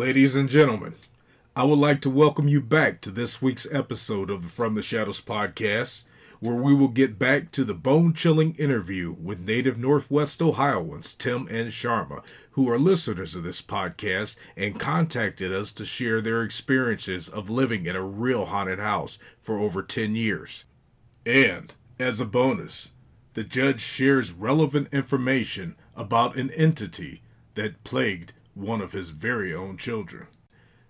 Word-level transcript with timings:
Ladies 0.00 0.34
and 0.34 0.48
gentlemen, 0.48 0.94
I 1.54 1.64
would 1.64 1.78
like 1.78 2.00
to 2.00 2.08
welcome 2.08 2.48
you 2.48 2.62
back 2.62 3.02
to 3.02 3.10
this 3.10 3.42
week's 3.42 3.70
episode 3.70 4.30
of 4.30 4.42
the 4.42 4.48
From 4.48 4.74
the 4.74 4.80
Shadows 4.80 5.20
podcast, 5.20 6.04
where 6.38 6.54
we 6.54 6.74
will 6.74 6.88
get 6.88 7.18
back 7.18 7.52
to 7.52 7.64
the 7.64 7.74
bone 7.74 8.14
chilling 8.14 8.54
interview 8.54 9.14
with 9.20 9.46
native 9.46 9.76
Northwest 9.76 10.40
Ohioans 10.40 11.14
Tim 11.14 11.46
and 11.48 11.70
Sharma, 11.70 12.24
who 12.52 12.66
are 12.70 12.78
listeners 12.78 13.34
of 13.34 13.42
this 13.42 13.60
podcast 13.60 14.38
and 14.56 14.80
contacted 14.80 15.52
us 15.52 15.70
to 15.72 15.84
share 15.84 16.22
their 16.22 16.42
experiences 16.44 17.28
of 17.28 17.50
living 17.50 17.84
in 17.84 17.94
a 17.94 18.02
real 18.02 18.46
haunted 18.46 18.78
house 18.78 19.18
for 19.42 19.58
over 19.58 19.82
10 19.82 20.16
years. 20.16 20.64
And, 21.26 21.74
as 21.98 22.20
a 22.20 22.24
bonus, 22.24 22.92
the 23.34 23.44
judge 23.44 23.82
shares 23.82 24.32
relevant 24.32 24.94
information 24.94 25.76
about 25.94 26.36
an 26.36 26.50
entity 26.52 27.20
that 27.54 27.84
plagued 27.84 28.32
one 28.60 28.80
of 28.80 28.92
his 28.92 29.10
very 29.10 29.54
own 29.54 29.76
children. 29.76 30.26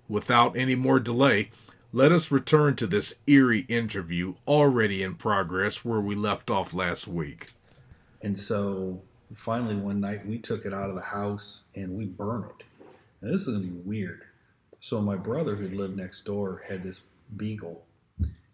Without 0.09 0.57
any 0.57 0.75
more 0.75 0.99
delay, 1.01 1.51
let 1.93 2.13
us 2.13 2.31
return 2.31 2.77
to 2.77 2.87
this 2.87 3.21
eerie 3.27 3.67
interview 3.69 4.35
already 4.47 5.03
in 5.03 5.15
progress 5.15 5.85
where 5.85 6.01
we 6.01 6.15
left 6.15 6.51
off 6.51 6.75
last 6.75 7.09
week. 7.09 7.49
And 8.23 8.39
so 8.39 9.03
finally, 9.35 9.77
one 9.77 10.01
night 10.01 10.27
we 10.27 10.39
took 10.39 10.65
it 10.65 10.75
out 10.75 10.89
of 10.91 10.97
the 10.97 11.03
house 11.03 11.61
and 11.75 11.97
we 11.97 12.07
burned 12.07 12.45
it. 12.45 12.67
Now, 13.23 13.33
this 13.33 13.43
is 13.43 13.47
going 13.49 13.63
to 13.63 13.67
be 13.67 13.81
weird. 13.85 14.23
So, 14.81 15.01
my 15.01 15.17
brother 15.17 15.57
who 15.57 15.69
lived 15.69 15.97
next 15.97 16.25
door 16.25 16.63
had 16.67 16.83
this 16.83 17.01
beagle 17.37 17.85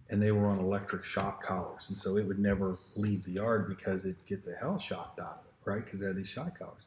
and 0.09 0.23
they 0.23 0.31
were 0.31 0.47
on 0.47 0.59
electric 0.59 1.05
shock 1.05 1.43
collars. 1.43 1.87
And 1.89 1.97
so 1.97 2.17
it 2.17 2.27
would 2.27 2.39
never 2.39 2.79
leave 2.95 3.25
the 3.25 3.33
yard 3.33 3.69
because 3.69 4.03
it'd 4.03 4.25
get 4.27 4.45
the 4.45 4.55
hell 4.55 4.79
shocked 4.79 5.19
out 5.19 5.43
of 5.43 5.47
it, 5.47 5.71
right? 5.71 5.85
Because 5.85 6.01
it 6.01 6.07
had 6.07 6.17
these 6.17 6.29
shock 6.29 6.59
collars. 6.59 6.85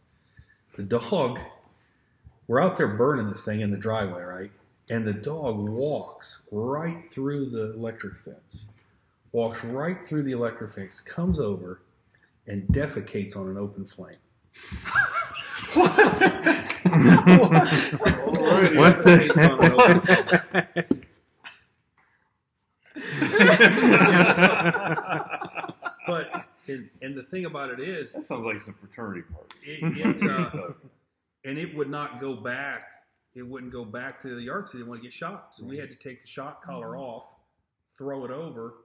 The 0.76 0.84
dog 0.84 1.40
we're 2.50 2.60
out 2.60 2.76
there 2.78 2.88
burning 2.88 3.30
this 3.30 3.46
thing 3.46 3.62
in 3.62 3.70
the 3.70 3.78
driveway, 3.78 4.24
right? 4.24 4.52
And 4.90 5.06
the 5.06 5.14
dog 5.14 5.60
walks 5.60 6.48
right 6.52 7.06
through 7.12 7.52
the 7.52 7.76
electric 7.76 8.16
fence, 8.16 8.66
walks 9.32 9.64
right 9.64 10.04
through 10.04 10.24
the 10.24 10.32
electric 10.32 10.72
fence, 10.72 11.00
comes 11.00 11.40
over, 11.40 11.84
and 12.48 12.64
defecates 12.70 13.38
on 13.38 13.50
an 13.50 13.58
open 13.58 13.86
flame. 13.86 14.18
what? 15.76 15.96
what? 18.00 18.76
what 18.76 19.04
the? 19.04 19.30
but 26.08 26.46
and, 26.68 26.90
and, 27.04 27.16
the 27.16 27.24
thing 27.30 27.46
about 27.46 27.70
it 27.70 27.80
is 27.80 28.14
that 28.14 28.24
sounds 28.24 28.44
like 28.44 28.60
some 28.60 28.74
fraternity 28.74 29.22
party. 29.22 29.56
It, 29.64 30.24
it, 30.24 30.30
uh, 30.30 30.72
and 31.46 31.58
it 31.58 31.76
would 31.76 31.90
not 31.90 32.20
go 32.20 32.36
back. 32.36 32.84
It 33.36 33.44
wouldn't 33.44 33.72
go 33.72 33.86
back 33.86 34.22
to 34.24 34.36
the 34.36 34.42
yard 34.42 34.68
so 34.68 34.74
they 34.74 34.80
didn't 34.80 34.90
want 34.90 35.02
to 35.02 35.08
get 35.08 35.14
shot. 35.14 35.50
So 35.52 35.66
we 35.66 35.78
had 35.78 35.90
to 35.90 35.96
take 35.96 36.22
the 36.22 36.28
shot 36.28 36.62
collar 36.62 36.90
mm-hmm. 36.90 37.02
off, 37.02 37.34
throw 37.98 38.26
it 38.26 38.32
over 38.32 38.76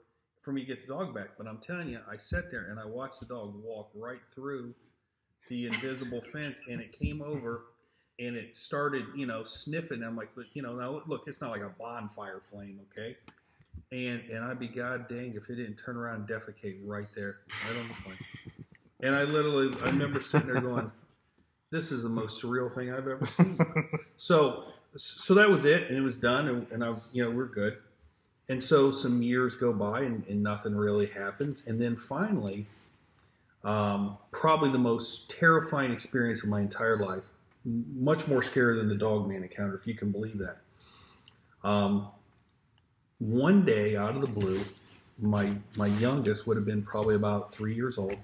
for 0.43 0.53
me 0.53 0.61
to 0.63 0.67
get 0.67 0.87
the 0.87 0.93
dog 0.93 1.15
back. 1.15 1.31
But 1.39 1.47
I'm 1.47 1.59
telling 1.59 1.89
you, 1.89 2.01
I 2.11 2.17
sat 2.17 2.51
there 2.51 2.67
and 2.71 2.79
I 2.79 2.85
watched 2.85 3.21
the 3.21 3.27
dog 3.27 3.55
walk 3.63 3.91
right 3.95 4.21
through 4.35 4.75
the 5.49 5.67
invisible 5.67 6.21
fence, 6.33 6.59
and 6.69 6.81
it 6.81 6.93
came 6.93 7.23
over 7.23 7.65
and 8.19 8.37
it 8.37 8.57
started, 8.57 9.05
you 9.17 9.27
know, 9.27 9.43
sniffing. 9.43 10.03
I'm 10.03 10.17
like, 10.17 10.29
you 10.53 10.63
know, 10.63 10.75
now 10.75 11.03
look, 11.07 11.23
it's 11.27 11.41
not 11.41 11.51
like 11.51 11.63
a 11.63 11.71
bonfire 11.79 12.41
flame, 12.49 12.81
okay? 12.93 13.17
And 13.91 14.21
and 14.31 14.45
I'd 14.45 14.61
be 14.61 14.69
god 14.69 15.09
dang 15.09 15.35
if 15.35 15.51
it 15.51 15.57
didn't 15.57 15.77
turn 15.77 15.97
around 15.97 16.17
and 16.21 16.29
defecate 16.29 16.79
right 16.85 17.09
there, 17.17 17.37
right 17.67 17.81
on 17.81 17.89
the 17.89 17.95
flame. 17.95 18.19
And 19.01 19.15
I 19.15 19.25
literally, 19.25 19.77
I 19.83 19.87
remember 19.87 20.21
sitting 20.21 20.49
there 20.49 20.61
going, 20.61 20.91
this 21.75 21.91
is 21.91 22.05
the 22.05 22.09
most 22.09 22.41
surreal 22.41 22.73
thing 22.73 22.93
I've 22.93 23.09
ever 23.09 23.27
seen. 23.37 23.59
so, 24.17 24.63
so 24.97 25.35
that 25.35 25.51
was 25.51 25.65
it, 25.65 25.89
and 25.89 25.99
it 25.99 26.03
was 26.03 26.17
done, 26.17 26.47
and, 26.47 26.67
and 26.71 26.85
I 26.85 26.91
was, 26.91 27.09
you 27.13 27.25
know, 27.25 27.31
we're 27.31 27.47
good. 27.47 27.79
And 28.49 28.63
so 28.63 28.93
some 28.93 29.23
years 29.23 29.57
go 29.57 29.73
by, 29.73 30.03
and, 30.03 30.25
and 30.29 30.41
nothing 30.41 30.77
really 30.77 31.07
happens, 31.07 31.65
and 31.67 31.81
then 31.81 31.97
finally, 31.97 32.67
um, 33.65 34.19
probably 34.31 34.71
the 34.71 34.79
most 34.79 35.29
terrifying 35.29 35.91
experience 35.91 36.45
of 36.45 36.49
my 36.49 36.61
entire 36.61 36.97
life, 36.97 37.25
much 37.65 38.29
more 38.29 38.43
scary 38.43 38.77
than 38.77 38.89
the 38.89 38.95
dog 38.95 39.27
man 39.29 39.43
encounter, 39.43 39.75
if 39.75 39.85
you 39.87 39.95
can 39.95 40.13
believe 40.13 40.39
that. 40.39 40.59
Um, 41.69 42.09
one 43.19 43.65
day, 43.65 43.97
out 43.97 44.15
of 44.15 44.21
the 44.21 44.29
blue, 44.29 44.61
my 45.19 45.55
my 45.77 45.87
youngest 45.87 46.47
would 46.47 46.57
have 46.57 46.67
been 46.67 46.83
probably 46.83 47.15
about 47.15 47.55
three 47.55 47.75
years 47.75 47.97
old. 47.97 48.17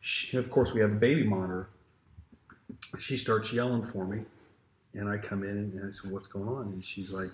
She, 0.00 0.36
of 0.36 0.50
course, 0.50 0.74
we 0.74 0.80
have 0.80 0.92
a 0.92 0.96
baby 0.96 1.24
monitor, 1.24 1.68
she 2.98 3.16
starts 3.16 3.52
yelling 3.52 3.82
for 3.82 4.06
me, 4.06 4.22
and 4.94 5.08
I 5.08 5.18
come 5.18 5.42
in 5.42 5.50
and 5.50 5.88
I 5.88 5.92
said, 5.92 6.10
"What's 6.10 6.26
going 6.26 6.48
on?" 6.48 6.72
And 6.72 6.84
she's 6.84 7.10
like, 7.10 7.30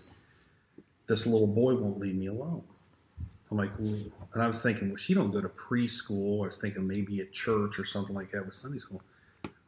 "This 1.06 1.26
little 1.26 1.46
boy 1.46 1.74
won't 1.74 1.98
leave 1.98 2.16
me 2.16 2.26
alone." 2.26 2.64
I'm 3.50 3.58
like, 3.58 3.70
well, 3.78 4.00
and 4.32 4.42
I 4.42 4.48
was 4.48 4.62
thinking, 4.62 4.88
well, 4.88 4.96
she 4.96 5.14
don't 5.14 5.30
go 5.30 5.40
to 5.40 5.48
preschool. 5.48 6.42
I 6.42 6.46
was 6.46 6.58
thinking 6.58 6.86
maybe 6.88 7.20
at 7.20 7.32
church 7.32 7.78
or 7.78 7.84
something 7.84 8.14
like 8.14 8.32
that 8.32 8.44
with 8.44 8.54
Sunday 8.54 8.78
school. 8.78 9.00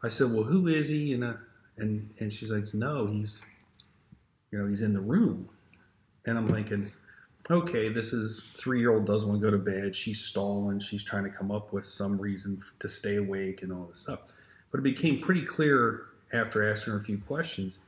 I 0.02 0.08
said, 0.08 0.32
well, 0.32 0.42
who 0.42 0.66
is 0.66 0.88
he? 0.88 1.12
And 1.12 1.22
uh, 1.22 1.34
and 1.76 2.10
and 2.18 2.32
she's 2.32 2.50
like, 2.50 2.72
no, 2.74 3.06
he's, 3.06 3.42
you 4.50 4.58
know, 4.58 4.66
he's 4.66 4.82
in 4.82 4.92
the 4.92 5.00
room. 5.00 5.48
And 6.24 6.36
I'm 6.36 6.48
thinking, 6.48 6.90
okay, 7.48 7.88
this 7.88 8.12
is 8.12 8.44
three 8.56 8.80
year 8.80 8.92
old 8.92 9.06
doesn't 9.06 9.28
want 9.28 9.40
to 9.40 9.46
go 9.46 9.50
to 9.50 9.62
bed. 9.62 9.94
She's 9.94 10.20
stalling. 10.20 10.80
She's 10.80 11.04
trying 11.04 11.24
to 11.24 11.30
come 11.30 11.52
up 11.52 11.72
with 11.72 11.84
some 11.84 12.20
reason 12.20 12.60
to 12.80 12.88
stay 12.88 13.16
awake 13.16 13.62
and 13.62 13.72
all 13.72 13.84
this 13.84 14.00
stuff. 14.00 14.20
But 14.76 14.80
it 14.80 14.94
became 14.94 15.20
pretty 15.20 15.40
clear 15.40 16.02
after 16.34 16.70
asking 16.70 16.92
her 16.92 16.98
a 16.98 17.02
few 17.02 17.16
questions 17.16 17.78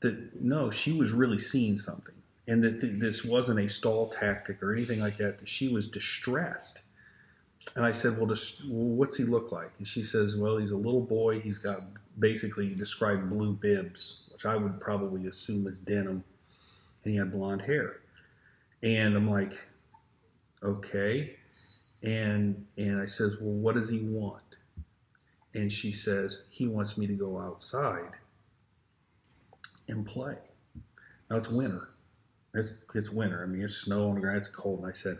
that 0.00 0.42
no, 0.42 0.70
she 0.70 0.92
was 0.92 1.10
really 1.10 1.38
seeing 1.38 1.78
something. 1.78 2.16
And 2.46 2.62
that 2.62 2.82
th- 2.82 3.00
this 3.00 3.24
wasn't 3.24 3.60
a 3.60 3.68
stall 3.70 4.10
tactic 4.10 4.62
or 4.62 4.74
anything 4.74 5.00
like 5.00 5.16
that, 5.16 5.38
that 5.38 5.48
she 5.48 5.68
was 5.68 5.88
distressed. 5.88 6.80
And 7.74 7.86
I 7.86 7.92
said, 7.92 8.18
well, 8.18 8.26
just, 8.26 8.62
well, 8.66 8.88
what's 8.88 9.16
he 9.16 9.24
look 9.24 9.52
like? 9.52 9.70
And 9.78 9.88
she 9.88 10.02
says, 10.02 10.36
well, 10.36 10.58
he's 10.58 10.70
a 10.70 10.76
little 10.76 11.00
boy. 11.00 11.40
He's 11.40 11.56
got 11.56 11.80
basically 12.18 12.74
described 12.74 13.30
blue 13.30 13.54
bibs, 13.54 14.18
which 14.30 14.44
I 14.44 14.54
would 14.54 14.82
probably 14.82 15.26
assume 15.28 15.66
is 15.66 15.78
denim. 15.78 16.24
And 17.04 17.14
he 17.14 17.16
had 17.16 17.32
blonde 17.32 17.62
hair. 17.62 18.00
And 18.82 19.16
I'm 19.16 19.30
like, 19.30 19.58
okay. 20.62 21.36
And 22.02 22.66
and 22.76 23.00
I 23.00 23.06
says, 23.06 23.38
well, 23.40 23.54
what 23.54 23.76
does 23.76 23.88
he 23.88 24.00
want? 24.00 24.42
And 25.54 25.70
she 25.72 25.92
says, 25.92 26.42
He 26.50 26.66
wants 26.66 26.98
me 26.98 27.06
to 27.06 27.14
go 27.14 27.38
outside. 27.38 28.12
and 29.88 30.06
play. 30.06 30.36
Now 31.30 31.36
it's 31.38 31.48
winter. 31.48 31.88
It's 32.54 32.72
it's 32.94 33.10
winter. 33.10 33.42
I 33.42 33.46
mean, 33.46 33.62
it's 33.62 33.76
snow 33.76 34.08
on 34.08 34.14
the 34.16 34.20
ground. 34.20 34.38
It's 34.38 34.48
cold. 34.48 34.80
And 34.80 34.88
I 34.88 34.92
said, 34.92 35.18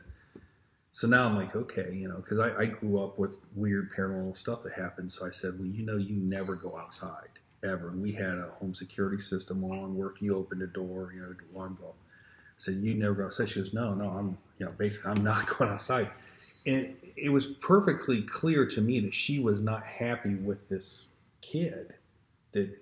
so 0.92 1.08
now 1.08 1.26
I'm 1.26 1.36
like, 1.36 1.56
okay, 1.56 1.92
you 1.94 2.08
know, 2.08 2.16
because 2.16 2.38
I, 2.38 2.54
I 2.56 2.66
grew 2.66 3.02
up 3.02 3.18
with 3.18 3.32
weird 3.54 3.92
paranormal 3.96 4.36
stuff 4.36 4.62
that 4.64 4.74
happened. 4.74 5.10
So 5.10 5.26
I 5.26 5.30
said, 5.30 5.58
well, 5.58 5.68
you 5.68 5.84
know, 5.86 5.96
you 5.96 6.16
never 6.16 6.54
go 6.54 6.76
outside 6.78 7.28
ever. 7.64 7.88
And 7.90 8.02
we 8.02 8.12
had 8.12 8.38
a 8.38 8.50
home 8.60 8.74
security 8.74 9.22
system 9.22 9.64
on 9.64 9.96
where 9.96 10.08
if 10.10 10.20
you 10.22 10.36
opened 10.36 10.60
the 10.60 10.66
door, 10.66 11.12
you 11.14 11.22
know, 11.22 11.28
the 11.32 11.56
alarm 11.56 11.78
go. 11.80 11.94
said, 12.58 12.74
you 12.76 12.94
never 12.94 13.14
go 13.14 13.26
outside. 13.26 13.48
She 13.48 13.60
goes, 13.60 13.72
no, 13.72 13.94
no, 13.94 14.10
I'm, 14.10 14.38
you 14.58 14.66
know, 14.66 14.72
basically 14.72 15.12
I'm 15.12 15.24
not 15.24 15.46
going 15.58 15.70
outside. 15.70 16.10
And 16.66 16.94
it 17.16 17.28
was 17.30 17.46
perfectly 17.46 18.22
clear 18.22 18.66
to 18.66 18.80
me 18.80 19.00
that 19.00 19.14
she 19.14 19.40
was 19.40 19.60
not 19.60 19.84
happy 19.84 20.34
with 20.34 20.68
this 20.68 21.06
kid 21.40 21.94
that 22.52 22.78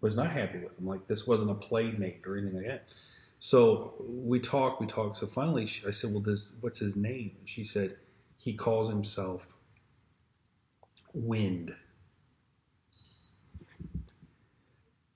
was 0.00 0.16
not 0.16 0.30
happy 0.30 0.58
with 0.58 0.78
him. 0.78 0.86
Like 0.86 1.06
this 1.06 1.26
wasn't 1.26 1.50
a 1.50 1.54
playmate 1.54 2.26
or 2.26 2.36
anything 2.36 2.56
like 2.56 2.66
that. 2.66 2.84
So 3.40 3.94
we 4.00 4.40
talked, 4.40 4.80
we 4.80 4.86
talked. 4.86 5.18
So 5.18 5.26
finally, 5.26 5.66
she, 5.66 5.86
I 5.86 5.90
said, 5.90 6.12
"Well, 6.12 6.22
this 6.22 6.52
what's 6.60 6.78
his 6.78 6.96
name?" 6.96 7.32
She 7.44 7.64
said, 7.64 7.96
"He 8.38 8.54
calls 8.54 8.88
himself 8.88 9.46
Wind." 11.12 11.74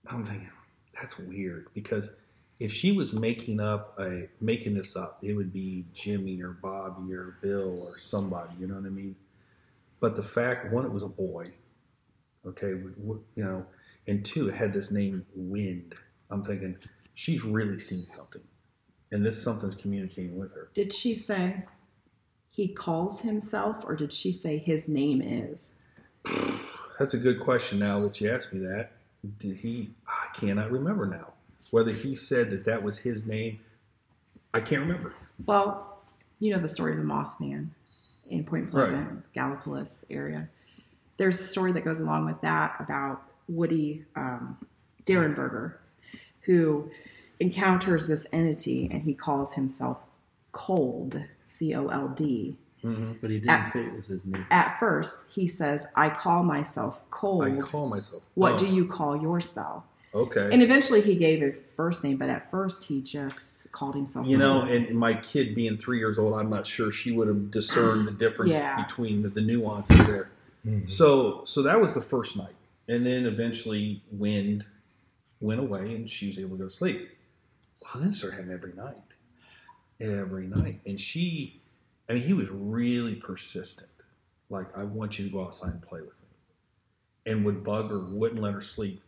I'm 0.07 0.25
thinking 0.25 0.51
that's 0.95 1.19
weird 1.19 1.69
because 1.73 2.11
if 2.61 2.71
she 2.71 2.93
was 2.93 3.15
making 3.15 3.59
up 3.59 3.99
a 3.99 4.29
making 4.41 4.75
this 4.75 4.95
up, 4.95 5.19
it 5.23 5.33
would 5.33 5.53
be 5.53 5.87
Jimmy 5.95 6.41
or 6.43 6.51
Bobby 6.51 7.15
or 7.15 7.39
Bill 7.41 7.83
or 7.83 7.99
somebody. 7.99 8.53
You 8.61 8.67
know 8.67 8.75
what 8.75 8.85
I 8.85 8.91
mean? 8.91 9.17
But 9.99 10.15
the 10.15 10.23
fact, 10.23 10.71
one, 10.71 10.85
it 10.85 10.93
was 10.93 11.03
a 11.03 11.09
boy. 11.09 11.51
Okay, 12.47 12.69
you 12.69 13.23
know, 13.37 13.67
and 14.07 14.25
two, 14.25 14.49
it 14.49 14.55
had 14.55 14.73
this 14.73 14.91
name 14.91 15.27
Wind. 15.35 15.95
I'm 16.31 16.45
thinking 16.45 16.77
she's 17.15 17.45
really 17.45 17.79
seen 17.79 18.07
something, 18.07 18.43
and 19.11 19.25
this 19.25 19.43
something's 19.43 19.75
communicating 19.75 20.39
with 20.39 20.55
her. 20.55 20.71
Did 20.75 20.93
she 20.93 21.15
say 21.15 21.65
he 22.51 22.69
calls 22.69 23.21
himself, 23.21 23.85
or 23.85 23.97
did 23.97 24.13
she 24.13 24.33
say 24.33 24.59
his 24.59 24.89
name 24.89 25.21
is? 25.23 25.75
That's 26.99 27.15
a 27.15 27.19
good 27.19 27.41
question. 27.41 27.79
Now 27.79 28.01
that 28.01 28.21
you 28.21 28.31
ask 28.31 28.53
me 28.53 28.61
that, 28.61 28.93
did 29.39 29.57
he? 29.57 29.91
I 30.07 30.35
cannot 30.39 30.71
remember 30.71 31.07
now 31.07 31.35
whether 31.71 31.93
he 31.93 32.15
said 32.15 32.51
that 32.51 32.65
that 32.65 32.83
was 32.83 32.99
his 32.99 33.27
name. 33.27 33.61
I 34.53 34.61
can't 34.61 34.81
remember. 34.83 35.15
Well, 35.47 35.99
you 36.39 36.53
know 36.55 36.61
the 36.61 36.69
story 36.69 36.93
of 36.93 36.99
the 36.99 37.05
Mothman 37.05 37.69
in 38.29 38.45
Point 38.45 38.71
Pleasant, 38.71 39.25
Gallipolis 39.35 40.05
area. 40.11 40.49
There's 41.17 41.41
a 41.41 41.45
story 41.45 41.73
that 41.73 41.85
goes 41.85 42.01
along 42.01 42.27
with 42.27 42.41
that 42.41 42.77
about 42.81 43.23
Woody 43.49 44.05
um, 44.17 44.57
Derenberger, 45.07 45.75
who 46.43 46.91
encounters 47.41 48.07
this 48.07 48.27
entity 48.33 48.89
and 48.91 49.03
he 49.03 49.15
calls 49.15 49.55
himself 49.55 49.99
Cold, 50.53 51.23
C 51.45 51.75
O 51.75 51.89
L 51.89 52.09
D. 52.09 52.57
But 52.83 53.29
he 53.31 53.39
didn't 53.41 53.51
At- 53.51 53.73
say 53.75 53.85
it 53.85 53.95
was 53.95 54.07
his 54.07 54.25
name. 54.25 54.47
At 54.51 54.79
first, 54.81 55.31
he 55.33 55.47
says, 55.47 55.87
I 55.95 56.09
call 56.09 56.43
myself 56.43 56.99
Cold. 57.11 57.45
I 57.45 57.57
call 57.61 57.89
myself. 57.89 58.23
what 58.35 58.55
Oh, 58.55 58.59
do 58.59 58.67
you 58.67 58.87
call 58.87 59.21
yourself? 59.21 59.85
Okay. 60.13 60.49
And 60.53 60.61
eventually 60.63 61.01
he 61.01 61.15
gave 61.15 61.43
a 61.43 61.53
first 61.77 62.03
name, 62.03 62.17
but 62.17 62.29
at 62.29 62.51
first 62.51 62.85
he 62.85 63.01
just 63.01 63.71
called 63.71 63.95
himself 63.95 64.27
You 64.27 64.39
know, 64.39 64.63
Cold. 64.63 64.71
and 64.73 64.99
my 64.99 65.15
kid 65.15 65.55
being 65.55 65.77
three 65.77 65.99
years 65.99 66.19
old, 66.19 66.35
I'm 66.35 66.51
not 66.51 66.67
sure 66.67 66.91
she 66.91 67.13
would 67.13 67.29
have 67.29 67.51
discerned 67.51 68.09
the 68.09 68.13
difference 68.13 68.53
Yeah. 68.53 68.83
between 68.83 69.23
the, 69.23 69.29
the 69.29 69.41
nuances 69.41 70.05
there. 70.07 70.31
Mm-hmm. 70.67 70.89
So, 70.89 71.45
so 71.45 71.63
that 71.63 71.81
was 71.81 71.95
the 71.95 72.01
first 72.01 72.37
night, 72.37 72.55
and 72.89 73.07
then 73.07 73.25
eventually 73.25 74.03
wind 74.11 74.65
went 75.41 75.61
away, 75.61 75.95
and 75.95 76.11
she 76.11 76.27
was 76.27 76.39
able 76.39 76.51
to 76.51 76.57
go 76.57 76.65
to 76.65 76.71
sleep. 76.71 77.09
Well, 77.81 78.03
then 78.03 78.11
it 78.11 78.15
started 78.17 78.37
happening 78.37 78.55
every 78.55 78.73
night, 78.75 78.97
every 80.01 80.47
night, 80.49 80.81
and 80.85 81.01
she, 81.01 81.61
I 82.09 82.15
mean, 82.15 82.23
he 82.23 82.35
was 82.35 82.51
really 82.51 83.15
persistent. 83.15 83.89
Like, 84.51 84.77
I 84.77 84.83
want 84.83 85.19
you 85.19 85.25
to 85.27 85.33
go 85.33 85.45
outside 85.45 85.71
and 85.71 85.81
play 85.81 86.01
with 86.01 86.21
me, 86.21 87.33
and 87.33 87.45
would 87.45 87.63
bug 87.65 87.89
her, 87.91 88.01
wouldn't 88.01 88.43
let 88.43 88.53
her 88.53 88.61
sleep. 88.61 89.03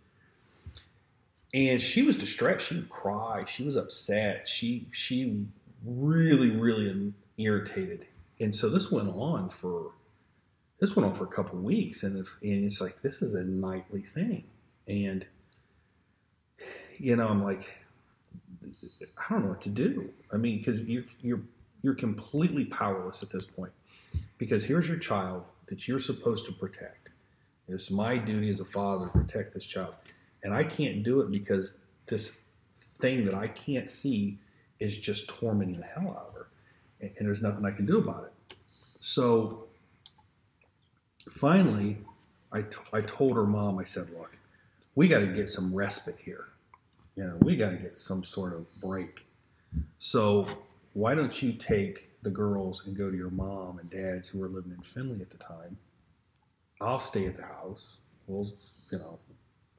And 1.54 1.80
she 1.80 2.02
was 2.02 2.16
distressed. 2.16 2.66
She 2.66 2.76
would 2.76 2.88
cry. 2.88 3.44
She 3.46 3.62
was 3.64 3.76
upset. 3.76 4.48
She 4.48 4.88
she 4.90 5.46
really 5.84 6.50
really 6.50 7.12
irritated. 7.36 8.06
And 8.40 8.54
so 8.54 8.68
this 8.68 8.90
went 8.90 9.08
on 9.08 9.50
for 9.50 9.92
this 10.80 10.96
went 10.96 11.06
on 11.06 11.12
for 11.12 11.24
a 11.24 11.28
couple 11.28 11.58
weeks, 11.60 12.02
and 12.02 12.18
if, 12.18 12.36
and 12.42 12.64
it's 12.64 12.80
like 12.80 13.02
this 13.02 13.22
is 13.22 13.34
a 13.34 13.44
nightly 13.44 14.02
thing, 14.02 14.44
and 14.88 15.26
you 16.98 17.14
know 17.14 17.28
I'm 17.28 17.44
like 17.44 17.68
I 18.62 19.32
don't 19.32 19.42
know 19.44 19.50
what 19.50 19.60
to 19.62 19.68
do. 19.68 20.10
I 20.32 20.36
mean, 20.36 20.58
because 20.58 20.82
you're 20.82 21.04
you're 21.20 21.42
you're 21.82 21.94
completely 21.94 22.64
powerless 22.64 23.22
at 23.22 23.30
this 23.30 23.44
point, 23.44 23.72
because 24.38 24.64
here's 24.64 24.88
your 24.88 24.98
child 24.98 25.44
that 25.66 25.86
you're 25.86 26.00
supposed 26.00 26.46
to 26.46 26.52
protect. 26.52 27.10
It's 27.68 27.90
my 27.90 28.18
duty 28.18 28.50
as 28.50 28.60
a 28.60 28.64
father 28.64 29.06
to 29.06 29.12
protect 29.12 29.54
this 29.54 29.64
child, 29.64 29.94
and 30.42 30.54
I 30.54 30.64
can't 30.64 31.02
do 31.02 31.20
it 31.20 31.30
because 31.30 31.78
this 32.06 32.42
thing 32.98 33.24
that 33.26 33.34
I 33.34 33.48
can't 33.48 33.88
see 33.90 34.38
is 34.80 34.98
just 34.98 35.28
tormenting 35.28 35.78
the 35.78 35.86
hell 35.86 36.10
out 36.10 36.28
of 36.28 36.34
her, 36.34 36.48
and, 37.00 37.10
and 37.18 37.26
there's 37.26 37.42
nothing 37.42 37.64
I 37.64 37.70
can 37.70 37.86
do 37.86 37.98
about 37.98 38.24
it. 38.24 38.56
So 39.00 39.66
finally, 41.30 41.98
I, 42.52 42.62
t- 42.62 42.78
I 42.92 43.00
told 43.00 43.36
her 43.36 43.46
mom, 43.46 43.78
I 43.78 43.84
said, 43.84 44.10
look, 44.10 44.36
we 44.94 45.08
got 45.08 45.20
to 45.20 45.26
get 45.26 45.48
some 45.48 45.74
respite 45.74 46.18
here. 46.22 46.46
You 47.16 47.24
know, 47.24 47.36
we 47.42 47.56
got 47.56 47.70
to 47.70 47.76
get 47.76 47.96
some 47.98 48.24
sort 48.24 48.52
of 48.52 48.66
break. 48.80 49.24
So 49.98 50.46
why 50.92 51.14
don't 51.14 51.42
you 51.42 51.52
take 51.52 52.10
the 52.22 52.30
girls 52.30 52.82
and 52.86 52.96
go 52.96 53.10
to 53.10 53.16
your 53.16 53.30
mom 53.30 53.78
and 53.78 53.90
dad's 53.90 54.28
who 54.28 54.38
were 54.38 54.48
living 54.48 54.72
in 54.72 54.82
Findlay 54.82 55.20
at 55.20 55.30
the 55.30 55.38
time? 55.38 55.78
I'll 56.80 57.00
stay 57.00 57.26
at 57.26 57.36
the 57.36 57.42
house. 57.42 57.96
We'll, 58.26 58.52
you 58.90 58.98
know, 58.98 59.18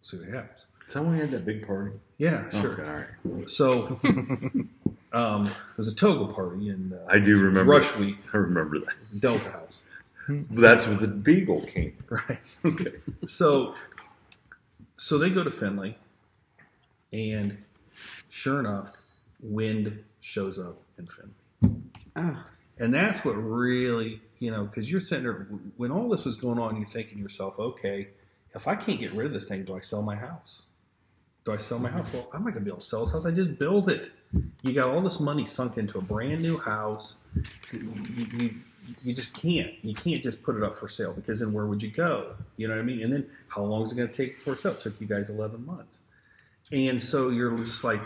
see 0.03 0.17
what 0.17 0.29
happens. 0.29 0.65
Someone 0.88 1.17
had 1.17 1.31
that 1.31 1.45
big 1.45 1.65
party. 1.65 1.91
Yeah, 2.17 2.50
sure. 2.51 2.73
Okay, 2.73 2.83
all 2.83 3.31
right. 3.38 3.50
So 3.50 4.00
um, 5.13 5.47
it 5.47 5.77
was 5.77 5.88
a 5.88 5.95
toga 5.95 6.31
party 6.33 6.69
and 6.69 6.94
uh, 6.94 6.97
I 7.07 7.19
do 7.19 7.38
remember. 7.38 7.71
Rush 7.71 7.95
Week, 7.97 8.17
I 8.33 8.38
remember 8.38 8.79
that. 8.79 9.19
Delta 9.19 9.50
House. 9.50 9.81
That's 10.27 10.88
where 10.88 10.95
the 10.97 11.07
beagle 11.07 11.61
came. 11.61 11.97
Right. 12.09 12.39
Okay. 12.65 12.94
So, 13.25 13.75
so 14.97 15.17
they 15.17 15.29
go 15.29 15.44
to 15.44 15.51
Findlay, 15.51 15.97
and 17.11 17.57
sure 18.29 18.59
enough, 18.61 18.95
wind 19.41 20.03
shows 20.22 20.57
up 20.57 20.77
in 20.98 21.07
Findlay, 21.07 21.81
Oh, 22.15 22.45
and 22.77 22.93
that's 22.93 23.25
what 23.25 23.33
really, 23.33 24.22
you 24.39 24.50
know, 24.51 24.63
because 24.63 24.89
you're 24.89 25.01
sitting 25.01 25.24
there 25.24 25.48
when 25.75 25.91
all 25.91 26.07
this 26.07 26.24
was 26.24 26.38
going 26.38 26.57
on, 26.60 26.77
you're 26.77 26.88
thinking 26.88 27.17
to 27.17 27.22
yourself, 27.22 27.60
okay, 27.60 28.07
if 28.55 28.67
I 28.67 28.75
can't 28.75 29.00
get 29.00 29.13
rid 29.13 29.27
of 29.27 29.33
this 29.33 29.48
thing, 29.48 29.63
do 29.63 29.75
I 29.75 29.81
sell 29.81 30.01
my 30.01 30.15
house? 30.15 30.63
Do 31.45 31.51
I 31.51 31.57
sell 31.57 31.79
my 31.79 31.89
house? 31.89 32.12
Well, 32.13 32.29
I'm 32.33 32.43
not 32.43 32.53
gonna 32.53 32.63
be 32.63 32.72
able 32.72 32.79
to 32.79 32.86
sell 32.86 33.03
this 33.05 33.13
house. 33.13 33.25
I 33.25 33.31
just 33.31 33.57
built 33.60 33.89
it. 33.89 34.12
You 34.62 34.74
got 34.74 34.88
all 34.88 35.01
this 35.01 35.19
money 35.19 35.45
sunk 35.45 35.77
into 35.77 35.98
a 35.98 36.01
brand 36.01 36.41
new 36.41 36.57
house. 36.57 37.17
You, 37.72 37.93
you, 38.38 38.50
you 39.03 39.13
just 39.13 39.33
can't. 39.33 39.74
You 39.81 39.93
can't 39.93 40.22
just 40.24 40.41
put 40.41 40.55
it 40.55 40.63
up 40.63 40.75
for 40.75 40.88
sale 40.88 41.13
because 41.13 41.39
then 41.39 41.51
where 41.51 41.65
would 41.65 41.83
you 41.83 41.91
go? 41.91 42.33
You 42.57 42.67
know 42.67 42.75
what 42.75 42.81
I 42.81 42.86
mean? 42.86 43.01
And 43.03 43.12
then 43.12 43.29
how 43.50 43.63
long 43.63 43.83
is 43.83 43.91
it 43.91 43.95
to 43.95 44.07
take 44.07 44.41
for 44.41 44.55
sale? 44.55 44.74
It 44.74 44.79
took 44.79 45.00
you 45.01 45.07
guys 45.07 45.29
11 45.29 45.65
months. 45.65 45.98
And 46.72 47.01
so 47.01 47.29
you're 47.29 47.57
just 47.57 47.83
like, 47.83 48.01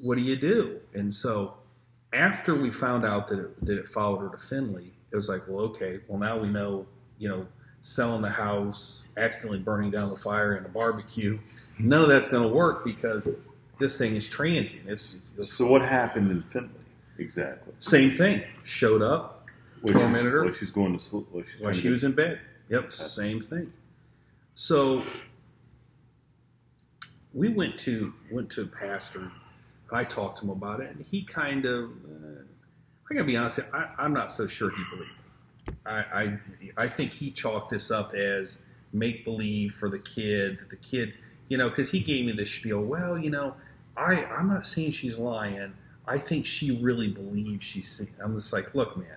what 0.00 0.16
do 0.16 0.22
you 0.22 0.36
do? 0.36 0.80
And 0.94 1.12
so 1.12 1.54
after 2.12 2.54
we 2.54 2.70
found 2.70 3.04
out 3.04 3.28
that 3.28 3.40
it, 3.40 3.66
that 3.66 3.78
it 3.78 3.88
followed 3.88 4.20
her 4.20 4.28
to 4.28 4.38
Findlay, 4.38 4.92
it 5.10 5.16
was 5.16 5.28
like, 5.28 5.42
well, 5.48 5.64
okay, 5.66 6.00
well, 6.08 6.18
now 6.18 6.38
we 6.38 6.48
know, 6.48 6.86
you 7.18 7.28
know, 7.28 7.46
selling 7.84 8.22
the 8.22 8.30
house, 8.30 9.02
accidentally 9.18 9.58
burning 9.58 9.90
down 9.90 10.08
the 10.08 10.16
fire 10.16 10.56
in 10.56 10.64
a 10.64 10.68
barbecue, 10.68 11.38
none 11.78 12.00
of 12.00 12.08
that's 12.08 12.28
going 12.28 12.42
to 12.42 12.48
work 12.48 12.82
because 12.82 13.28
this 13.78 13.98
thing 13.98 14.16
is 14.16 14.26
transient. 14.26 14.88
It's 14.88 15.30
the 15.36 15.44
So 15.44 15.66
what 15.66 15.82
happened 15.82 16.30
in 16.30 16.42
Findlay 16.44 16.80
exactly? 17.18 17.74
same 17.78 18.10
thing. 18.10 18.42
Showed 18.64 19.02
up 19.02 19.46
Was 19.82 19.92
Tormented 19.92 20.32
her? 20.32 20.44
Was 20.44 20.56
she's 20.56 20.70
going 20.70 20.94
to 20.94 20.98
sleep? 20.98 21.26
While 21.30 21.44
trying 21.44 21.74
to 21.74 21.78
she 21.78 21.90
was 21.90 22.04
in 22.04 22.12
bed. 22.12 22.40
Yep, 22.70 22.90
same 22.90 23.42
thing. 23.42 23.70
So 24.54 25.02
we 27.34 27.50
went 27.50 27.78
to 27.80 28.14
went 28.30 28.48
to 28.52 28.62
a 28.62 28.66
pastor. 28.66 29.30
I 29.92 30.04
talked 30.04 30.38
to 30.38 30.44
him 30.44 30.50
about 30.50 30.80
it, 30.80 30.90
and 30.96 31.04
he 31.04 31.22
kind 31.22 31.66
of. 31.66 31.90
Uh, 31.90 32.44
I 33.10 33.14
gotta 33.14 33.26
be 33.26 33.36
honest. 33.36 33.60
I, 33.74 33.90
I'm 33.98 34.14
not 34.14 34.32
so 34.32 34.46
sure 34.46 34.70
he 34.70 34.82
believed. 34.90 35.12
I, 35.86 36.38
I 36.76 36.88
think 36.88 37.12
he 37.12 37.30
chalked 37.30 37.70
this 37.70 37.90
up 37.90 38.14
as 38.14 38.58
make 38.92 39.24
believe 39.24 39.74
for 39.74 39.88
the 39.88 39.98
kid. 39.98 40.58
That 40.58 40.70
the 40.70 40.76
kid, 40.76 41.14
you 41.48 41.56
know, 41.56 41.68
because 41.68 41.90
he 41.90 42.00
gave 42.00 42.26
me 42.26 42.32
this 42.32 42.50
spiel. 42.50 42.80
Well, 42.80 43.18
you 43.18 43.30
know, 43.30 43.54
I 43.96 44.24
I'm 44.24 44.48
not 44.48 44.66
saying 44.66 44.92
she's 44.92 45.18
lying. 45.18 45.74
I 46.06 46.18
think 46.18 46.46
she 46.46 46.78
really 46.82 47.08
believes 47.08 47.64
she's. 47.64 47.90
seeing. 47.90 48.14
I'm 48.22 48.36
just 48.36 48.52
like, 48.52 48.74
look, 48.74 48.96
man, 48.96 49.16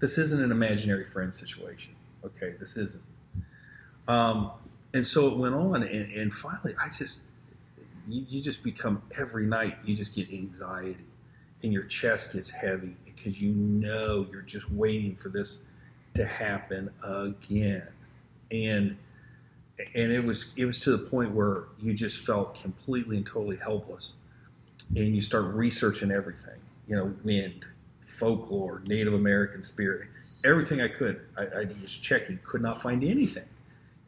this 0.00 0.18
isn't 0.18 0.42
an 0.42 0.50
imaginary 0.50 1.04
friend 1.04 1.34
situation. 1.34 1.94
Okay, 2.24 2.54
this 2.58 2.76
isn't. 2.76 3.02
Um, 4.08 4.50
and 4.94 5.06
so 5.06 5.28
it 5.28 5.36
went 5.36 5.54
on, 5.54 5.82
and, 5.82 6.12
and 6.12 6.32
finally, 6.32 6.74
I 6.80 6.88
just 6.88 7.22
you, 8.08 8.24
you 8.28 8.42
just 8.42 8.62
become 8.62 9.02
every 9.16 9.46
night 9.46 9.78
you 9.84 9.96
just 9.96 10.14
get 10.14 10.30
anxiety 10.30 11.04
and 11.62 11.72
your 11.72 11.84
chest 11.84 12.32
gets 12.32 12.50
heavy 12.50 12.96
because 13.16 13.40
you 13.40 13.52
know 13.52 14.26
you're 14.30 14.42
just 14.42 14.70
waiting 14.70 15.16
for 15.16 15.28
this 15.28 15.64
to 16.14 16.24
happen 16.24 16.90
again. 17.02 17.88
And 18.50 18.96
and 19.94 20.12
it 20.12 20.24
was 20.24 20.52
it 20.56 20.64
was 20.64 20.80
to 20.80 20.90
the 20.90 20.98
point 20.98 21.32
where 21.34 21.64
you 21.80 21.92
just 21.94 22.24
felt 22.24 22.54
completely 22.60 23.16
and 23.16 23.26
totally 23.26 23.56
helpless. 23.56 24.12
And 24.94 25.14
you 25.14 25.20
start 25.20 25.46
researching 25.46 26.10
everything 26.10 26.60
you 26.86 26.96
know 26.96 27.14
wind 27.24 27.64
folklore 28.00 28.80
native 28.86 29.12
american 29.12 29.62
spirit 29.62 30.08
everything 30.44 30.80
i 30.80 30.88
could. 30.88 31.20
I, 31.36 31.42
I 31.42 31.68
was 31.82 31.92
checking 31.92 32.38
could 32.44 32.62
not 32.62 32.80
find 32.80 33.02
anything 33.02 33.44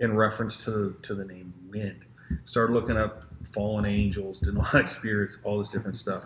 in 0.01 0.15
reference 0.15 0.63
to 0.65 0.97
to 1.03 1.15
the 1.15 1.25
name 1.25 1.53
wind. 1.71 2.05
Started 2.45 2.73
looking 2.73 2.97
up 2.97 3.25
fallen 3.45 3.85
angels 3.85 4.41
demonic 4.41 4.89
spirits 4.99 5.39
all 5.43 5.59
this 5.59 5.69
different 5.69 5.97
stuff. 5.97 6.25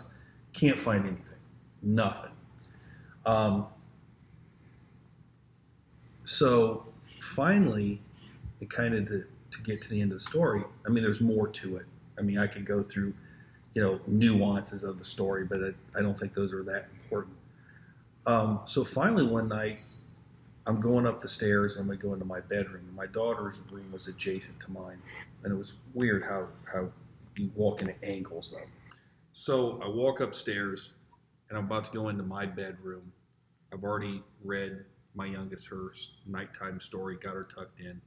Can't 0.53 0.79
find 0.79 1.05
anything 1.05 1.25
nothing 1.81 2.31
um, 3.25 3.67
so 6.25 6.85
finally 7.19 8.01
it 8.61 8.69
kind 8.69 8.93
of 8.93 9.07
to, 9.07 9.23
to 9.51 9.61
get 9.63 9.81
to 9.81 9.89
the 9.89 10.01
end 10.01 10.11
of 10.11 10.19
the 10.19 10.23
story 10.23 10.63
i 10.85 10.89
mean 10.89 11.03
there's 11.03 11.21
more 11.21 11.47
to 11.47 11.77
it. 11.77 11.85
I 12.17 12.21
mean 12.21 12.37
i 12.37 12.47
could 12.47 12.65
go 12.65 12.83
through 12.83 13.13
you 13.73 13.81
know 13.81 13.99
nuances 14.07 14.83
of 14.83 14.99
the 14.99 15.05
story 15.05 15.45
but 15.45 15.59
i, 15.63 15.99
I 15.99 16.01
don't 16.01 16.17
think 16.17 16.33
those 16.33 16.53
are 16.53 16.63
that 16.63 16.87
important. 17.03 17.35
Um, 18.25 18.61
so 18.65 18.83
finally 18.83 19.25
one 19.25 19.47
night 19.47 19.79
i'm 20.65 20.79
going 20.79 21.05
up 21.05 21.21
the 21.21 21.27
stairs 21.27 21.75
and 21.75 21.89
i'm 21.89 21.97
going 21.97 22.19
to 22.19 22.25
my 22.25 22.39
bedroom 22.39 22.83
my 22.95 23.07
daughter's 23.07 23.57
room 23.71 23.91
was 23.91 24.07
adjacent 24.07 24.59
to 24.61 24.71
mine 24.71 24.97
and 25.43 25.51
it 25.51 25.55
was 25.55 25.73
weird 25.93 26.23
how 26.23 26.47
how 26.71 26.87
you 27.35 27.51
walk 27.55 27.81
into 27.81 27.93
angles 28.03 28.51
though. 28.51 28.67
So 29.33 29.79
i 29.83 29.87
walk 29.87 30.19
upstairs 30.21 30.93
and 31.53 31.59
i'm 31.59 31.65
about 31.65 31.85
to 31.85 31.91
go 31.91 32.09
into 32.09 32.23
my 32.23 32.45
bedroom 32.45 33.11
i've 33.71 33.83
already 33.83 34.23
read 34.43 34.85
my 35.13 35.27
youngest 35.27 35.67
her 35.67 35.93
nighttime 36.25 36.79
story 36.79 37.17
got 37.21 37.35
her 37.35 37.47
tucked 37.55 37.79
in 37.79 38.01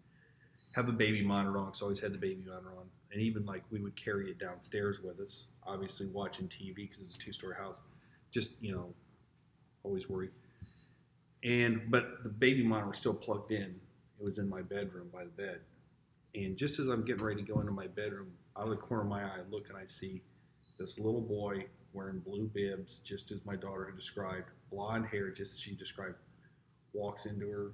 have 0.77 0.91
a 0.91 0.93
baby 0.93 1.23
monitor 1.23 1.59
on. 1.59 1.73
I 1.75 1.83
always 1.83 2.01
had 2.01 2.13
the 2.13 2.19
baby 2.19 2.43
monitor 2.47 2.69
on, 2.77 2.85
and 3.11 3.21
even 3.23 3.47
like 3.47 3.63
we 3.71 3.81
would 3.81 3.97
carry 3.97 4.31
it 4.31 4.39
downstairs 4.39 4.99
with 5.03 5.19
us. 5.21 5.47
Obviously 5.67 6.07
watching 6.07 6.49
TV 6.49 6.77
because 6.77 7.01
it's 7.01 7.17
a 7.17 7.19
two-story 7.19 7.57
house. 7.57 7.79
Just 8.31 8.51
you 8.61 8.73
know, 8.73 8.93
always 9.83 10.09
worried. 10.09 10.31
And 11.43 11.91
but 11.91 12.23
the 12.23 12.29
baby 12.29 12.63
monitor 12.63 12.89
was 12.89 12.99
still 12.99 13.15
plugged 13.15 13.53
in. 13.53 13.75
It 14.21 14.25
was 14.25 14.39
in 14.39 14.49
my 14.49 14.61
bedroom 14.61 15.09
by 15.13 15.25
the 15.25 15.31
bed. 15.31 15.61
And 16.35 16.59
just 16.59 16.79
as 16.79 16.89
I'm 16.89 17.07
getting 17.07 17.25
ready 17.25 17.43
to 17.43 17.53
go 17.53 17.61
into 17.61 17.73
my 17.73 17.87
bedroom, 17.87 18.33
out 18.59 18.65
of 18.65 18.71
the 18.71 18.77
corner 18.77 19.03
of 19.03 19.09
my 19.09 19.23
eye, 19.23 19.39
I 19.39 19.51
look 19.51 19.69
and 19.71 19.79
I 19.79 19.87
see 19.87 20.23
this 20.79 20.99
little 20.99 21.23
boy 21.23 21.65
wearing 21.97 22.21
blue 22.21 22.51
bibs, 22.55 23.01
just 23.05 23.33
as 23.33 23.41
my 23.45 23.57
daughter 23.57 23.87
had 23.87 23.97
described, 23.97 24.47
blonde 24.71 25.07
hair, 25.07 25.31
just 25.31 25.55
as 25.55 25.61
she 25.61 25.75
described, 25.75 26.17
walks 26.93 27.27
into 27.27 27.51
her 27.51 27.73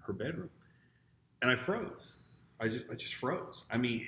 her 0.00 0.14
bedroom 0.14 0.50
and 1.42 1.50
I 1.50 1.56
froze. 1.56 2.16
I 2.60 2.68
just 2.68 2.84
I 2.90 2.94
just 2.94 3.14
froze. 3.14 3.64
I 3.70 3.78
mean, 3.78 4.06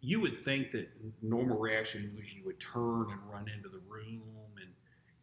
you 0.00 0.20
would 0.20 0.36
think 0.36 0.72
that 0.72 0.88
normal 1.20 1.58
reaction 1.58 2.12
was 2.16 2.32
you 2.32 2.42
would 2.44 2.60
turn 2.60 3.06
and 3.10 3.18
run 3.30 3.48
into 3.54 3.68
the 3.68 3.80
room, 3.88 4.22
and 4.60 4.70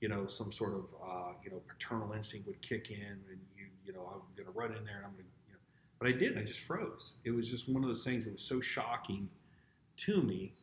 you 0.02 0.10
know 0.10 0.28
some 0.28 0.52
sort 0.52 0.74
of 0.74 0.86
uh, 1.04 1.32
you 1.44 1.52
know 1.52 1.62
paternal 1.68 2.14
instinct 2.14 2.48
would 2.48 2.62
kick 2.62 2.90
in, 2.92 3.18
and 3.30 3.40
you 3.58 3.66
you 3.86 3.94
know 3.94 4.02
I'm 4.14 4.22
going 4.36 4.52
to 4.52 4.58
run 4.58 4.76
in 4.76 4.84
there 4.84 4.98
and 4.98 5.06
I'm 5.06 5.14
going 5.14 5.26
to 5.26 5.32
you 5.48 5.54
know, 5.54 5.60
but 6.00 6.10
I 6.10 6.12
didn't. 6.12 6.38
I 6.38 6.44
just 6.44 6.62
froze. 6.62 7.14
It 7.24 7.32
was 7.32 7.50
just 7.50 7.70
one 7.70 7.84
of 7.84 7.90
those 7.90 8.04
things 8.04 8.26
that 8.26 8.34
was 8.34 8.44
so 8.44 8.60
shocking 8.62 9.30
to 9.98 10.22
me. 10.22 10.54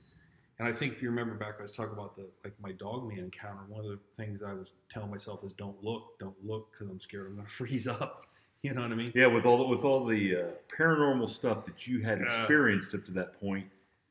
And 0.58 0.66
I 0.66 0.72
think 0.72 0.94
if 0.94 1.02
you 1.02 1.10
remember 1.10 1.34
back, 1.34 1.56
I 1.58 1.62
was 1.62 1.72
talking 1.72 1.92
about 1.92 2.16
the 2.16 2.26
like 2.44 2.54
my 2.62 2.72
dog 2.72 3.06
man 3.08 3.18
encounter. 3.18 3.60
One 3.68 3.84
of 3.84 3.90
the 3.90 3.98
things 4.16 4.40
I 4.42 4.54
was 4.54 4.72
telling 4.90 5.10
myself 5.10 5.44
is 5.44 5.52
don't 5.52 5.82
look, 5.84 6.18
don't 6.18 6.34
look, 6.44 6.72
because 6.72 6.88
I'm 6.90 6.98
scared 7.00 7.26
I'm 7.26 7.34
going 7.34 7.46
to 7.46 7.52
freeze 7.52 7.86
up. 7.86 8.24
You 8.62 8.72
know 8.72 8.80
what 8.82 8.90
I 8.90 8.94
mean? 8.94 9.12
Yeah, 9.14 9.26
with 9.26 9.44
all 9.44 9.58
the, 9.58 9.64
with 9.64 9.84
all 9.84 10.04
the 10.06 10.36
uh, 10.36 10.42
paranormal 10.76 11.28
stuff 11.30 11.66
that 11.66 11.86
you 11.86 12.00
had 12.00 12.20
experienced 12.22 12.94
up 12.94 13.04
to 13.04 13.12
that 13.12 13.38
point, 13.38 13.66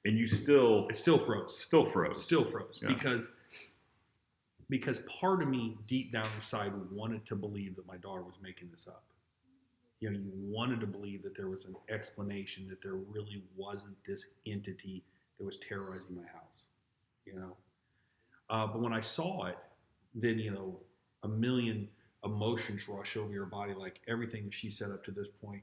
and 0.05 0.17
you 0.17 0.27
still 0.27 0.87
It 0.87 0.95
still 0.95 1.17
froze. 1.17 1.57
still 1.59 1.83
froze. 1.83 2.21
Still 2.21 2.45
froze 2.45 2.79
Yeah. 2.81 2.89
because 2.89 3.27
because 4.69 4.99
part 4.99 5.41
of 5.41 5.47
me 5.49 5.77
deep 5.87 6.11
down 6.11 6.27
inside 6.35 6.71
wanted 6.91 7.25
to 7.27 7.35
believe 7.35 7.75
that 7.75 7.85
my 7.87 7.97
daughter 7.97 8.21
was 8.23 8.35
making 8.41 8.69
this 8.71 8.87
up. 8.87 9.03
You 9.99 10.09
know, 10.11 10.19
you 10.19 10.31
wanted 10.35 10.79
to 10.81 10.87
believe 10.87 11.23
that 11.23 11.35
there 11.35 11.47
was 11.49 11.65
an 11.65 11.75
explanation 11.89 12.67
that 12.69 12.81
there 12.81 12.95
really 12.95 13.43
wasn't 13.55 13.95
this 14.07 14.25
entity 14.45 15.03
that 15.37 15.45
was 15.45 15.57
terrorizing 15.57 16.15
my 16.15 16.23
house. 16.23 16.63
You 17.25 17.35
know, 17.35 17.57
uh, 18.49 18.67
but 18.67 18.81
when 18.81 18.93
I 18.93 19.01
saw 19.01 19.45
it, 19.45 19.57
then 20.13 20.39
you 20.39 20.51
know, 20.51 20.79
a 21.23 21.27
million 21.27 21.87
emotions 22.23 22.87
rush 22.87 23.17
over 23.17 23.31
your 23.31 23.45
body. 23.45 23.73
Like 23.73 23.99
everything 24.07 24.45
that 24.45 24.53
she 24.53 24.69
said 24.69 24.91
up 24.91 25.03
to 25.05 25.11
this 25.11 25.27
point, 25.43 25.61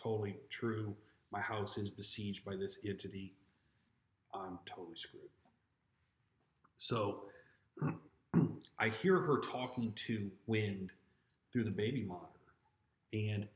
totally 0.00 0.36
true. 0.50 0.94
My 1.30 1.40
house 1.40 1.76
is 1.76 1.90
besieged 1.90 2.44
by 2.44 2.56
this 2.56 2.78
entity. 2.86 3.34
I'm 4.34 4.58
totally 4.66 4.96
screwed. 4.96 5.22
So 6.78 7.24
I 8.78 8.88
hear 9.02 9.18
her 9.18 9.40
talking 9.40 9.92
to 10.06 10.30
Wind 10.46 10.90
through 11.52 11.64
the 11.64 11.70
baby 11.70 12.02
monitor, 12.02 12.28
and 13.12 13.48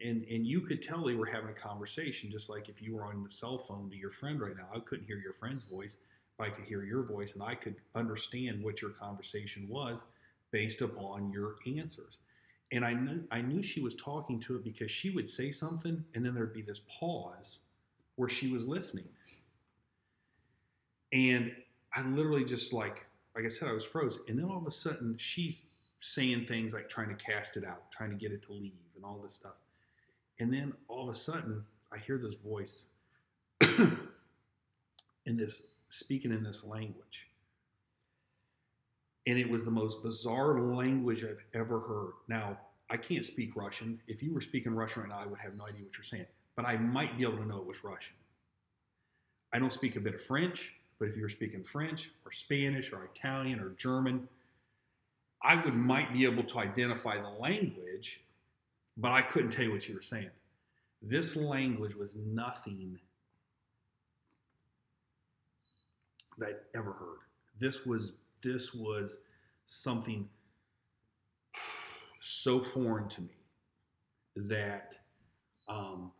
and 0.00 0.24
and 0.30 0.46
you 0.46 0.60
could 0.60 0.82
tell 0.82 1.04
they 1.04 1.14
were 1.14 1.26
having 1.26 1.50
a 1.50 1.68
conversation, 1.68 2.30
just 2.30 2.48
like 2.48 2.68
if 2.68 2.80
you 2.80 2.94
were 2.94 3.04
on 3.04 3.24
the 3.24 3.30
cell 3.30 3.58
phone 3.58 3.90
to 3.90 3.96
your 3.96 4.10
friend 4.10 4.40
right 4.40 4.56
now. 4.56 4.68
I 4.74 4.80
couldn't 4.80 5.06
hear 5.06 5.18
your 5.18 5.32
friend's 5.32 5.64
voice, 5.64 5.96
but 6.36 6.46
I 6.46 6.50
could 6.50 6.64
hear 6.64 6.84
your 6.84 7.02
voice, 7.02 7.34
and 7.34 7.42
I 7.42 7.54
could 7.54 7.76
understand 7.94 8.62
what 8.62 8.80
your 8.80 8.92
conversation 8.92 9.66
was 9.68 10.00
based 10.50 10.80
upon 10.80 11.32
your 11.32 11.56
answers. 11.66 12.18
And 12.70 12.84
I 12.84 12.92
knew 12.92 13.24
I 13.30 13.40
knew 13.40 13.62
she 13.62 13.80
was 13.80 13.94
talking 13.96 14.40
to 14.40 14.56
it 14.56 14.64
because 14.64 14.90
she 14.90 15.10
would 15.10 15.28
say 15.28 15.52
something, 15.52 16.04
and 16.14 16.24
then 16.24 16.34
there'd 16.34 16.54
be 16.54 16.62
this 16.62 16.80
pause 16.88 17.58
where 18.16 18.28
she 18.28 18.52
was 18.52 18.64
listening. 18.64 19.08
And 21.12 21.52
I 21.94 22.02
literally 22.02 22.44
just 22.44 22.72
like, 22.72 23.06
like 23.34 23.46
I 23.46 23.48
said, 23.48 23.68
I 23.68 23.72
was 23.72 23.84
frozen. 23.84 24.22
And 24.28 24.38
then 24.38 24.44
all 24.44 24.58
of 24.58 24.66
a 24.66 24.70
sudden, 24.70 25.16
she's 25.18 25.62
saying 26.00 26.46
things 26.46 26.74
like 26.74 26.88
trying 26.88 27.08
to 27.08 27.14
cast 27.14 27.56
it 27.56 27.64
out, 27.64 27.90
trying 27.90 28.10
to 28.10 28.16
get 28.16 28.32
it 28.32 28.42
to 28.46 28.52
leave, 28.52 28.72
and 28.94 29.04
all 29.04 29.18
this 29.24 29.36
stuff. 29.36 29.54
And 30.40 30.52
then 30.52 30.72
all 30.88 31.08
of 31.08 31.14
a 31.14 31.18
sudden, 31.18 31.64
I 31.92 31.98
hear 31.98 32.18
this 32.18 32.34
voice 32.34 32.82
in 33.60 35.36
this 35.36 35.62
speaking 35.90 36.32
in 36.32 36.42
this 36.42 36.64
language. 36.64 37.26
And 39.26 39.38
it 39.38 39.48
was 39.48 39.64
the 39.64 39.70
most 39.70 40.02
bizarre 40.02 40.60
language 40.60 41.24
I've 41.24 41.42
ever 41.54 41.80
heard. 41.80 42.12
Now, 42.28 42.58
I 42.90 42.96
can't 42.96 43.24
speak 43.24 43.56
Russian. 43.56 44.00
If 44.06 44.22
you 44.22 44.32
were 44.32 44.40
speaking 44.40 44.72
Russian 44.72 45.02
right 45.02 45.10
now, 45.10 45.18
I 45.18 45.26
would 45.26 45.38
have 45.38 45.54
no 45.54 45.66
idea 45.66 45.84
what 45.84 45.96
you're 45.96 46.04
saying, 46.04 46.26
but 46.56 46.64
I 46.64 46.76
might 46.76 47.18
be 47.18 47.24
able 47.24 47.36
to 47.38 47.46
know 47.46 47.58
it 47.58 47.66
was 47.66 47.84
Russian. 47.84 48.16
I 49.52 49.58
don't 49.58 49.72
speak 49.72 49.96
a 49.96 50.00
bit 50.00 50.14
of 50.14 50.22
French, 50.22 50.72
but 50.98 51.08
if 51.08 51.16
you 51.16 51.22
were 51.22 51.28
speaking 51.28 51.62
French 51.62 52.10
or 52.24 52.32
Spanish 52.32 52.92
or 52.92 53.04
Italian 53.04 53.60
or 53.60 53.70
German, 53.70 54.28
I 55.42 55.62
would 55.62 55.74
might 55.74 56.12
be 56.12 56.24
able 56.24 56.42
to 56.44 56.58
identify 56.58 57.20
the 57.20 57.28
language, 57.28 58.22
but 58.98 59.12
I 59.12 59.22
couldn't 59.22 59.50
tell 59.50 59.64
you 59.64 59.72
what 59.72 59.88
you 59.88 59.94
were 59.94 60.02
saying. 60.02 60.30
This 61.00 61.36
language 61.36 61.94
was 61.94 62.10
nothing 62.14 62.98
that 66.38 66.48
I'd 66.48 66.56
ever 66.78 66.92
heard. 66.92 67.20
This 67.58 67.86
was 67.86 68.12
this 68.42 68.74
was 68.74 69.18
something 69.66 70.28
so 72.20 72.60
foreign 72.60 73.08
to 73.08 73.20
me 73.22 73.36
that 74.36 74.94
um, 75.68 76.10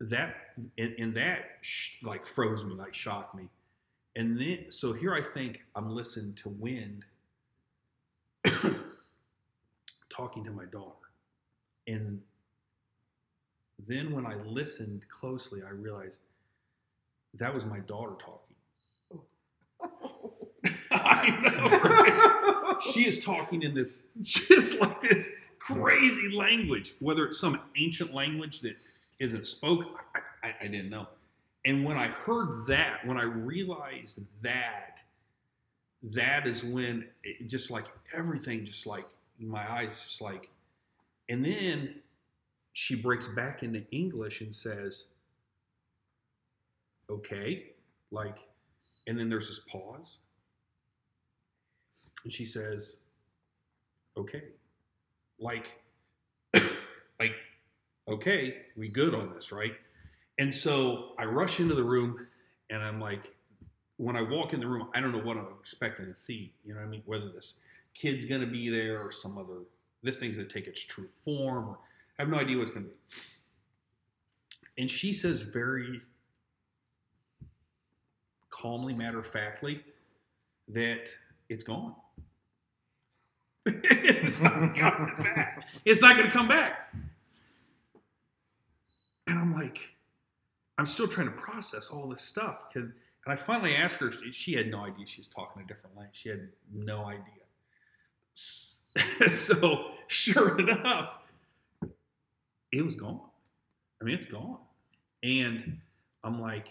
that 0.00 0.34
and, 0.76 0.94
and 0.98 1.16
that 1.16 1.58
sh- 1.60 2.02
like 2.02 2.26
froze 2.26 2.64
me, 2.64 2.74
like 2.74 2.94
shocked 2.94 3.36
me. 3.36 3.48
And 4.16 4.38
then 4.40 4.66
so 4.70 4.92
here 4.92 5.14
I 5.14 5.22
think 5.22 5.60
I'm 5.76 5.90
listening 5.90 6.34
to 6.42 6.48
wind 6.48 7.04
talking 10.10 10.42
to 10.44 10.50
my 10.50 10.64
daughter. 10.64 11.07
And 11.88 12.20
then 13.88 14.12
when 14.12 14.26
I 14.26 14.34
listened 14.44 15.04
closely, 15.08 15.62
I 15.66 15.70
realized 15.70 16.20
that 17.34 17.52
was 17.52 17.64
my 17.64 17.80
daughter 17.80 18.14
talking. 18.24 18.44
I 20.90 21.30
know. 21.42 21.68
right? 21.68 22.82
she 22.92 23.06
is 23.06 23.24
talking 23.24 23.62
in 23.62 23.74
this 23.74 24.02
just 24.22 24.80
like 24.80 25.02
this 25.02 25.28
crazy 25.58 26.34
language, 26.34 26.94
whether 27.00 27.26
it's 27.26 27.40
some 27.40 27.60
ancient 27.76 28.12
language 28.12 28.60
that 28.60 28.76
isn't 29.18 29.46
spoken, 29.46 29.88
I, 30.14 30.48
I, 30.48 30.54
I 30.62 30.66
didn't 30.68 30.90
know. 30.90 31.06
And 31.64 31.84
when 31.84 31.96
I 31.96 32.08
heard 32.08 32.66
that, 32.66 33.06
when 33.06 33.18
I 33.18 33.24
realized 33.24 34.20
that, 34.42 34.98
that 36.02 36.46
is 36.46 36.62
when 36.62 37.06
it 37.24 37.48
just 37.48 37.70
like 37.70 37.86
everything, 38.14 38.64
just 38.64 38.86
like 38.86 39.04
my 39.38 39.70
eyes, 39.70 40.02
just 40.04 40.20
like, 40.20 40.48
and 41.28 41.44
then 41.44 41.96
she 42.72 42.94
breaks 42.94 43.26
back 43.28 43.62
into 43.62 43.84
English 43.90 44.40
and 44.40 44.54
says, 44.54 45.04
okay, 47.10 47.72
like, 48.10 48.38
and 49.06 49.18
then 49.18 49.28
there's 49.28 49.48
this 49.48 49.60
pause, 49.70 50.18
and 52.24 52.32
she 52.32 52.46
says, 52.46 52.96
okay, 54.16 54.42
like, 55.38 55.66
like, 56.54 57.32
okay, 58.08 58.56
we 58.76 58.88
good 58.88 59.14
on 59.14 59.32
this, 59.34 59.52
right? 59.52 59.72
And 60.38 60.54
so 60.54 61.12
I 61.18 61.24
rush 61.24 61.60
into 61.60 61.74
the 61.74 61.82
room, 61.82 62.26
and 62.70 62.82
I'm 62.82 63.00
like, 63.00 63.32
when 63.96 64.16
I 64.16 64.22
walk 64.22 64.52
in 64.52 64.60
the 64.60 64.66
room, 64.66 64.88
I 64.94 65.00
don't 65.00 65.12
know 65.12 65.18
what 65.18 65.36
I'm 65.36 65.48
expecting 65.60 66.06
to 66.06 66.14
see. 66.14 66.52
You 66.64 66.74
know 66.74 66.80
I 66.80 66.86
mean? 66.86 67.02
Whether 67.04 67.30
this 67.30 67.54
kid's 67.94 68.24
going 68.24 68.40
to 68.40 68.46
be 68.46 68.70
there 68.70 69.00
or 69.00 69.10
some 69.10 69.36
other, 69.36 69.62
this 70.02 70.18
thing's 70.18 70.36
going 70.36 70.48
to 70.48 70.54
take 70.54 70.66
its 70.66 70.80
true 70.80 71.08
form, 71.24 71.68
or 71.68 71.78
I 72.18 72.22
have 72.22 72.28
no 72.28 72.38
idea 72.38 72.58
what's 72.58 72.70
going 72.70 72.84
to 72.84 72.90
be. 72.90 72.96
And 74.78 74.90
she 74.90 75.12
says 75.12 75.42
very 75.42 76.00
calmly, 78.50 78.94
matter 78.94 79.18
of 79.18 79.26
factly, 79.26 79.82
that 80.68 81.08
it's 81.48 81.64
gone. 81.64 81.94
it's 83.66 84.40
not 84.40 84.76
coming 84.76 85.14
back. 85.18 85.68
It's 85.84 86.00
not 86.00 86.16
going 86.16 86.26
to 86.26 86.32
come 86.32 86.48
back. 86.48 86.94
And 89.26 89.38
I'm 89.38 89.52
like, 89.52 89.90
I'm 90.78 90.86
still 90.86 91.08
trying 91.08 91.26
to 91.26 91.36
process 91.36 91.90
all 91.90 92.08
this 92.08 92.22
stuff. 92.22 92.56
And 92.74 92.92
I 93.26 93.36
finally 93.36 93.74
asked 93.74 93.96
her, 93.96 94.10
she 94.32 94.54
had 94.54 94.70
no 94.70 94.84
idea 94.84 95.06
she 95.06 95.20
was 95.20 95.28
talking 95.28 95.62
a 95.62 95.66
different 95.66 95.96
language. 95.96 96.18
She 96.18 96.30
had 96.30 96.48
no 96.72 97.04
idea. 97.04 97.22
so, 99.32 99.92
sure 100.06 100.58
enough, 100.58 101.18
it 102.72 102.84
was 102.84 102.94
gone. 102.94 103.20
I 104.00 104.04
mean, 104.04 104.14
it's 104.14 104.26
gone. 104.26 104.58
And 105.22 105.78
I'm 106.24 106.40
like, 106.40 106.68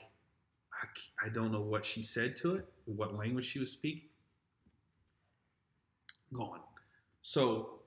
I, 0.73 1.25
I 1.25 1.29
don't 1.29 1.51
know 1.51 1.61
what 1.61 1.85
she 1.85 2.03
said 2.03 2.37
to 2.37 2.55
it, 2.55 2.65
what 2.85 3.15
language 3.15 3.45
she 3.45 3.59
was 3.59 3.71
speaking. 3.71 4.09
Gone. 6.33 6.59
So 7.21 7.79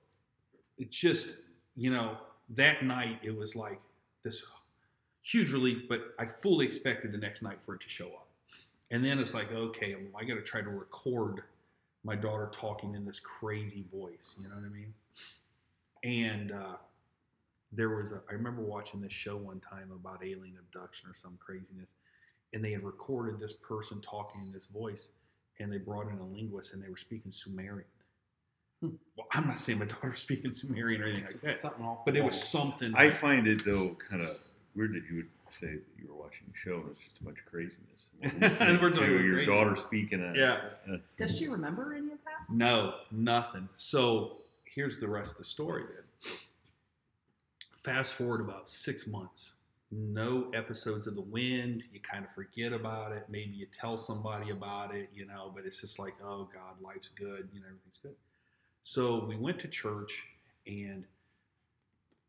it 0.79 0.91
just, 0.91 1.29
you 1.77 1.91
know, 1.91 2.17
that 2.51 2.85
night 2.85 3.21
it 3.23 3.37
was 3.37 3.55
like 3.55 3.81
this 4.23 4.43
huge 5.23 5.53
relief, 5.53 5.85
but 5.89 6.15
I 6.19 6.27
fully 6.27 6.67
expected 6.67 7.13
the 7.13 7.19
next 7.19 7.43
night 7.43 7.59
for 7.65 7.75
it 7.75 7.81
to 7.83 7.89
show 7.89 8.07
up. 8.07 8.29
And 8.91 9.05
then 9.05 9.19
it's 9.19 9.35
like, 9.35 9.53
okay, 9.53 9.97
I 10.19 10.25
got 10.25 10.35
to 10.35 10.43
try 10.43 10.63
to 10.63 10.69
record 10.69 11.43
my 12.05 12.17
daughter 12.17 12.51
talking 12.53 12.95
in 12.95 13.05
this 13.05 13.21
crazy 13.21 13.85
voice. 13.93 14.35
You 14.39 14.49
know 14.49 14.55
what 14.57 14.65
I 14.65 14.69
mean? 14.69 14.95
And 16.03 16.53
uh, 16.53 16.77
there 17.73 17.91
was 17.91 18.13
a, 18.13 18.21
I 18.29 18.33
remember 18.33 18.63
watching 18.63 19.01
this 19.01 19.13
show 19.13 19.37
one 19.37 19.61
time 19.61 19.91
about 19.95 20.25
alien 20.25 20.57
abduction 20.59 21.09
or 21.11 21.15
some 21.15 21.39
craziness, 21.45 21.89
and 22.53 22.65
they 22.65 22.73
had 22.73 22.83
recorded 22.85 23.39
this 23.39 23.53
person 23.53 24.01
talking 24.01 24.41
in 24.43 24.53
this 24.53 24.67
voice, 24.67 25.09
and 25.59 25.71
they 25.73 25.79
brought 25.79 26.09
in 26.09 26.19
a 26.19 26.25
linguist, 26.25 26.73
and 26.73 26.83
they 26.83 26.89
were 26.89 26.97
speaking 26.97 27.31
Sumerian. 27.31 27.85
Hmm. 28.81 28.89
Well, 29.17 29.27
I'm 29.33 29.47
not 29.47 29.61
saying 29.61 29.79
my 29.79 29.85
daughter's 29.85 30.21
speaking 30.21 30.53
Sumerian 30.53 31.03
or 31.03 31.05
anything 31.05 31.25
It's 31.25 31.33
like 31.33 31.43
just 31.43 31.45
that, 31.45 31.59
something 31.61 31.85
off 31.85 31.99
but 32.07 32.17
it 32.17 32.25
was 32.25 32.43
something. 32.43 32.95
I 32.97 33.07
like- 33.09 33.21
find 33.21 33.47
it 33.47 33.65
though 33.65 33.97
kind 34.09 34.23
of 34.23 34.39
weird 34.75 34.95
that 34.95 35.03
you 35.11 35.17
would 35.17 35.29
say 35.55 35.67
that 35.69 35.83
you 35.99 36.09
were 36.09 36.15
watching 36.21 36.47
a 36.53 36.57
show 36.57 36.77
and 36.77 36.91
it's 36.91 37.01
just 37.01 37.21
a 37.21 37.25
bunch 37.25 37.39
of 37.39 37.47
craziness. 37.47 38.09
We're 38.83 38.91
to 38.91 38.97
talking 38.97 39.11
your 39.25 39.35
crazy. 39.35 39.47
daughter 39.47 39.77
speaking. 39.77 40.21
A, 40.23 40.33
Yeah. 40.37 40.97
Does 41.19 41.37
she 41.39 41.49
remember 41.49 41.95
any 41.95 42.13
of 42.13 42.19
that? 42.25 42.53
No, 42.55 42.95
nothing. 43.11 43.69
So 43.77 44.39
here's 44.65 44.99
the 45.01 45.09
rest 45.09 45.33
of 45.33 45.39
the 45.39 45.45
story 45.45 45.83
then. 45.85 46.33
Fast 47.83 48.13
forward 48.13 48.41
about 48.41 48.69
six 48.69 49.07
months. 49.07 49.53
No 49.93 50.51
episodes 50.55 51.07
of 51.07 51.15
The 51.17 51.23
Wind. 51.23 51.85
You 51.93 52.01
kind 52.01 52.25
of 52.25 52.31
forget 52.33 52.73
about 52.73 53.13
it. 53.13 53.25
Maybe 53.29 53.53
you 53.53 53.67
tell 53.79 53.99
somebody 53.99 54.51
about 54.51 54.95
it, 54.95 55.09
you 55.15 55.27
know, 55.27 55.51
but 55.55 55.65
it's 55.67 55.81
just 55.81 55.99
like, 55.99 56.15
oh 56.23 56.49
God, 56.53 56.81
life's 56.81 57.09
good. 57.19 57.49
You 57.53 57.61
know, 57.61 57.67
everything's 57.67 57.99
good. 58.03 58.15
So 58.85 59.25
we 59.25 59.37
went 59.37 59.59
to 59.61 59.69
church 59.69 60.23
and 60.67 61.05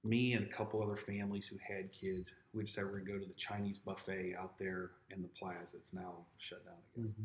me 0.03 0.33
and 0.33 0.45
a 0.47 0.49
couple 0.49 0.81
other 0.81 0.97
families 0.97 1.45
who 1.45 1.57
had 1.61 1.91
kids, 1.91 2.27
we 2.53 2.63
decided 2.63 2.85
we're 2.87 2.99
going 2.99 3.05
to 3.05 3.11
go 3.13 3.19
to 3.19 3.27
the 3.27 3.33
Chinese 3.33 3.79
buffet 3.79 4.35
out 4.39 4.57
there 4.59 4.91
in 5.09 5.21
the 5.21 5.29
plaza. 5.29 5.77
It's 5.77 5.93
now 5.93 6.13
shut 6.37 6.65
down, 6.65 6.73
I 6.73 7.01
guess. 7.01 7.09
Mm-hmm. 7.11 7.23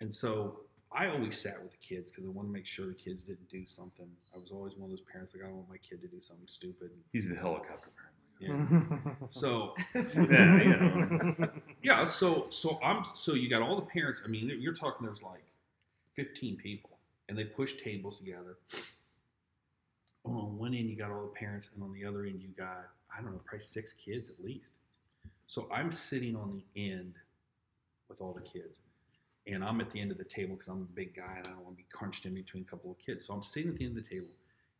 And 0.00 0.14
so 0.14 0.60
I 0.92 1.08
always 1.08 1.40
sat 1.40 1.62
with 1.62 1.72
the 1.72 1.78
kids 1.78 2.10
because 2.10 2.24
I 2.24 2.28
want 2.28 2.48
to 2.48 2.52
make 2.52 2.66
sure 2.66 2.86
the 2.86 2.94
kids 2.94 3.22
didn't 3.22 3.48
do 3.48 3.66
something. 3.66 4.06
I 4.34 4.38
was 4.38 4.50
always 4.50 4.74
one 4.74 4.90
of 4.90 4.90
those 4.90 5.04
parents 5.10 5.34
like 5.34 5.44
I 5.44 5.46
don't 5.46 5.56
want 5.56 5.68
my 5.68 5.76
kid 5.76 6.00
to 6.02 6.08
do 6.08 6.20
something 6.20 6.46
stupid. 6.46 6.90
He's 7.12 7.28
the 7.28 7.36
helicopter 7.36 7.90
parent. 7.96 8.14
Yeah. 8.40 9.14
so 9.30 9.74
Yeah, 9.94 10.62
you 10.62 10.68
know. 10.68 11.48
yeah, 11.82 12.06
so 12.06 12.46
so 12.50 12.78
I'm 12.82 13.04
so 13.14 13.34
you 13.34 13.50
got 13.50 13.62
all 13.62 13.76
the 13.76 13.86
parents. 13.86 14.22
I 14.24 14.28
mean, 14.28 14.50
you're 14.60 14.74
talking 14.74 15.06
there's 15.06 15.22
like 15.22 15.44
15 16.14 16.56
people, 16.56 16.98
and 17.28 17.36
they 17.36 17.44
push 17.44 17.74
tables 17.82 18.18
together. 18.18 18.58
On 20.24 20.56
one 20.58 20.74
end 20.74 20.88
you 20.88 20.96
got 20.96 21.10
all 21.10 21.22
the 21.22 21.38
parents, 21.38 21.68
and 21.74 21.82
on 21.82 21.92
the 21.92 22.04
other 22.04 22.24
end 22.24 22.40
you 22.40 22.48
got 22.56 22.86
I 23.18 23.22
don't 23.22 23.32
know, 23.32 23.40
probably 23.44 23.64
six 23.64 23.92
kids 23.92 24.30
at 24.30 24.44
least. 24.44 24.74
So 25.46 25.68
I'm 25.72 25.90
sitting 25.90 26.36
on 26.36 26.62
the 26.74 26.90
end 26.90 27.14
with 28.08 28.20
all 28.20 28.32
the 28.32 28.42
kids, 28.42 28.78
and 29.46 29.64
I'm 29.64 29.80
at 29.80 29.90
the 29.90 30.00
end 30.00 30.12
of 30.12 30.18
the 30.18 30.24
table 30.24 30.54
because 30.54 30.68
I'm 30.68 30.82
a 30.82 30.94
big 30.94 31.16
guy 31.16 31.34
and 31.36 31.46
I 31.46 31.50
don't 31.50 31.64
want 31.64 31.76
to 31.76 31.82
be 31.82 31.86
crunched 31.90 32.26
in 32.26 32.34
between 32.34 32.62
a 32.62 32.70
couple 32.70 32.92
of 32.92 32.98
kids. 32.98 33.26
So 33.26 33.34
I'm 33.34 33.42
sitting 33.42 33.70
at 33.70 33.76
the 33.76 33.86
end 33.86 33.98
of 33.98 34.04
the 34.04 34.08
table, 34.08 34.28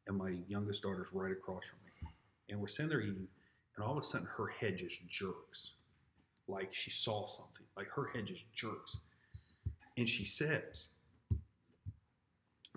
and 0.07 0.17
my 0.17 0.37
youngest 0.47 0.83
daughter's 0.83 1.09
right 1.13 1.33
across 1.33 1.65
from 1.65 1.79
me, 1.85 2.09
and 2.49 2.61
we're 2.61 2.69
sitting 2.69 2.91
there 2.91 3.01
eating, 3.01 3.27
and 3.77 3.85
all 3.85 3.99
of 3.99 4.05
a 4.05 4.07
sudden 4.07 4.29
her 4.37 4.47
head 4.47 4.77
just 4.77 4.97
jerks, 5.09 5.73
like 6.47 6.73
she 6.73 6.91
saw 6.91 7.27
something, 7.27 7.67
like 7.77 7.89
her 7.89 8.11
head 8.15 8.27
just 8.27 8.45
jerks, 8.55 8.99
and 9.97 10.09
she 10.09 10.25
says, 10.25 10.87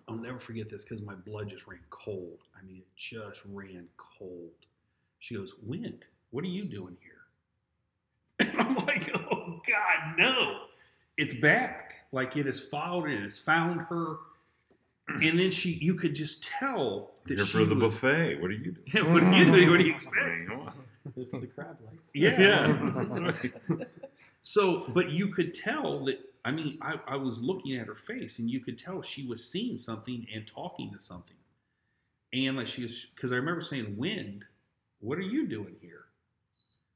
"I'll 0.07 0.15
never 0.15 0.39
forget 0.39 0.69
this 0.69 0.83
because 0.83 1.03
my 1.03 1.15
blood 1.15 1.49
just 1.49 1.67
ran 1.67 1.81
cold. 1.89 2.39
I 2.59 2.65
mean, 2.65 2.77
it 2.77 2.87
just 2.95 3.41
ran 3.45 3.87
cold." 3.97 4.65
She 5.21 5.35
goes, 5.35 5.53
"Wind, 5.63 6.03
what 6.31 6.43
are 6.43 6.47
you 6.47 6.65
doing 6.65 6.97
here?" 7.01 7.21
And 8.51 8.59
I'm 8.59 8.75
like, 8.85 9.09
"Oh 9.15 9.61
God, 9.67 10.17
no! 10.17 10.57
It's 11.17 11.33
back. 11.35 11.93
Like 12.11 12.35
it 12.35 12.45
has 12.47 12.59
followed 12.59 13.09
it 13.09 13.21
has 13.23 13.39
found 13.39 13.81
her." 13.81 14.17
And 15.21 15.37
then 15.37 15.51
she, 15.51 15.71
you 15.71 15.95
could 15.95 16.15
just 16.15 16.43
tell 16.43 17.11
that 17.27 17.35
Here 17.37 17.45
she 17.45 17.51
for 17.51 17.65
the 17.65 17.75
was- 17.75 17.93
buffet. 17.95 18.41
What 18.41 18.49
are 18.49 18.53
you 18.53 18.71
doing? 18.93 19.11
what 19.13 19.23
are 19.23 19.33
you 19.37 19.45
doing? 19.45 19.69
What 19.69 19.77
do 19.79 19.83
you 19.85 19.93
I 19.93 19.95
expect? 19.95 20.15
mean, 20.25 20.47
come 20.47 20.59
on. 20.61 20.73
It's 21.17 21.31
the 21.31 21.47
crab 21.47 21.77
legs. 21.85 22.09
Yeah. 22.13 23.33
So, 24.43 24.85
but 24.89 25.11
you 25.11 25.27
could 25.27 25.53
tell 25.53 26.05
that. 26.05 26.19
I 26.43 26.49
mean, 26.51 26.79
I, 26.81 26.95
I 27.07 27.15
was 27.17 27.39
looking 27.41 27.75
at 27.77 27.85
her 27.85 27.95
face, 27.95 28.39
and 28.39 28.49
you 28.49 28.59
could 28.59 28.79
tell 28.79 29.01
she 29.03 29.27
was 29.27 29.47
seeing 29.47 29.77
something 29.77 30.25
and 30.33 30.47
talking 30.47 30.91
to 30.93 30.99
something. 30.99 31.35
And 32.33 32.57
like 32.57 32.65
she 32.67 32.81
was, 32.83 33.05
because 33.15 33.31
I 33.31 33.35
remember 33.35 33.61
saying, 33.61 33.95
"Wind, 33.97 34.45
what 35.01 35.17
are 35.17 35.21
you 35.21 35.47
doing 35.47 35.75
here?" 35.81 36.05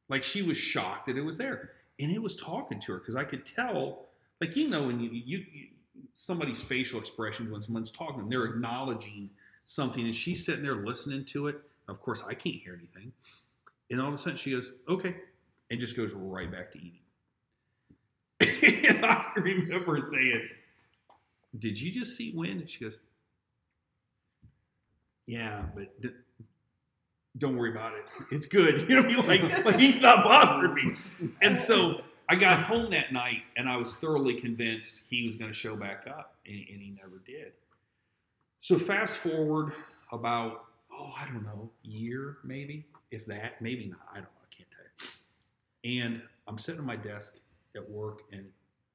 Like 0.09 0.23
she 0.23 0.41
was 0.41 0.57
shocked 0.57 1.07
that 1.07 1.17
it 1.17 1.21
was 1.21 1.37
there, 1.37 1.71
and 1.99 2.11
it 2.11 2.21
was 2.21 2.35
talking 2.35 2.79
to 2.81 2.93
her 2.93 2.99
because 2.99 3.15
I 3.15 3.23
could 3.23 3.45
tell, 3.45 4.05
like 4.39 4.55
you 4.55 4.69
know, 4.69 4.87
when 4.87 4.99
you, 4.99 5.09
you, 5.09 5.45
you 5.51 5.67
somebody's 6.13 6.61
facial 6.61 6.99
expressions 6.99 7.51
when 7.51 7.61
someone's 7.61 7.91
talking, 7.91 8.29
they're 8.29 8.45
acknowledging 8.45 9.29
something, 9.63 10.05
and 10.05 10.15
she's 10.15 10.45
sitting 10.45 10.63
there 10.63 10.75
listening 10.75 11.25
to 11.25 11.47
it. 11.47 11.61
Of 11.87 12.01
course, 12.01 12.23
I 12.27 12.33
can't 12.33 12.55
hear 12.55 12.73
anything. 12.73 13.11
And 13.89 14.01
all 14.01 14.09
of 14.09 14.13
a 14.13 14.17
sudden, 14.17 14.37
she 14.37 14.51
goes, 14.51 14.71
"Okay," 14.87 15.15
and 15.69 15.79
just 15.79 15.95
goes 15.95 16.11
right 16.11 16.51
back 16.51 16.71
to 16.73 16.79
eating. 16.79 16.99
and 18.87 19.05
I 19.05 19.31
remember 19.35 20.01
saying, 20.01 20.49
"Did 21.57 21.79
you 21.79 21.91
just 21.91 22.15
see 22.15 22.31
wind?" 22.31 22.61
And 22.61 22.69
she 22.69 22.83
goes, 22.83 22.97
"Yeah, 25.25 25.63
but 25.75 25.93
don't 27.37 27.55
worry 27.55 27.71
about 27.71 27.93
it. 27.93 28.05
It's 28.31 28.47
good." 28.47 28.81
You 28.89 29.01
know, 29.01 29.17
what 29.19 29.29
I 29.29 29.37
mean? 29.37 29.49
like 29.51 29.65
like 29.65 29.79
he's 29.79 30.01
not 30.01 30.23
bothering 30.23 30.73
me. 30.73 30.91
And 31.41 31.57
so 31.57 32.01
I 32.27 32.35
got 32.35 32.63
home 32.63 32.89
that 32.91 33.13
night, 33.13 33.43
and 33.55 33.69
I 33.69 33.77
was 33.77 33.95
thoroughly 33.95 34.39
convinced 34.39 35.01
he 35.09 35.25
was 35.25 35.35
going 35.35 35.51
to 35.51 35.57
show 35.57 35.75
back 35.75 36.05
up, 36.07 36.35
and, 36.45 36.55
and 36.55 36.81
he 36.81 36.95
never 37.01 37.21
did. 37.25 37.53
So 38.61 38.79
fast 38.79 39.17
forward 39.17 39.73
about 40.11 40.65
oh 40.91 41.13
I 41.19 41.25
don't 41.25 41.43
know 41.43 41.69
year 41.83 42.37
maybe 42.43 42.85
if 43.11 43.25
that 43.27 43.61
maybe 43.61 43.85
not 43.85 43.99
I 44.11 44.15
don't 44.15 44.23
know 44.23 44.29
I 44.41 44.55
can't 44.55 44.69
tell 44.71 45.91
you. 45.93 46.01
And 46.01 46.21
I'm 46.47 46.57
sitting 46.57 46.79
at 46.79 46.85
my 46.85 46.95
desk 46.95 47.33
at 47.75 47.87
work, 47.89 48.21
and 48.31 48.45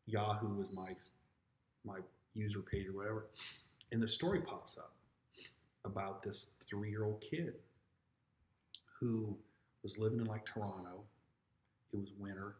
Yahoo 0.06 0.54
was 0.56 0.66
my 0.72 0.96
my 1.84 2.00
user 2.34 2.60
page 2.60 2.88
or 2.88 2.92
whatever, 2.92 3.26
and 3.92 4.02
the 4.02 4.08
story 4.08 4.40
pops 4.40 4.76
up 4.76 4.92
about 5.84 6.22
this 6.22 6.50
three 6.68 6.90
year 6.90 7.04
old 7.04 7.22
kid 7.28 7.54
who 9.00 9.36
was 9.82 9.98
living 9.98 10.20
in 10.20 10.26
like 10.26 10.44
Toronto. 10.44 11.04
It 11.92 11.98
was 11.98 12.12
winter, 12.18 12.56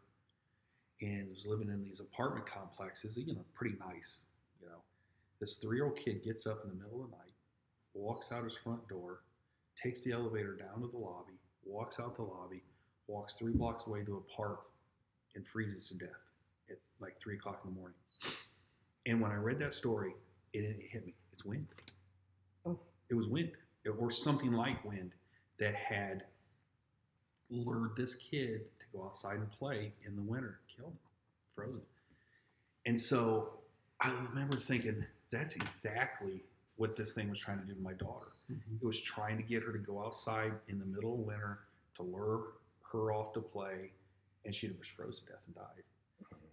and 1.01 1.29
was 1.29 1.45
living 1.45 1.69
in 1.69 1.83
these 1.83 1.99
apartment 1.99 2.45
complexes. 2.45 3.17
You 3.17 3.35
know, 3.35 3.45
pretty 3.53 3.75
nice. 3.79 4.19
You 4.59 4.67
know, 4.67 4.81
this 5.39 5.55
three 5.55 5.77
year 5.77 5.85
old 5.85 5.97
kid 5.97 6.23
gets 6.23 6.45
up 6.47 6.61
in 6.63 6.69
the 6.69 6.83
middle 6.83 7.03
of 7.03 7.11
the 7.11 7.17
night, 7.17 7.33
walks 7.93 8.31
out 8.31 8.43
his 8.43 8.55
front 8.63 8.87
door, 8.89 9.21
takes 9.81 10.03
the 10.03 10.11
elevator 10.11 10.55
down 10.55 10.81
to 10.81 10.87
the 10.87 10.97
lobby, 10.97 11.39
walks 11.63 11.99
out 11.99 12.15
the 12.15 12.23
lobby, 12.23 12.63
walks 13.07 13.35
three 13.35 13.53
blocks 13.53 13.87
away 13.87 14.03
to 14.03 14.17
a 14.17 14.35
park, 14.35 14.61
and 15.35 15.47
freezes 15.47 15.87
to 15.87 15.93
death 15.95 16.09
at 16.69 16.77
like 16.99 17.19
three 17.21 17.35
o'clock 17.35 17.61
in 17.63 17.73
the 17.73 17.79
morning. 17.79 17.97
And 19.05 19.21
when 19.21 19.31
I 19.31 19.35
read 19.35 19.59
that 19.59 19.73
story, 19.73 20.13
it, 20.53 20.59
it 20.59 20.77
hit 20.91 21.05
me. 21.05 21.15
It's 21.33 21.45
wind. 21.45 21.67
Oh. 22.65 22.79
It 23.09 23.15
was 23.15 23.27
wind, 23.27 23.51
or 23.99 24.11
something 24.11 24.51
like 24.51 24.83
wind, 24.83 25.11
that 25.59 25.75
had 25.75 26.23
lured 27.51 27.95
this 27.95 28.15
kid 28.15 28.61
to 28.79 28.97
go 28.97 29.03
outside 29.03 29.37
and 29.37 29.51
play 29.51 29.91
in 30.05 30.15
the 30.15 30.21
winter, 30.21 30.59
killed 30.75 30.91
him, 30.91 30.97
frozen. 31.55 31.81
And 32.85 32.99
so 32.99 33.51
I 33.99 34.11
remember 34.11 34.57
thinking, 34.57 35.05
that's 35.31 35.55
exactly 35.55 36.43
what 36.77 36.95
this 36.95 37.11
thing 37.13 37.29
was 37.29 37.39
trying 37.39 37.59
to 37.59 37.65
do 37.65 37.73
to 37.73 37.81
my 37.81 37.93
daughter. 37.93 38.31
Mm-hmm. 38.51 38.77
It 38.81 38.85
was 38.85 38.99
trying 38.99 39.37
to 39.37 39.43
get 39.43 39.63
her 39.63 39.71
to 39.71 39.77
go 39.77 40.03
outside 40.03 40.53
in 40.67 40.79
the 40.79 40.85
middle 40.85 41.13
of 41.13 41.19
winter 41.19 41.59
to 41.97 42.03
lure 42.03 42.53
her 42.91 43.11
off 43.11 43.33
to 43.33 43.41
play, 43.41 43.91
and 44.45 44.55
she 44.55 44.67
was 44.67 44.87
frozen 44.87 45.25
to 45.25 45.31
death 45.33 45.41
and 45.45 45.55
died. 45.55 45.83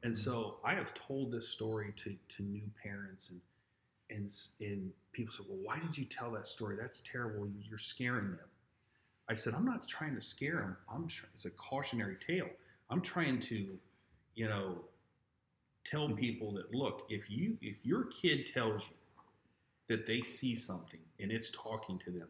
And 0.05 0.17
so 0.17 0.59
I 0.65 0.75
have 0.75 0.95
told 0.95 1.33
this 1.33 1.49
story 1.49 1.93
to, 2.05 2.15
to 2.37 2.43
new 2.43 2.63
parents 2.83 3.31
and 3.31 3.41
and 4.11 4.31
and 4.61 4.91
people 5.13 5.35
say, 5.35 5.45
well, 5.49 5.59
why 5.63 5.79
did 5.79 5.97
you 5.97 6.05
tell 6.05 6.31
that 6.33 6.47
story? 6.47 6.77
That's 6.81 7.03
terrible. 7.11 7.49
You're 7.69 7.79
scaring 7.79 8.31
them. 8.31 8.49
I 9.31 9.35
said, 9.35 9.55
I'm 9.55 9.65
not 9.65 9.87
trying 9.87 10.15
to 10.15 10.21
scare 10.23 10.57
them. 10.57 10.77
I'm 10.93 11.07
tr- 11.09 11.27
it's 11.35 11.45
a 11.45 11.51
cautionary 11.51 12.17
tale. 12.27 12.49
I'm 12.91 13.03
trying 13.03 13.41
to, 13.43 13.79
you 14.35 14.49
know, 14.49 14.77
tell 15.85 16.09
people 16.11 16.53
that 16.53 16.75
look, 16.75 17.03
if 17.09 17.31
you 17.31 17.57
if 17.61 17.77
your 17.83 18.05
kid 18.05 18.47
tells 18.53 18.83
you 18.83 18.97
that 19.89 20.07
they 20.07 20.23
see 20.23 20.57
something 20.57 21.01
and 21.21 21.31
it's 21.31 21.51
talking 21.51 21.99
to 22.01 22.11
them, 22.11 22.29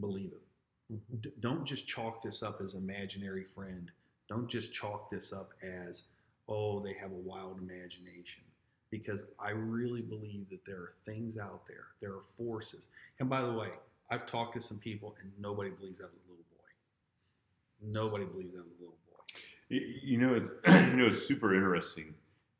believe 0.00 0.32
it. 0.32 0.94
Mm-hmm. 0.94 1.16
D- 1.20 1.32
don't 1.40 1.64
just 1.64 1.86
chalk 1.86 2.22
this 2.22 2.42
up 2.42 2.60
as 2.64 2.74
imaginary 2.74 3.44
friend. 3.44 3.90
Don't 4.28 4.48
just 4.48 4.72
chalk 4.72 5.10
this 5.10 5.32
up 5.32 5.52
as, 5.62 6.04
oh, 6.48 6.80
they 6.80 6.94
have 6.94 7.12
a 7.12 7.14
wild 7.14 7.58
imagination. 7.58 8.42
Because 8.90 9.24
I 9.38 9.50
really 9.50 10.00
believe 10.00 10.48
that 10.50 10.64
there 10.66 10.76
are 10.76 10.94
things 11.04 11.36
out 11.36 11.66
there, 11.66 11.88
there 12.00 12.12
are 12.12 12.24
forces. 12.38 12.86
And 13.20 13.28
by 13.28 13.42
the 13.42 13.52
way, 13.52 13.68
I've 14.10 14.26
talked 14.26 14.54
to 14.54 14.60
some 14.62 14.78
people 14.78 15.14
and 15.20 15.30
nobody 15.38 15.70
believes 15.70 15.98
that 15.98 16.10
was 16.10 16.22
a 16.26 16.30
little 16.30 16.44
boy. 16.50 18.00
Nobody 18.00 18.24
believes 18.24 18.52
that 18.54 18.64
was 18.64 18.72
a 18.78 18.80
little 18.80 18.96
boy. 19.10 19.38
You, 19.68 19.80
you 20.02 20.18
know, 20.18 20.34
it's 20.34 20.50
you 20.90 20.96
know, 20.96 21.06
it's 21.06 21.26
super 21.26 21.54
interesting 21.54 22.14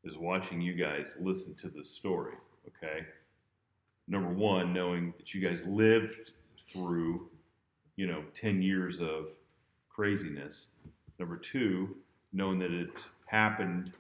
is 0.05 0.17
watching 0.17 0.61
you 0.61 0.75
guys 0.75 1.15
listen 1.21 1.55
to 1.57 1.69
this 1.69 1.91
story. 1.91 2.35
Okay, 2.69 3.07
number 4.07 4.31
one, 4.31 4.73
knowing 4.73 5.13
that 5.19 5.35
you 5.35 5.41
guys 5.41 5.63
lived 5.67 6.33
through, 6.73 7.29
you 7.97 8.07
know, 8.07 8.23
ten 8.35 8.63
years 8.63 9.01
of 9.01 9.29
craziness. 9.89 10.69
Number 11.19 11.37
two, 11.37 11.97
knowing 12.33 12.59
that 12.61 12.71
it 12.71 13.03
happened 13.27 13.93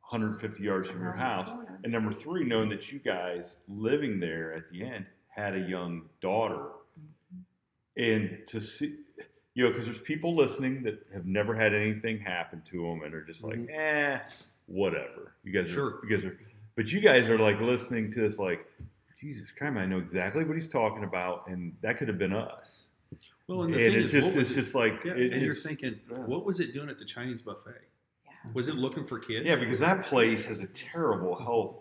150 0.00 0.62
yards 0.62 0.90
from 0.90 1.00
your 1.00 1.12
house. 1.12 1.50
And 1.82 1.90
number 1.90 2.12
three, 2.12 2.44
knowing 2.44 2.68
that 2.68 2.92
you 2.92 2.98
guys 2.98 3.56
living 3.68 4.20
there 4.20 4.54
at 4.54 4.70
the 4.70 4.84
end 4.84 5.06
had 5.34 5.54
a 5.54 5.60
young 5.60 6.02
daughter. 6.20 6.66
And 7.96 8.38
to 8.48 8.60
see, 8.60 8.96
you 9.54 9.64
know, 9.64 9.70
because 9.70 9.86
there's 9.86 10.00
people 10.00 10.34
listening 10.34 10.82
that 10.82 11.06
have 11.12 11.26
never 11.26 11.54
had 11.54 11.74
anything 11.74 12.18
happen 12.18 12.62
to 12.70 12.82
them 12.82 13.02
and 13.04 13.14
are 13.14 13.22
just 13.24 13.44
like, 13.44 13.58
eh, 13.70 14.18
whatever. 14.66 15.34
You 15.44 15.52
guys 15.52 15.72
are, 15.76 16.00
you 16.08 16.16
guys 16.16 16.24
are, 16.24 16.36
but 16.76 16.90
you 16.90 17.00
guys 17.00 17.28
are 17.28 17.38
like 17.38 17.60
listening 17.60 18.10
to 18.12 18.20
this, 18.20 18.38
like, 18.38 18.66
Jesus 19.20 19.48
Christ, 19.56 19.76
I 19.76 19.86
know 19.86 19.98
exactly 19.98 20.44
what 20.44 20.54
he's 20.54 20.68
talking 20.68 21.04
about, 21.04 21.46
and 21.46 21.74
that 21.82 21.96
could 21.98 22.08
have 22.08 22.18
been 22.18 22.34
us. 22.34 22.88
Well, 23.48 23.62
and 23.62 23.74
And, 23.74 23.82
thing 23.82 23.94
it's 23.94 24.06
is, 24.06 24.24
just, 24.24 24.36
it's 24.36 24.50
it- 24.50 24.54
just 24.54 24.74
like, 24.74 24.94
Yeah, 25.04 25.12
it- 25.14 25.32
and 25.32 25.42
you're 25.42 25.54
thinking, 25.54 25.98
yeah. 26.10 26.18
what 26.18 26.44
was 26.44 26.60
it 26.60 26.74
doing 26.74 26.88
at 26.90 26.98
the 26.98 27.04
Chinese 27.04 27.40
buffet? 27.42 27.80
Was 28.52 28.68
it 28.68 28.74
looking 28.74 29.06
for 29.06 29.18
kids? 29.18 29.46
yeah, 29.46 29.56
because 29.56 29.78
that 29.78 30.04
place 30.04 30.44
has 30.44 30.60
a 30.60 30.66
terrible 30.66 31.34
health 31.36 31.76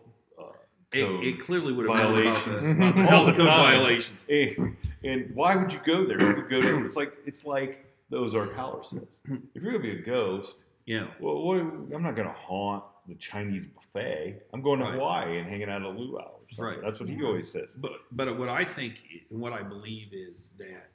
it, 0.94 1.28
it 1.28 1.42
clearly 1.42 1.74
would 1.74 1.88
have 1.88 1.98
violations 1.98 2.62
this. 2.64 2.72
About 2.74 2.96
the 2.96 3.12
all 3.14 3.26
the 3.26 3.32
code 3.34 3.48
time. 3.48 3.74
violations. 3.74 4.20
And, 4.30 4.78
and 5.04 5.36
why 5.36 5.56
would 5.56 5.72
you 5.74 5.80
go 5.86 6.06
there? 6.06 6.20
You 6.22 6.36
would 6.38 6.50
go 6.50 6.62
there. 6.62 6.86
It's 6.86 6.96
like 6.96 7.14
it's 7.26 7.46
like 7.46 7.86
the 8.10 8.18
Ozark 8.18 8.56
Howler 8.56 8.84
says. 8.84 9.20
If 9.54 9.62
you're 9.62 9.74
gonna 9.74 9.84
be 9.84 9.92
a 9.92 10.02
ghost, 10.02 10.56
Yeah. 10.86 11.08
well, 11.20 11.42
what, 11.44 11.58
I'm 11.58 12.02
not 12.04 12.16
gonna 12.16 12.32
haunt 12.38 12.84
the 13.08 13.16
Chinese 13.16 13.66
buffet. 13.66 14.42
I'm 14.54 14.62
going 14.62 14.80
to 14.80 14.86
Right. 14.86 14.94
Hawaii 14.94 15.40
and 15.40 15.50
hanging 15.50 15.68
out 15.70 15.82
at 15.82 15.88
a 15.88 15.90
luau. 15.90 16.40
Or. 16.58 16.66
Right. 16.68 16.78
That's 16.82 17.02
what 17.02 17.10
he 17.10 17.16
Yeah. 17.16 17.26
always 17.26 17.52
says. 17.52 17.74
But 17.76 17.92
but 18.14 18.38
what 18.40 18.48
I 18.48 18.64
think 18.64 18.94
and 19.30 19.42
what 19.42 19.52
I 19.52 19.62
believe 19.62 20.14
is 20.14 20.54
that 20.58 20.94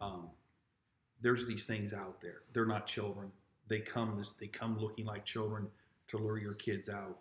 um, 0.00 0.28
there's 1.22 1.46
these 1.46 1.64
things 1.64 1.94
out 1.94 2.20
there. 2.20 2.42
They're 2.52 2.66
not 2.66 2.86
children. 2.86 3.30
They 3.68 3.80
come 3.80 4.22
they 4.38 4.46
come 4.48 4.78
looking 4.78 5.06
like 5.06 5.24
children 5.24 5.68
to 6.08 6.18
lure 6.18 6.38
your 6.38 6.54
kids 6.54 6.88
out, 6.90 7.18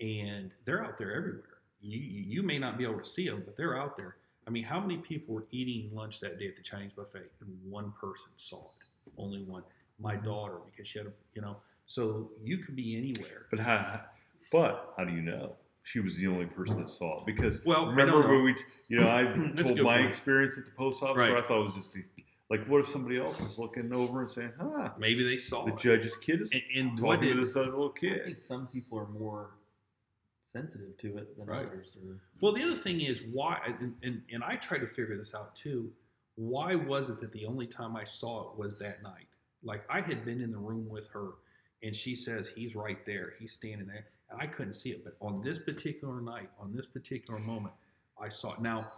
and 0.00 0.50
they're 0.64 0.84
out 0.84 0.98
there 0.98 1.14
everywhere. 1.14 1.44
You 1.80 1.98
you 1.98 2.22
you 2.36 2.42
may 2.42 2.58
not 2.58 2.78
be 2.78 2.84
able 2.84 2.98
to 3.00 3.04
see 3.08 3.28
them, 3.28 3.42
but 3.44 3.56
they're 3.56 3.78
out 3.80 3.96
there. 3.96 4.16
I 4.46 4.50
mean, 4.50 4.64
how 4.64 4.80
many 4.80 4.96
people 4.98 5.34
were 5.34 5.46
eating 5.50 5.90
lunch 5.94 6.20
that 6.20 6.38
day 6.38 6.48
at 6.48 6.56
the 6.56 6.62
Chinese 6.62 6.92
buffet, 6.92 7.30
and 7.40 7.48
one 7.68 7.92
person 8.00 8.26
saw 8.36 8.58
it? 8.80 9.10
Only 9.18 9.42
one. 9.42 9.62
My 9.98 10.16
daughter, 10.16 10.56
because 10.64 10.88
she 10.88 10.98
had 10.98 11.06
a 11.08 11.12
you 11.34 11.42
know. 11.42 11.56
So 11.86 12.30
you 12.42 12.58
could 12.58 12.76
be 12.76 12.96
anywhere. 12.96 13.46
But 13.50 13.60
how? 13.60 14.00
But 14.52 14.94
how 14.96 15.04
do 15.04 15.12
you 15.12 15.22
know? 15.22 15.54
She 15.82 15.98
was 16.00 16.16
the 16.16 16.26
only 16.26 16.44
person 16.46 16.78
that 16.78 16.90
saw 16.90 17.20
it 17.20 17.26
because 17.26 17.64
Well, 17.64 17.86
remember 17.86 18.28
when 18.28 18.44
we, 18.44 18.54
you 18.88 19.00
know, 19.00 19.08
I 19.08 19.22
told 19.62 19.78
my 19.80 19.96
point. 19.98 20.08
experience 20.08 20.58
at 20.58 20.64
the 20.66 20.70
post 20.72 21.02
office. 21.02 21.16
Right. 21.18 21.30
Where 21.30 21.42
I 21.42 21.48
thought 21.48 21.60
it 21.62 21.64
was 21.64 21.74
just 21.74 21.96
a, 21.96 22.00
like, 22.50 22.66
what 22.68 22.80
if 22.80 22.88
somebody 22.90 23.18
else 23.18 23.40
was 23.40 23.58
looking 23.58 23.92
over 23.92 24.20
and 24.22 24.30
saying, 24.30 24.52
"Huh, 24.60 24.90
Maybe 24.98 25.24
they 25.24 25.38
saw 25.38 25.64
the 25.64 25.72
it. 25.72 25.78
judge's 25.78 26.16
kid 26.16 26.42
is 26.42 26.52
And, 26.52 26.62
and 26.76 27.00
what 27.00 27.16
talking 27.16 27.28
did 27.28 27.34
to 27.36 27.44
this 27.46 27.56
other 27.56 27.66
little 27.70 27.92
I 27.96 27.98
kid." 27.98 28.24
think 28.24 28.38
some 28.40 28.66
people 28.66 28.98
are 28.98 29.06
more 29.06 29.50
sensitive 30.50 30.96
to 30.98 31.18
it 31.18 31.36
than 31.36 31.46
Right. 31.46 31.66
others. 31.66 31.96
Or, 32.04 32.20
Well, 32.40 32.52
the 32.52 32.62
other 32.62 32.76
thing 32.76 33.00
is 33.00 33.20
why, 33.32 33.60
and, 33.80 33.94
and, 34.02 34.22
and 34.32 34.42
I 34.42 34.56
tried 34.56 34.78
to 34.78 34.86
figure 34.86 35.16
this 35.16 35.34
out 35.34 35.54
too. 35.54 35.92
Why 36.36 36.74
was 36.74 37.10
it 37.10 37.20
that 37.20 37.32
the 37.32 37.46
only 37.46 37.66
time 37.66 37.96
I 37.96 38.04
saw 38.04 38.50
it 38.50 38.58
was 38.58 38.78
that 38.78 39.02
night? 39.02 39.26
Like 39.62 39.84
I 39.90 40.00
had 40.00 40.24
been 40.24 40.40
in 40.40 40.50
the 40.50 40.58
room 40.58 40.88
with 40.88 41.08
her, 41.08 41.32
and 41.82 41.94
she 41.94 42.16
says 42.16 42.48
he's 42.48 42.74
right 42.74 43.04
there, 43.04 43.34
he's 43.38 43.52
standing 43.52 43.86
there, 43.86 44.06
and 44.30 44.40
I 44.40 44.46
couldn't 44.46 44.74
see 44.74 44.90
it. 44.90 45.04
But 45.04 45.16
on 45.20 45.42
this 45.42 45.58
particular 45.58 46.20
night, 46.20 46.50
on 46.58 46.74
this 46.74 46.86
particular 46.86 47.38
moment, 47.38 47.74
I 48.20 48.28
saw 48.28 48.54
it. 48.54 48.60
Now, 48.60 48.90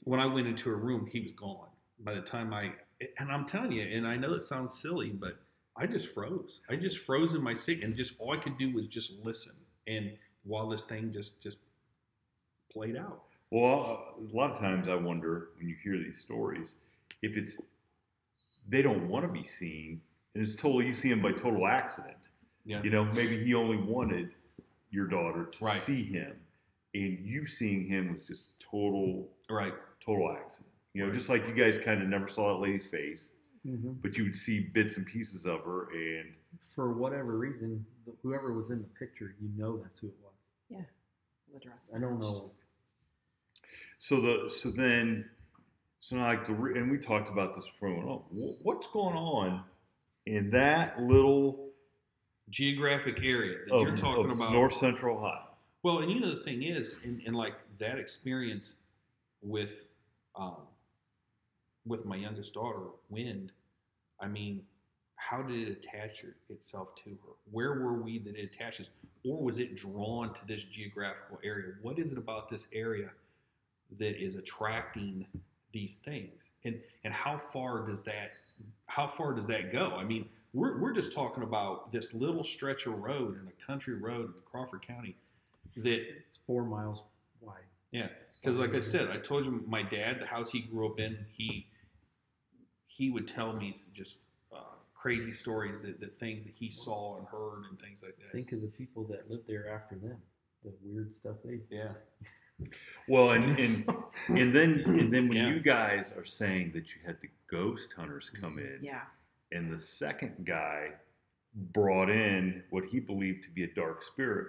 when 0.00 0.20
I 0.20 0.26
went 0.26 0.46
into 0.46 0.68
her 0.68 0.76
room, 0.76 1.06
he 1.06 1.20
was 1.20 1.32
gone. 1.32 1.68
By 2.00 2.14
the 2.14 2.20
time 2.20 2.52
I, 2.52 2.72
and 3.18 3.32
I'm 3.32 3.46
telling 3.46 3.72
you, 3.72 3.82
and 3.82 4.06
I 4.06 4.16
know 4.16 4.34
it 4.34 4.42
sounds 4.42 4.80
silly, 4.80 5.08
but 5.10 5.38
I 5.76 5.86
just 5.86 6.12
froze. 6.12 6.60
I 6.68 6.76
just 6.76 6.98
froze 6.98 7.34
in 7.34 7.42
my 7.42 7.54
seat, 7.54 7.82
and 7.82 7.96
just 7.96 8.14
all 8.18 8.32
I 8.32 8.36
could 8.36 8.58
do 8.58 8.72
was 8.74 8.86
just 8.86 9.24
listen. 9.24 9.54
And 9.86 10.12
while 10.44 10.68
this 10.68 10.84
thing 10.84 11.12
just 11.12 11.42
just 11.42 11.58
played 12.72 12.96
out. 12.96 13.22
Well, 13.50 14.16
a 14.18 14.36
lot 14.36 14.50
of 14.50 14.58
times 14.58 14.88
I 14.88 14.94
wonder 14.94 15.48
when 15.56 15.68
you 15.68 15.76
hear 15.82 15.98
these 15.98 16.18
stories 16.20 16.74
if 17.22 17.36
it's 17.36 17.56
they 18.68 18.82
don't 18.82 19.08
want 19.08 19.26
to 19.26 19.32
be 19.32 19.44
seen, 19.44 20.00
and 20.34 20.42
it's 20.44 20.54
totally 20.54 20.86
you 20.86 20.94
see 20.94 21.10
him 21.10 21.20
by 21.22 21.32
total 21.32 21.66
accident. 21.66 22.16
Yeah. 22.64 22.82
You 22.82 22.90
know, 22.90 23.04
maybe 23.04 23.44
he 23.44 23.54
only 23.54 23.76
wanted 23.76 24.34
your 24.90 25.06
daughter 25.06 25.44
to 25.44 25.64
Right. 25.64 25.80
see 25.82 26.02
him, 26.04 26.32
and 26.94 27.18
you 27.20 27.46
seeing 27.46 27.86
him 27.86 28.12
was 28.14 28.24
just 28.24 28.58
total 28.60 29.28
Right. 29.50 29.74
total 30.00 30.32
accident. 30.32 30.72
You 30.94 31.02
know, 31.02 31.08
Right. 31.08 31.16
just 31.18 31.28
like 31.28 31.46
you 31.46 31.54
guys 31.54 31.76
kind 31.78 32.02
of 32.02 32.08
never 32.08 32.26
saw 32.26 32.54
that 32.54 32.60
lady's 32.62 32.86
face, 32.86 33.28
Mm-hmm. 33.66 33.92
but 34.02 34.16
you 34.16 34.24
would 34.24 34.36
see 34.36 34.68
bits 34.74 34.96
and 34.96 35.06
pieces 35.06 35.46
of 35.46 35.62
her, 35.64 35.90
and 35.92 36.34
for 36.74 36.92
whatever 36.94 37.36
reason, 37.38 37.84
whoever 38.22 38.52
was 38.52 38.70
in 38.70 38.78
the 38.82 38.88
picture, 38.98 39.34
you 39.40 39.48
know 39.56 39.78
that's 39.82 39.98
who 40.00 40.08
it 40.08 40.14
was. 40.22 40.50
Yeah, 40.70 40.78
The 41.52 41.60
dress 41.60 41.90
I 41.94 41.98
don't 41.98 42.18
matched. 42.18 42.32
know. 42.32 42.50
so 43.98 44.20
the 44.20 44.50
so 44.50 44.70
then 44.70 45.28
so 45.98 46.16
now 46.16 46.26
like 46.26 46.46
the 46.46 46.52
and 46.52 46.90
we 46.90 46.98
talked 46.98 47.28
about 47.30 47.54
this 47.54 47.64
before. 47.66 47.90
we 47.90 47.96
went 47.96 48.08
on. 48.08 48.22
What's 48.62 48.86
going 48.88 49.16
on 49.16 49.62
in 50.26 50.50
that 50.50 51.00
little 51.02 51.60
Geographic 52.50 53.20
area 53.22 53.58
that 53.68 53.74
of, 53.74 53.86
you're 53.88 53.96
talking 53.96 54.26
of 54.26 54.30
about. 54.32 54.52
North 54.52 54.76
Central 54.76 55.16
Ohio? 55.16 55.48
Well, 55.82 55.98
and 56.00 56.10
you 56.12 56.20
know 56.20 56.34
the 56.34 56.42
thing 56.42 56.62
is, 56.62 56.94
in, 57.02 57.22
in 57.24 57.32
like 57.34 57.54
that 57.78 57.98
experience 57.98 58.72
with 59.42 59.70
um, 60.36 60.56
with 61.86 62.04
my 62.04 62.16
youngest 62.16 62.52
daughter, 62.54 62.80
Wind. 63.08 63.52
I 64.20 64.26
mean, 64.28 64.62
how 65.28 65.42
did 65.42 65.68
it 65.68 65.78
attach 65.78 66.24
itself 66.48 66.88
to 67.04 67.10
her? 67.10 67.32
Where 67.50 67.80
were 67.80 67.94
we 67.94 68.18
that 68.20 68.36
it 68.36 68.50
attaches, 68.52 68.90
or 69.24 69.42
was 69.42 69.58
it 69.58 69.76
drawn 69.76 70.34
to 70.34 70.40
this 70.46 70.64
geographical 70.64 71.38
area? 71.42 71.72
What 71.82 71.98
is 71.98 72.12
it 72.12 72.18
about 72.18 72.50
this 72.50 72.66
area 72.72 73.10
that 73.98 74.22
is 74.22 74.36
attracting 74.36 75.26
these 75.72 75.96
things? 76.04 76.50
And 76.64 76.80
and 77.04 77.12
how 77.12 77.38
far 77.38 77.86
does 77.86 78.02
that 78.02 78.32
how 78.86 79.06
far 79.06 79.34
does 79.34 79.46
that 79.46 79.72
go? 79.72 79.92
I 79.96 80.04
mean, 80.04 80.28
we're 80.52 80.80
we're 80.80 80.92
just 80.92 81.12
talking 81.12 81.42
about 81.42 81.92
this 81.92 82.12
little 82.14 82.44
stretch 82.44 82.86
of 82.86 82.98
road 82.98 83.40
in 83.40 83.48
a 83.48 83.66
country 83.66 83.94
road 83.94 84.26
in 84.26 84.42
Crawford 84.50 84.86
County 84.86 85.16
that 85.76 86.00
It's 86.26 86.36
four 86.46 86.64
miles 86.64 87.02
wide. 87.40 87.56
yeah, 87.92 88.08
because 88.40 88.58
like 88.58 88.70
I 88.70 88.74
mm-hmm. 88.74 88.90
said, 88.90 89.10
I 89.10 89.16
told 89.16 89.44
you 89.44 89.64
my 89.66 89.82
dad, 89.82 90.20
the 90.20 90.26
house 90.26 90.50
he 90.50 90.60
grew 90.60 90.86
up 90.86 91.00
in, 91.00 91.16
he 91.32 91.66
he 92.86 93.10
would 93.10 93.26
tell 93.26 93.52
me 93.52 93.76
just 93.92 94.18
crazy 95.04 95.32
stories 95.32 95.82
that, 95.82 96.00
that 96.00 96.18
things 96.18 96.46
that 96.46 96.54
he 96.58 96.70
saw 96.70 97.18
and 97.18 97.26
heard 97.26 97.64
and 97.68 97.78
things 97.78 98.00
like 98.02 98.16
that. 98.16 98.32
Think 98.32 98.52
of 98.52 98.62
the 98.62 98.68
people 98.68 99.04
that 99.10 99.30
lived 99.30 99.46
there 99.46 99.68
after 99.68 99.96
them. 99.96 100.16
The 100.64 100.72
weird 100.82 101.12
stuff 101.14 101.36
they 101.44 101.58
yeah. 101.70 101.88
Well, 103.06 103.32
and 103.32 103.58
and 103.58 103.86
and 104.28 104.54
then 104.56 104.82
and 104.86 105.12
then 105.12 105.28
when 105.28 105.36
Yeah. 105.36 105.48
you 105.52 105.60
guys 105.60 106.10
are 106.16 106.24
saying 106.24 106.70
that 106.72 106.84
you 106.86 107.02
had 107.04 107.18
the 107.20 107.28
ghost 107.50 107.88
hunters 107.94 108.30
come 108.40 108.58
in, 108.58 108.78
Yeah. 108.80 109.02
and 109.52 109.70
the 109.70 109.78
second 109.78 110.46
guy 110.46 110.92
brought 111.74 112.08
in 112.08 112.62
what 112.70 112.84
he 112.86 112.98
believed 112.98 113.44
to 113.44 113.50
be 113.50 113.64
a 113.64 113.74
dark 113.74 114.02
spirit. 114.02 114.46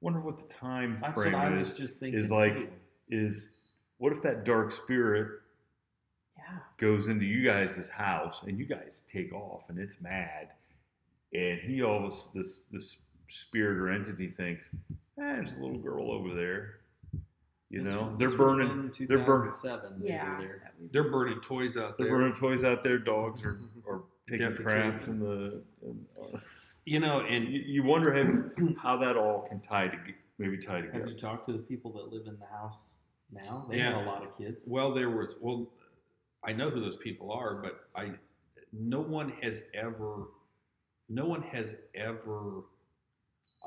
Wonder 0.00 0.20
what 0.20 0.38
the 0.38 0.54
time 0.54 0.96
That's 1.02 1.18
what 1.18 1.24
frame 1.24 1.34
I 1.34 1.52
is. 1.60 1.68
was 1.68 1.76
just 1.76 1.98
thinking. 2.00 2.18
is 2.18 2.30
like 2.30 2.56
too. 2.56 2.68
is 3.10 3.50
what 3.98 4.14
if 4.14 4.22
that 4.22 4.44
dark 4.44 4.72
spirit 4.72 5.26
Yeah. 5.28 5.34
Goes 6.78 7.08
into 7.08 7.24
you 7.24 7.44
guys' 7.44 7.88
house 7.88 8.36
and 8.46 8.58
you 8.58 8.64
guys 8.66 9.02
take 9.10 9.32
off 9.32 9.62
and 9.68 9.78
it's 9.78 9.94
mad 10.00 10.48
and 11.34 11.58
he 11.60 11.82
always 11.82 12.14
this 12.34 12.60
this 12.72 12.96
spirit 13.28 13.76
or 13.78 13.90
entity 13.90 14.28
thinks 14.36 14.66
eh, 14.92 14.94
there's 15.16 15.52
a 15.52 15.56
little 15.58 15.78
girl 15.78 16.10
over 16.10 16.34
there 16.34 16.76
you 17.70 17.82
This 17.82 17.92
know 17.92 18.14
they're 18.18 18.30
burning 18.30 18.90
they're 19.08 19.18
burning 19.18 19.52
2007 19.52 20.00
they 20.00 20.08
Yeah. 20.08 20.36
were 20.38 20.42
there. 20.42 20.60
that 20.62 20.74
would- 20.80 20.92
They're 20.92 21.10
burning 21.10 21.40
toys 21.40 21.76
out 21.76 21.98
there. 21.98 22.06
they're 22.06 22.16
burning 22.16 22.34
toys 22.34 22.64
out 22.64 22.82
there 22.82 22.98
dogs 22.98 23.44
are, 23.44 23.54
Mm-hmm. 23.54 23.90
are 23.90 24.02
taking 24.28 24.46
Defecating. 24.46 24.62
craps 24.62 25.06
in 25.08 25.20
the 25.20 25.62
and, 25.82 26.06
uh, 26.22 26.38
You 26.86 27.00
know, 27.00 27.20
and 27.20 27.46
you, 27.48 27.60
you 27.66 27.82
wonder 27.82 28.14
how, 28.14 28.72
how 28.82 28.96
that 28.98 29.16
all 29.16 29.46
can 29.48 29.60
tie 29.60 29.88
to 29.88 29.98
maybe 30.38 30.56
tie 30.56 30.80
Have 30.92 31.06
you 31.08 31.18
talked 31.18 31.46
to 31.48 31.52
the 31.52 31.58
people 31.58 31.92
that 31.92 32.10
live 32.14 32.26
in 32.26 32.38
the 32.38 32.46
house 32.46 32.92
now? 33.30 33.66
They 33.68 33.76
Yeah. 33.78 33.98
have 33.98 34.06
a 34.06 34.08
lot 34.08 34.22
of 34.24 34.36
kids. 34.38 34.64
Well, 34.66 34.94
there 34.94 35.10
was. 35.10 35.34
Well, 35.40 35.70
I 36.44 36.52
know 36.52 36.70
who 36.70 36.80
those 36.80 36.96
people 36.96 37.32
are, 37.32 37.62
but 37.62 37.88
I, 37.96 38.12
no 38.72 39.00
one 39.00 39.32
has 39.42 39.62
ever, 39.74 40.28
no 41.08 41.26
one 41.26 41.42
has 41.42 41.74
ever. 41.94 42.62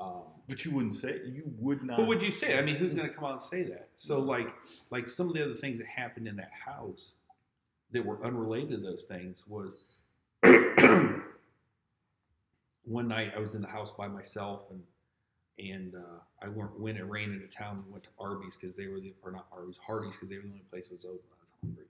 Um, 0.00 0.22
but 0.48 0.64
you 0.64 0.70
wouldn't 0.70 0.96
say 0.96 1.20
you 1.26 1.42
would 1.58 1.82
not 1.82 1.98
but 1.98 2.06
would 2.06 2.22
you 2.22 2.30
say? 2.30 2.56
I 2.58 2.62
mean, 2.62 2.76
who's 2.76 2.94
going 2.94 3.08
to 3.08 3.14
come 3.14 3.24
out 3.24 3.32
and 3.32 3.42
say 3.42 3.62
that? 3.64 3.90
So, 3.94 4.20
like, 4.20 4.48
like 4.90 5.06
some 5.06 5.28
of 5.28 5.34
the 5.34 5.44
other 5.44 5.54
things 5.54 5.78
that 5.80 5.86
happened 5.86 6.26
in 6.26 6.36
that 6.36 6.50
house 6.64 7.12
that 7.92 8.04
were 8.04 8.24
unrelated 8.24 8.70
to 8.70 8.76
those 8.78 9.04
things 9.04 9.42
was 9.46 9.84
one 12.84 13.08
night 13.08 13.32
I 13.36 13.38
was 13.38 13.54
in 13.54 13.60
the 13.62 13.68
house 13.68 13.90
by 13.90 14.08
myself 14.08 14.62
and 14.70 14.82
and 15.58 15.94
uh, 15.94 16.18
I 16.42 16.48
went 16.48 16.78
when 16.80 16.96
it 16.96 17.08
rained 17.08 17.34
into 17.34 17.46
town. 17.46 17.84
We 17.86 17.92
went 17.92 18.04
to 18.04 18.10
Arby's 18.18 18.56
because 18.58 18.74
they 18.76 18.86
were 18.86 19.00
the 19.00 19.14
or 19.22 19.30
not 19.30 19.46
Arby's 19.52 19.76
Hardee's 19.86 20.14
because 20.14 20.30
they 20.30 20.36
were 20.36 20.42
the 20.42 20.48
only 20.48 20.64
place 20.70 20.88
that 20.88 20.96
was 20.96 21.04
open. 21.04 21.20
I 21.30 21.42
was 21.42 21.52
hungry, 21.62 21.84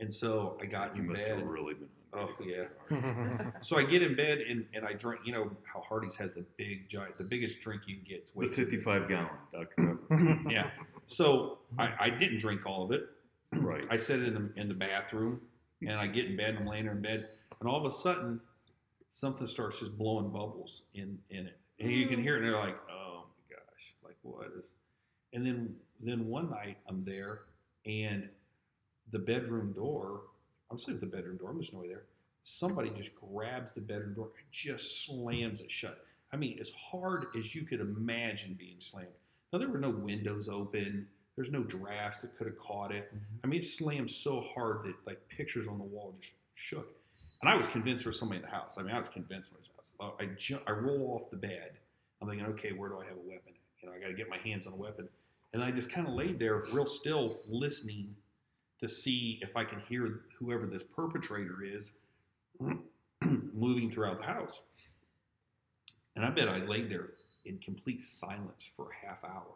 and 0.00 0.12
so 0.12 0.58
I 0.60 0.66
got 0.66 0.94
you 0.96 1.02
in 1.02 1.08
must 1.08 1.22
bed. 1.22 1.38
have 1.38 1.46
really 1.46 1.74
been 1.74 1.88
Oh 2.16 2.28
yeah. 2.44 2.66
So 3.62 3.76
I 3.76 3.82
get 3.84 4.02
in 4.02 4.14
bed 4.14 4.38
and, 4.48 4.64
and 4.74 4.84
I 4.84 4.92
drink. 4.92 5.22
You 5.24 5.32
know 5.32 5.50
how 5.64 5.80
Hardee's 5.80 6.14
has 6.16 6.32
the 6.34 6.44
big 6.56 6.88
giant, 6.88 7.18
the 7.18 7.24
biggest 7.24 7.60
drink 7.60 7.82
you 7.86 7.96
can 7.96 8.04
get. 8.04 8.28
The 8.36 8.54
55 8.54 9.08
gallon 9.08 9.28
Dr. 9.52 9.98
Yeah. 10.50 10.70
So 11.06 11.58
I, 11.78 11.92
I 11.98 12.10
didn't 12.10 12.38
drink 12.38 12.66
all 12.66 12.84
of 12.84 12.92
it. 12.92 13.02
right 13.52 13.84
I 13.90 13.96
set 13.96 14.20
it 14.20 14.28
in 14.28 14.34
the 14.34 14.60
in 14.60 14.68
the 14.68 14.74
bathroom, 14.74 15.40
and 15.82 15.92
I 15.92 16.06
get 16.06 16.26
in 16.26 16.36
bed. 16.36 16.50
and 16.50 16.58
I'm 16.60 16.66
laying 16.66 16.84
there 16.84 16.94
in 16.94 17.02
bed, 17.02 17.26
and 17.60 17.68
all 17.68 17.84
of 17.84 17.92
a 17.92 17.94
sudden, 17.96 18.40
something 19.10 19.46
starts 19.46 19.80
just 19.80 19.98
blowing 19.98 20.30
bubbles 20.30 20.82
in 20.94 21.18
in 21.30 21.46
it, 21.46 21.58
and 21.80 21.90
you 21.90 22.06
can 22.08 22.22
hear 22.22 22.36
it. 22.36 22.44
And 22.44 22.46
they're 22.46 22.60
like, 22.60 22.76
"Oh 22.90 23.24
my 23.26 23.56
gosh, 23.56 23.94
like 24.04 24.16
what 24.22 24.46
is?" 24.58 24.66
And 25.32 25.44
then 25.44 25.74
then 26.00 26.26
one 26.28 26.48
night 26.50 26.78
I'm 26.88 27.04
there, 27.04 27.40
and 27.86 28.28
the 29.12 29.18
bedroom 29.18 29.72
door. 29.72 30.22
I'm 30.70 30.78
sitting 30.78 30.94
at 30.94 31.00
the 31.00 31.06
bedroom 31.06 31.36
door. 31.36 31.52
There's 31.54 31.72
nobody 31.72 31.90
there. 31.90 32.04
Somebody 32.42 32.90
just 32.90 33.10
grabs 33.14 33.72
the 33.72 33.80
bedroom 33.80 34.14
door 34.14 34.30
and 34.36 34.46
just 34.52 35.06
slams 35.06 35.60
it 35.60 35.70
shut. 35.70 36.04
I 36.32 36.36
mean, 36.36 36.58
as 36.60 36.70
hard 36.70 37.26
as 37.38 37.54
you 37.54 37.62
could 37.62 37.80
imagine 37.80 38.54
being 38.58 38.76
slammed. 38.80 39.08
Now 39.52 39.58
there 39.58 39.68
were 39.68 39.78
no 39.78 39.90
windows 39.90 40.48
open. 40.48 41.06
There's 41.36 41.50
no 41.50 41.62
drafts 41.62 42.20
that 42.20 42.36
could 42.36 42.46
have 42.46 42.58
caught 42.58 42.92
it. 42.92 43.12
I 43.42 43.46
mean, 43.46 43.60
it 43.60 43.66
slammed 43.66 44.10
so 44.10 44.40
hard 44.54 44.84
that 44.84 44.94
like 45.06 45.20
pictures 45.28 45.66
on 45.68 45.78
the 45.78 45.84
wall 45.84 46.14
just 46.20 46.34
shook. 46.54 46.88
And 47.40 47.50
I 47.50 47.54
was 47.54 47.66
convinced 47.66 48.04
there 48.04 48.10
was 48.10 48.18
somebody 48.18 48.40
in 48.40 48.44
the 48.46 48.50
house. 48.50 48.74
I 48.78 48.82
mean, 48.82 48.94
I 48.94 48.98
was 48.98 49.08
convinced 49.08 49.50
there 49.50 49.60
was 49.60 49.68
house. 49.76 49.94
Uh, 50.00 50.22
I 50.22 50.28
ju- 50.36 50.60
I 50.66 50.72
roll 50.72 51.14
off 51.14 51.30
the 51.30 51.36
bed. 51.36 51.72
I'm 52.20 52.28
thinking, 52.28 52.46
okay, 52.48 52.72
where 52.72 52.88
do 52.88 52.98
I 52.98 53.04
have 53.04 53.16
a 53.16 53.28
weapon? 53.28 53.52
You 53.80 53.88
know, 53.88 53.94
I 53.94 54.00
got 54.00 54.08
to 54.08 54.14
get 54.14 54.28
my 54.28 54.38
hands 54.38 54.66
on 54.66 54.72
a 54.72 54.76
weapon. 54.76 55.08
And 55.52 55.62
I 55.62 55.70
just 55.70 55.90
kind 55.90 56.06
of 56.06 56.14
laid 56.14 56.38
there, 56.38 56.64
real 56.72 56.86
still, 56.86 57.38
listening 57.46 58.14
to 58.84 58.94
see 58.94 59.38
if 59.42 59.56
I 59.56 59.64
can 59.64 59.80
hear 59.88 60.20
whoever 60.38 60.66
this 60.66 60.82
perpetrator 60.82 61.64
is 61.64 61.92
moving 63.22 63.90
throughout 63.90 64.18
the 64.18 64.26
house. 64.26 64.60
And 66.16 66.24
I 66.24 66.30
bet 66.30 66.48
I 66.48 66.58
laid 66.58 66.90
there 66.90 67.10
in 67.44 67.58
complete 67.58 68.02
silence 68.02 68.68
for 68.76 68.90
a 68.90 69.06
half 69.06 69.24
hour 69.24 69.54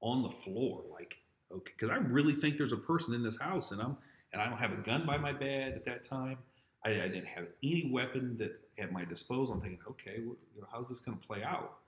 on 0.00 0.22
the 0.22 0.30
floor, 0.30 0.82
like, 0.90 1.16
okay, 1.52 1.72
because 1.76 1.90
I 1.90 1.96
really 1.96 2.34
think 2.34 2.56
there's 2.56 2.72
a 2.72 2.76
person 2.78 3.14
in 3.14 3.22
this 3.22 3.38
house, 3.38 3.70
and 3.70 3.80
I'm 3.80 3.96
and 4.32 4.40
I 4.40 4.48
don't 4.48 4.58
have 4.58 4.72
a 4.72 4.76
gun 4.76 5.04
by 5.06 5.18
my 5.18 5.32
bed 5.32 5.74
at 5.74 5.84
that 5.86 6.04
time. 6.04 6.38
I, 6.84 6.90
I 6.90 7.08
didn't 7.08 7.26
have 7.26 7.46
any 7.62 7.90
weapon 7.92 8.36
that 8.38 8.60
at 8.78 8.92
my 8.92 9.04
disposal. 9.04 9.54
I'm 9.54 9.60
thinking, 9.60 9.80
okay, 9.88 10.20
well, 10.24 10.36
you 10.54 10.60
know, 10.60 10.68
how's 10.72 10.88
this 10.88 11.00
going 11.00 11.18
to 11.18 11.26
play 11.26 11.42
out? 11.42 11.78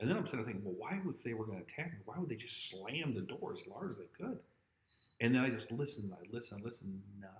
And 0.00 0.08
then 0.08 0.16
I'm 0.16 0.26
sitting 0.26 0.44
there 0.44 0.52
thinking, 0.52 0.64
well, 0.64 0.76
why 0.78 0.98
would 1.04 1.22
they 1.22 1.34
were 1.34 1.44
going 1.44 1.58
to 1.58 1.64
attack 1.64 1.92
me? 1.92 1.98
Why 2.06 2.18
would 2.18 2.28
they 2.28 2.36
just 2.36 2.70
slam 2.70 3.14
the 3.14 3.20
door 3.20 3.52
as 3.52 3.66
large 3.66 3.90
as 3.90 3.98
they 3.98 4.08
could? 4.18 4.38
And 5.20 5.34
then 5.34 5.42
I 5.42 5.50
just 5.50 5.70
listened, 5.70 6.12
I 6.14 6.24
listened, 6.34 6.62
I 6.62 6.66
listened, 6.66 7.00
nothing. 7.20 7.36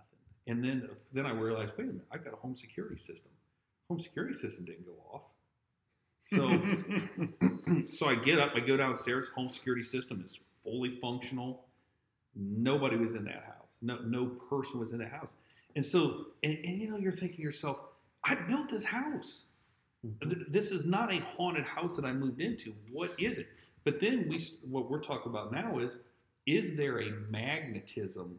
And 0.46 0.62
then 0.64 0.88
then 1.12 1.26
I 1.26 1.32
realized, 1.32 1.72
wait 1.78 1.84
a 1.84 1.92
minute, 1.92 2.06
I've 2.12 2.24
got 2.24 2.32
a 2.34 2.36
home 2.36 2.54
security 2.56 2.98
system. 2.98 3.30
Home 3.88 4.00
security 4.00 4.34
system 4.34 4.64
didn't 4.64 4.86
go 4.86 4.92
off. 5.12 5.22
So 6.26 6.60
so 7.90 8.06
I 8.08 8.14
get 8.16 8.38
up, 8.38 8.52
I 8.54 8.60
go 8.60 8.76
downstairs. 8.76 9.28
Home 9.34 9.48
security 9.48 9.84
system 9.84 10.22
is 10.24 10.38
fully 10.62 10.98
functional. 11.00 11.64
Nobody 12.34 12.96
was 12.96 13.14
in 13.14 13.24
that 13.24 13.44
house. 13.46 13.76
No, 13.82 13.98
no 14.04 14.26
person 14.26 14.78
was 14.78 14.92
in 14.92 14.98
that 14.98 15.10
house. 15.10 15.34
And 15.76 15.84
so, 15.84 16.26
and, 16.42 16.56
and 16.64 16.80
you 16.80 16.90
know, 16.90 16.96
you're 16.98 17.12
thinking 17.12 17.38
to 17.38 17.42
yourself, 17.42 17.78
I 18.24 18.34
built 18.34 18.70
this 18.70 18.84
house. 18.84 19.46
Mm-hmm. 20.06 20.30
Th- 20.30 20.46
This 20.48 20.70
is 20.70 20.86
not 20.86 21.12
a 21.12 21.20
haunted 21.36 21.64
house 21.64 21.96
that 21.96 22.04
I 22.04 22.12
moved 22.12 22.40
into. 22.40 22.74
What 22.92 23.14
is 23.18 23.38
it? 23.38 23.48
But 23.84 23.98
then 24.00 24.26
we, 24.28 24.44
what 24.68 24.90
we're 24.90 25.00
talking 25.00 25.30
about 25.30 25.52
now 25.52 25.78
is, 25.78 25.98
is 26.46 26.76
there 26.76 27.00
a 27.00 27.10
magnetism 27.30 28.38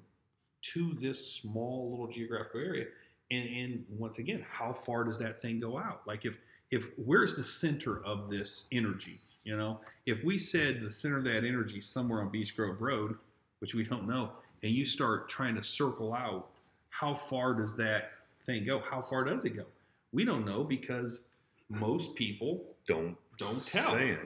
to 0.73 0.97
this 0.99 1.33
small 1.33 1.89
little 1.91 2.07
geographical 2.07 2.59
area? 2.59 2.85
And, 3.31 3.47
and 3.47 3.85
once 3.89 4.17
again, 4.17 4.45
how 4.49 4.73
far 4.73 5.03
does 5.03 5.17
that 5.19 5.41
thing 5.41 5.59
go 5.59 5.77
out? 5.77 6.01
Like 6.05 6.25
if, 6.25 6.35
if 6.69 6.87
where's 6.97 7.35
the 7.35 7.43
center 7.43 8.03
of 8.03 8.29
this 8.29 8.65
energy? 8.71 9.19
You 9.43 9.57
know, 9.57 9.79
if 10.05 10.23
we 10.23 10.37
said 10.37 10.81
the 10.81 10.91
center 10.91 11.17
of 11.17 11.23
that 11.23 11.43
energy 11.43 11.79
is 11.79 11.87
somewhere 11.87 12.21
on 12.21 12.29
Beach 12.29 12.55
Grove 12.55 12.81
Road, 12.81 13.15
which 13.59 13.73
we 13.73 13.83
don't 13.83 14.07
know, 14.07 14.31
and 14.63 14.71
you 14.71 14.85
start 14.85 15.29
trying 15.29 15.55
to 15.55 15.63
circle 15.63 16.13
out, 16.13 16.49
how 16.89 17.15
far 17.15 17.53
does 17.53 17.75
that 17.77 18.11
thing 18.45 18.65
go? 18.65 18.79
How 18.79 19.01
far 19.01 19.23
does 19.23 19.45
it 19.45 19.55
go? 19.55 19.65
We 20.13 20.25
don't 20.25 20.45
know 20.45 20.63
because 20.63 21.23
most 21.69 22.15
people 22.15 22.63
don't 22.87 23.15
don't 23.37 23.65
tell. 23.65 23.93
say. 23.93 23.99
Mm-hmm. 23.99 24.25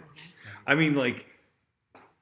I 0.67 0.75
mean, 0.75 0.95
like, 0.95 1.27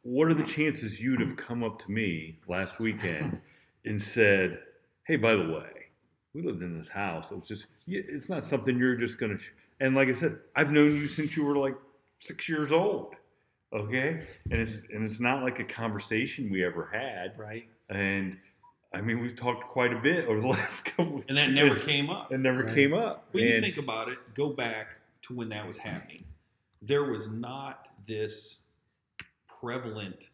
what 0.03 0.27
are 0.27 0.33
the 0.33 0.43
chances 0.43 0.99
you'd 0.99 1.19
have 1.21 1.35
come 1.37 1.63
up 1.63 1.81
to 1.83 1.91
me 1.91 2.39
last 2.47 2.79
weekend 2.79 3.39
and 3.85 4.01
said, 4.01 4.59
"Hey, 5.05 5.15
by 5.15 5.33
the 5.35 5.49
way, 5.49 5.69
we 6.33 6.41
lived 6.43 6.61
in 6.61 6.77
this 6.77 6.87
house. 6.89 7.31
It 7.31 7.35
was 7.39 7.47
just, 7.47 7.65
it's 7.87 8.29
not 8.29 8.43
something 8.45 8.77
you're 8.77 8.95
just 8.95 9.17
gonna." 9.19 9.37
Sh-. 9.37 9.51
And 9.79 9.95
like 9.95 10.09
I 10.09 10.13
said, 10.13 10.37
I've 10.55 10.71
known 10.71 10.95
you 10.95 11.07
since 11.07 11.35
you 11.35 11.43
were 11.43 11.57
like 11.57 11.75
six 12.19 12.47
years 12.47 12.71
old. 12.71 13.15
Okay, 13.73 14.21
and 14.51 14.61
it's 14.61 14.81
and 14.93 15.03
it's 15.03 15.19
not 15.19 15.41
like 15.43 15.59
a 15.59 15.63
conversation 15.63 16.51
we 16.51 16.63
ever 16.63 16.89
had. 16.93 17.37
Right. 17.39 17.67
And 17.89 18.37
I 18.93 19.01
mean, 19.01 19.19
we've 19.19 19.35
talked 19.35 19.63
quite 19.69 19.91
a 19.91 19.99
bit 19.99 20.27
over 20.27 20.39
the 20.39 20.47
last 20.59 20.85
couple. 20.85 21.23
And 21.27 21.37
that 21.37 21.49
never 21.51 21.75
came 21.75 22.09
up. 22.09 22.31
It 22.31 22.39
never 22.39 22.63
Right. 22.65 22.75
came 22.75 22.93
up. 22.93 23.27
When 23.31 23.45
you 23.45 23.59
think 23.59 23.77
about 23.77 24.09
it, 24.09 24.19
go 24.35 24.49
back 24.49 24.87
to 25.23 25.33
when 25.33 25.49
that 25.49 25.67
was 25.67 25.77
happening. 25.77 26.23
There 26.83 27.05
was 27.05 27.29
not 27.29 27.87
this 28.07 28.57
prevalent 29.63 30.27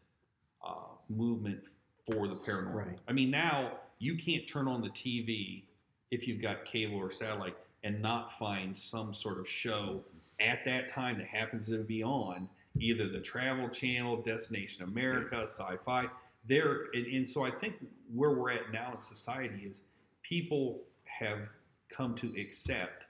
uh, 0.66 0.74
movement 1.08 1.60
for 2.06 2.28
the 2.28 2.36
paranormal. 2.36 2.74
Right. 2.74 3.00
I 3.08 3.14
mean, 3.14 3.30
now 3.30 3.74
you 4.00 4.18
can't 4.18 4.48
turn 4.48 4.68
on 4.68 4.82
the 4.82 4.90
TV 4.90 5.64
if 6.10 6.28
you've 6.28 6.42
got 6.42 6.66
cable 6.66 6.98
or 6.98 7.12
satellite 7.12 7.56
and 7.84 8.02
not 8.02 8.38
find 8.40 8.76
some 8.76 9.14
sort 9.14 9.40
of 9.40 9.48
show 9.48 10.02
at 10.40 10.66
that 10.66 10.88
time 10.88 11.18
that 11.20 11.28
happens 11.28 11.68
to 11.68 11.78
be 11.84 12.04
on 12.04 12.50
either 12.80 13.10
the 13.10 13.20
Travel 13.20 13.70
Channel, 13.70 14.22
Destination 14.22 14.84
America, 14.84 15.42
Sci-Fi. 15.44 16.06
There, 16.48 16.86
and, 16.94 17.06
and 17.06 17.28
so 17.28 17.46
I 17.46 17.52
think 17.52 17.76
where 18.14 18.32
we're 18.32 18.52
at 18.52 18.72
now 18.74 18.94
in 18.94 19.00
society 19.00 19.68
is 19.70 19.82
people 20.24 20.82
have 21.04 21.40
come 21.90 22.16
to 22.16 22.34
accept 22.40 23.06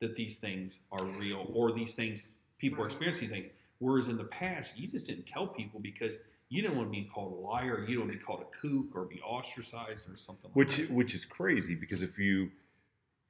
that 0.00 0.16
these 0.16 0.38
things 0.38 0.80
are 0.92 1.04
real 1.04 1.50
or 1.52 1.72
these 1.72 1.94
things 1.94 2.28
people 2.58 2.82
are 2.82 2.86
experiencing 2.86 3.28
things. 3.28 3.48
Whereas 3.80 4.08
in 4.08 4.16
the 4.16 4.24
past, 4.24 4.78
you 4.78 4.86
just 4.86 5.06
didn't 5.08 5.26
tell 5.26 5.46
people 5.48 5.80
because 5.80 6.14
you 6.50 6.62
didn't 6.62 6.76
want 6.76 6.88
to 6.88 6.92
be 6.92 7.08
called 7.12 7.32
a 7.32 7.36
liar, 7.36 7.84
you 7.88 7.96
don't 7.96 8.06
want 8.06 8.12
to 8.12 8.18
be 8.18 8.24
called 8.24 8.42
a 8.42 8.58
kook 8.60 8.94
or 8.94 9.06
be 9.06 9.20
ostracized 9.22 10.08
or 10.08 10.16
something. 10.16 10.50
which 10.54 10.78
like 10.78 10.88
that. 10.88 10.94
which 10.94 11.14
is 11.14 11.24
crazy 11.24 11.74
because 11.74 12.02
if 12.02 12.18
you 12.18 12.50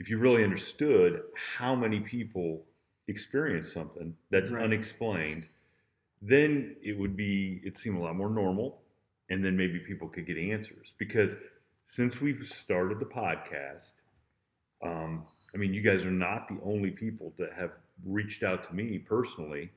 if 0.00 0.08
you 0.08 0.18
really 0.18 0.42
understood 0.44 1.22
how 1.34 1.74
many 1.74 2.00
people 2.00 2.64
experience 3.08 3.72
something 3.72 4.14
that's 4.30 4.50
Right. 4.50 4.64
unexplained, 4.64 5.44
then 6.22 6.76
it 6.82 6.98
would 6.98 7.16
be 7.16 7.60
it 7.64 7.78
seem 7.78 7.96
a 7.96 8.00
lot 8.00 8.16
more 8.16 8.30
normal, 8.30 8.82
and 9.28 9.44
then 9.44 9.56
maybe 9.56 9.78
people 9.78 10.08
could 10.08 10.26
get 10.26 10.38
answers. 10.38 10.94
Because 10.98 11.34
since 11.84 12.20
we've 12.20 12.46
started 12.48 12.98
the 12.98 13.06
podcast, 13.06 13.92
um, 14.82 15.26
I 15.54 15.58
mean, 15.58 15.74
you 15.74 15.82
guys 15.82 16.04
are 16.04 16.10
not 16.10 16.48
the 16.48 16.58
only 16.64 16.90
people 16.90 17.32
that 17.38 17.52
have 17.52 17.72
reached 18.04 18.42
out 18.42 18.64
to 18.68 18.74
me 18.74 18.98
personally. 18.98 19.70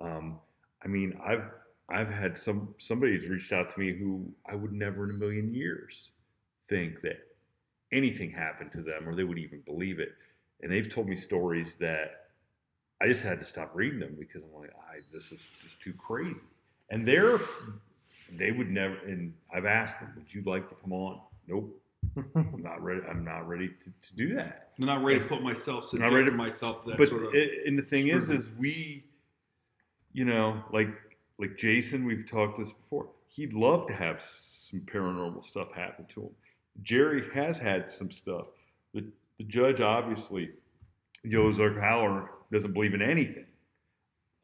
Um, 0.00 0.38
I 0.84 0.88
mean, 0.88 1.18
I've 1.24 1.44
I've 1.88 2.12
had 2.12 2.36
some 2.36 2.74
somebody's 2.78 3.26
reached 3.28 3.52
out 3.52 3.72
to 3.72 3.80
me 3.80 3.92
who 3.96 4.26
I 4.50 4.54
would 4.54 4.72
never 4.72 5.04
in 5.04 5.10
a 5.10 5.18
million 5.18 5.54
years 5.54 6.10
think 6.68 7.00
that 7.02 7.18
anything 7.92 8.30
happened 8.30 8.72
to 8.72 8.82
them 8.82 9.08
or 9.08 9.14
they 9.14 9.24
would 9.24 9.38
even 9.38 9.60
believe 9.60 10.00
it. 10.00 10.10
And 10.62 10.72
they've 10.72 10.90
told 10.92 11.08
me 11.08 11.16
stories 11.16 11.74
that 11.74 12.26
I 13.00 13.06
just 13.06 13.22
had 13.22 13.38
to 13.40 13.44
stop 13.46 13.70
reading 13.74 14.00
them 14.00 14.16
because 14.18 14.42
I'm 14.42 14.60
like, 14.60 14.70
I 14.90 14.98
this 15.12 15.32
is 15.32 15.40
just 15.62 15.80
too 15.80 15.92
crazy. 15.94 16.40
And 16.90 17.06
they're 17.06 17.40
they 18.36 18.50
would 18.50 18.70
never 18.70 18.96
and 19.06 19.32
I've 19.54 19.66
asked 19.66 20.00
them, 20.00 20.12
would 20.16 20.32
you 20.32 20.42
like 20.44 20.68
to 20.68 20.74
come 20.76 20.92
on? 20.92 21.20
Nope. 21.46 21.80
I'm 22.34 22.62
not 22.62 22.82
ready. 22.82 23.00
I'm 23.08 23.24
not 23.24 23.48
ready 23.48 23.68
to, 23.68 23.84
to 24.08 24.16
do 24.16 24.34
that. 24.36 24.70
I'm 24.78 24.86
not 24.86 25.02
ready 25.04 25.20
to 25.20 25.26
put 25.26 25.42
myself, 25.42 25.84
Not 25.84 25.90
subject 25.90 26.12
ready 26.12 26.30
to- 26.30 26.36
myself 26.36 26.78
but 26.84 27.08
sort 27.08 27.24
of. 27.26 27.34
it, 27.34 27.66
and 27.66 27.78
the 27.78 27.82
thing 27.82 28.08
is, 28.08 28.30
is 28.30 28.50
we, 28.58 29.04
you 30.16 30.24
know, 30.24 30.62
like 30.72 30.88
like 31.38 31.58
Jason, 31.58 32.06
we've 32.06 32.26
talked 32.26 32.58
this 32.58 32.72
before. 32.72 33.10
He'd 33.28 33.52
love 33.52 33.86
to 33.88 33.92
have 33.92 34.22
some 34.22 34.80
paranormal 34.80 35.44
stuff 35.44 35.70
happen 35.72 36.06
to 36.14 36.22
him. 36.22 36.30
Jerry 36.82 37.24
has 37.34 37.58
had 37.58 37.90
some 37.90 38.10
stuff. 38.10 38.46
The 38.94 39.04
the 39.36 39.44
judge 39.44 39.82
obviously, 39.82 40.52
Joe 41.28 41.50
Zerkhauer 41.50 42.28
doesn't 42.50 42.72
believe 42.72 42.94
in 42.94 43.02
anything. 43.02 43.44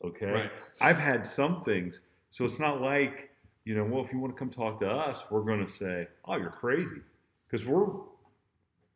Okay, 0.04 0.26
Right. 0.26 0.50
I've 0.82 0.98
had 0.98 1.26
some 1.26 1.64
things, 1.64 2.00
so 2.30 2.44
it's 2.44 2.58
not 2.58 2.82
like 2.82 3.30
you 3.64 3.74
know. 3.74 3.84
Well, 3.84 4.04
if 4.04 4.12
you 4.12 4.18
want 4.18 4.34
to 4.34 4.38
come 4.38 4.50
talk 4.50 4.78
to 4.80 4.90
us, 4.90 5.24
we're 5.30 5.40
going 5.40 5.64
to 5.64 5.72
say, 5.72 6.06
"Oh, 6.26 6.36
you're 6.36 6.50
crazy," 6.50 7.00
because 7.48 7.66
we're 7.66 7.86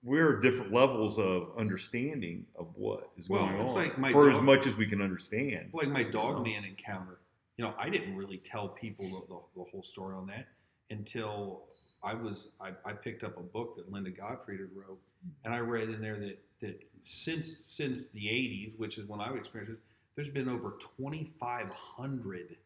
we're 0.07 0.37
at 0.37 0.42
different 0.42 0.73
levels 0.73 1.19
of 1.19 1.49
understanding 1.59 2.47
of 2.57 2.69
what 2.77 3.11
is 3.19 3.29
Well, 3.29 3.45
going 3.47 3.61
it's 3.61 3.71
on 3.71 3.77
like 3.77 3.99
my 3.99 4.12
for 4.12 4.31
as 4.31 4.40
much 4.40 4.66
as 4.66 4.77
we 4.77 4.87
can 4.87 5.03
understand. 5.03 5.71
like 5.73 5.88
my 5.88 6.05
dog 6.05 6.45
man 6.45 6.64
encounter. 6.64 7.19
You 7.59 7.64
know, 7.64 7.75
I 7.79 7.90
didn't 7.90 8.14
really 8.16 8.37
tell 8.38 8.69
people 8.69 9.05
the, 9.07 9.35
the, 9.35 9.40
the 9.64 9.71
whole 9.71 9.83
story 9.83 10.14
on 10.14 10.27
that 10.29 10.47
until 10.90 11.64
I 12.05 12.14
was 12.14 12.53
I, 12.61 12.71
I 12.85 12.92
picked 12.92 13.25
up 13.25 13.37
a 13.37 13.42
book 13.42 13.77
that 13.77 13.90
Linda 13.90 14.11
Godfrey 14.11 14.59
had 14.59 14.69
wrote, 14.77 15.01
and 15.45 15.53
I 15.53 15.59
read 15.59 15.88
in 15.90 16.01
there 16.01 16.19
that 16.21 16.38
that 16.61 16.81
since 17.03 17.57
since 17.62 18.09
the 18.09 18.27
'80s, 18.27 18.79
which 18.79 18.99
is 18.99 19.09
when 19.09 19.21
I 19.21 19.35
experienced 19.35 19.73
it, 19.73 19.79
there's 20.14 20.29
been 20.29 20.49
over 20.49 20.77
2,500 20.99 22.57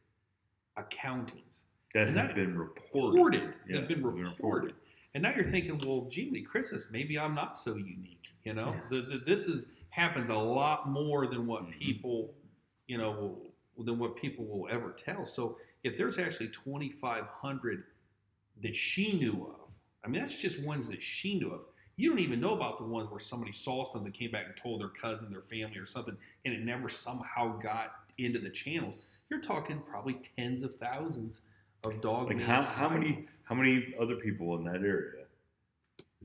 accountings 0.79 1.61
That 1.95 2.09
And 2.09 2.17
that- 2.17 2.35
been 2.35 2.57
reported. 2.59 3.15
reported. 3.15 3.43
Yeah, 3.69 3.81
been 3.81 3.85
it's 3.85 3.89
been 3.95 4.05
reported. 4.05 4.75
And 5.15 5.23
now 5.23 5.33
you're 5.35 5.45
thinking, 5.45 5.79
well, 5.85 6.07
gee, 6.11 6.43
Christmas, 6.43 6.87
maybe 6.91 7.19
I'm 7.19 7.35
not 7.35 7.57
so 7.57 7.75
unique. 7.75 8.29
You 8.45 8.55
know, 8.55 8.75
Yeah. 8.75 8.81
the, 8.91 9.03
the, 9.03 9.19
this 9.19 9.47
is 9.47 9.69
happens 9.91 10.31
a 10.31 10.35
lot 10.37 10.89
more 10.89 11.27
than 11.27 11.47
what 11.47 11.65
Mhm. 11.65 11.79
people, 11.79 12.35
you 12.87 12.97
know, 12.97 13.11
will, 13.77 13.85
than 13.85 13.99
what 13.99 14.15
people 14.17 14.47
will 14.47 14.69
ever 14.71 14.93
tell. 14.93 15.27
So 15.27 15.59
if 15.83 15.99
there's 15.99 16.19
actually 16.19 16.49
2,500 16.49 17.85
that 18.63 18.77
she 18.77 19.19
knew 19.19 19.47
of, 19.49 19.71
I 20.05 20.09
mean, 20.09 20.21
that's 20.21 20.41
just 20.41 20.63
ones 20.63 20.89
that 20.89 21.03
she 21.03 21.39
knew 21.39 21.51
of. 21.53 21.63
You 21.97 22.09
don't 22.11 22.21
even 22.21 22.41
know 22.41 22.55
about 22.55 22.79
the 22.79 22.85
ones 22.85 23.11
where 23.11 23.21
somebody 23.21 23.53
saw 23.53 23.85
something, 23.85 24.13
came 24.13 24.31
back 24.31 24.47
and 24.47 24.57
told 24.57 24.81
their 24.81 24.89
cousin, 24.89 25.31
their 25.31 25.43
family, 25.43 25.79
or 25.79 25.87
something, 25.87 26.17
and 26.45 26.55
it 26.55 26.65
never 26.65 26.89
somehow 26.89 27.59
got 27.59 27.93
into 28.17 28.39
the 28.39 28.49
channels. 28.51 29.07
You're 29.29 29.41
talking 29.41 29.81
probably 29.91 30.21
tens 30.37 30.63
of 30.63 30.77
thousands 30.79 31.43
of 31.85 32.01
dog 32.01 32.29
Like 32.29 32.37
man 32.37 32.47
how, 32.47 32.63
how 32.63 32.89
many 32.89 33.25
how 33.45 33.55
many 33.55 33.95
other 34.01 34.17
people 34.17 34.57
in 34.57 34.65
that 34.65 34.83
area 34.83 35.25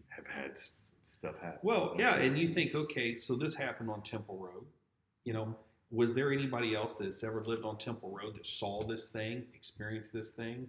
have 0.10 0.28
had 0.28 0.60
stuff 1.06 1.36
happen? 1.42 1.60
Well, 1.62 1.96
yeah, 1.98 2.18
this? 2.18 2.30
and 2.30 2.38
you 2.40 2.50
think, 2.50 2.76
okay, 2.76 3.16
so 3.16 3.36
this 3.36 3.56
happened 3.56 3.90
on 3.90 4.02
Temple 4.02 4.38
Road. 4.38 4.66
You 5.24 5.34
know, 5.34 5.56
was 5.92 6.14
there 6.14 6.32
anybody 6.32 6.76
else 6.76 6.96
that's 6.96 7.24
ever 7.24 7.44
lived 7.44 7.64
on 7.64 7.78
Temple 7.78 8.10
Road 8.10 8.36
that 8.36 8.46
saw 8.46 8.84
this 8.84 9.10
thing, 9.10 9.44
experienced 9.54 10.14
this 10.14 10.34
thing? 10.34 10.68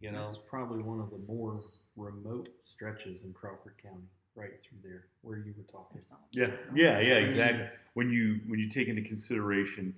You 0.00 0.12
know, 0.12 0.26
it's 0.26 0.36
probably 0.36 0.82
one 0.82 1.00
of 1.00 1.10
the 1.10 1.20
more 1.26 1.58
remote 1.96 2.50
stretches 2.64 3.22
in 3.22 3.32
Crawford 3.32 3.74
County, 3.82 4.04
right 4.34 4.50
through 4.62 4.78
there, 4.82 5.06
where 5.22 5.38
you 5.38 5.54
were 5.56 5.64
talking. 5.64 6.02
Yeah, 6.32 6.48
yeah, 6.74 7.00
yeah, 7.00 7.14
exactly. 7.14 7.66
When 7.94 8.10
you 8.10 8.40
when 8.46 8.60
you 8.60 8.68
take 8.68 8.88
into 8.88 9.00
consideration, 9.00 9.94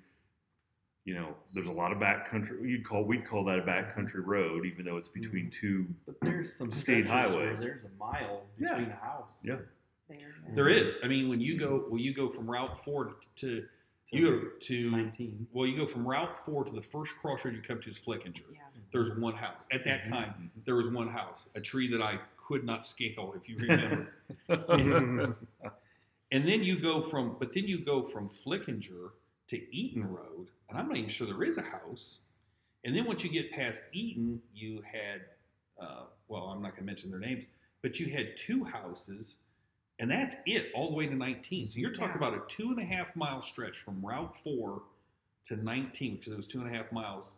you 1.08 1.14
know, 1.14 1.34
there's 1.54 1.68
a 1.68 1.72
lot 1.72 1.90
of 1.90 1.96
backcountry. 1.96 2.68
You'd 2.68 2.84
call 2.86 3.02
we'd 3.02 3.26
call 3.26 3.42
that 3.46 3.58
a 3.58 3.62
backcountry 3.62 4.20
road, 4.26 4.66
even 4.66 4.84
though 4.84 4.98
it's 4.98 5.08
between 5.08 5.48
two. 5.50 5.86
But 6.04 6.16
there's 6.20 6.54
some 6.54 6.70
State 6.70 7.06
stretches 7.06 7.34
where 7.34 7.44
highways. 7.46 7.60
there's 7.60 7.84
a 7.84 7.88
mile 7.98 8.42
Yeah. 8.60 8.68
between 8.74 8.90
a 8.90 8.96
house. 8.96 9.38
Yeah. 9.42 9.56
There. 10.10 10.18
there 10.54 10.68
is. 10.68 10.98
I 11.02 11.08
mean, 11.08 11.30
when 11.30 11.40
you 11.40 11.58
go, 11.58 11.86
well, 11.88 11.98
you 11.98 12.12
go 12.14 12.28
from 12.28 12.50
Route 12.50 12.76
Four 12.76 13.14
to, 13.36 13.46
to 13.46 13.66
you 14.10 14.26
go 14.42 14.48
to 14.60 14.90
19. 14.90 15.46
well, 15.54 15.66
you 15.66 15.78
go 15.78 15.86
from 15.86 16.06
Route 16.06 16.36
Four 16.36 16.64
to 16.64 16.70
the 16.70 16.82
first 16.82 17.16
crossroad 17.16 17.54
you 17.54 17.62
come 17.66 17.80
to 17.80 17.88
is 17.90 17.98
Flickinger. 17.98 18.42
Yeah. 18.52 18.58
There's 18.92 19.18
one 19.18 19.34
house. 19.34 19.62
At 19.72 19.84
that 19.84 20.04
Mhm, 20.04 20.10
time, 20.10 20.50
there 20.66 20.74
was 20.76 20.88
one 20.92 21.08
house, 21.08 21.48
a 21.54 21.60
tree 21.60 21.90
that 21.90 22.02
I 22.02 22.18
could 22.36 22.64
not 22.64 22.84
scale, 22.86 23.34
if 23.34 23.48
you 23.48 23.56
remember. 23.56 24.08
And 26.30 26.46
then 26.46 26.62
you 26.62 26.78
go 26.78 27.00
from, 27.00 27.36
but 27.38 27.54
then 27.54 27.64
you 27.66 27.82
go 27.82 28.02
from 28.02 28.28
Flickinger 28.28 29.12
to 29.48 29.74
Eaton 29.76 30.06
Road, 30.08 30.48
and 30.68 30.78
I'm 30.78 30.88
not 30.88 30.96
even 30.96 31.10
sure 31.10 31.26
there 31.26 31.42
is 31.42 31.58
a 31.58 31.62
house. 31.62 32.18
And 32.84 32.94
then 32.94 33.06
once 33.06 33.24
you 33.24 33.30
get 33.30 33.50
past 33.52 33.82
Eaton, 33.92 34.40
you 34.54 34.82
had, 34.90 35.22
uh, 35.80 36.04
well, 36.28 36.44
I'm 36.44 36.62
not 36.62 36.70
going 36.72 36.82
to 36.82 36.86
mention 36.86 37.10
their 37.10 37.18
names, 37.18 37.44
but 37.82 37.98
you 37.98 38.06
had 38.12 38.36
two 38.36 38.62
houses, 38.64 39.36
and 39.98 40.10
that's 40.10 40.36
it 40.46 40.70
all 40.74 40.90
the 40.90 40.96
way 40.96 41.06
to 41.06 41.14
19. 41.14 41.66
So 41.66 41.78
you're 41.78 41.90
talking 41.92 42.20
Yeah. 42.20 42.28
about 42.28 42.34
a 42.34 42.46
two 42.48 42.70
and 42.70 42.78
a 42.78 42.84
half 42.84 43.16
mile 43.16 43.42
stretch 43.42 43.78
from 43.78 44.04
Route 44.04 44.36
4 44.36 44.82
to 45.46 45.56
19, 45.56 46.16
because 46.16 46.32
it 46.32 46.36
was 46.36 46.46
two 46.46 46.60
and 46.60 46.72
a 46.72 46.76
half 46.76 46.92
miles 46.92 47.32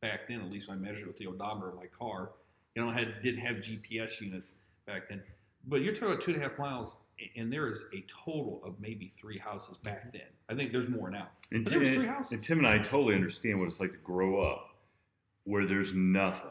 back 0.00 0.28
then, 0.28 0.40
at 0.40 0.50
least 0.50 0.68
when 0.68 0.78
I 0.78 0.80
measured 0.80 1.02
it 1.02 1.08
with 1.08 1.16
the 1.16 1.26
odometer 1.26 1.70
of 1.70 1.76
my 1.76 1.86
car. 1.86 2.32
You 2.74 2.82
know, 2.82 2.90
I 2.90 2.94
had 2.94 3.22
didn't 3.22 3.40
have 3.40 3.56
GPS 3.56 4.20
units 4.20 4.52
back 4.84 5.08
then. 5.08 5.22
But 5.64 5.80
you're 5.80 5.94
talking 5.94 6.08
about 6.10 6.20
two 6.20 6.32
and 6.34 6.42
a 6.42 6.48
half 6.48 6.58
miles, 6.58 6.90
a- 6.90 6.96
and 7.36 7.52
there 7.52 7.68
is 7.68 7.84
a 7.94 8.04
total 8.08 8.60
of 8.64 8.78
maybe 8.80 9.12
three 9.18 9.38
houses 9.38 9.76
back 9.78 10.00
mm-hmm. 10.08 10.18
then. 10.18 10.26
I 10.48 10.54
think 10.54 10.72
there's 10.72 10.88
more 10.88 11.10
now. 11.10 11.28
And, 11.52 11.64
But 11.64 11.70
there 11.70 11.78
was 11.80 11.88
Tim- 11.88 11.98
three 11.98 12.06
houses. 12.06 12.32
and 12.32 12.42
Tim 12.42 12.58
and 12.58 12.66
I 12.66 12.78
totally 12.78 13.14
understand 13.14 13.58
what 13.58 13.68
it's 13.68 13.80
like 13.80 13.92
to 13.92 13.98
grow 13.98 14.42
up 14.42 14.70
where 15.44 15.64
there's 15.66 15.94
nothing, 15.94 16.50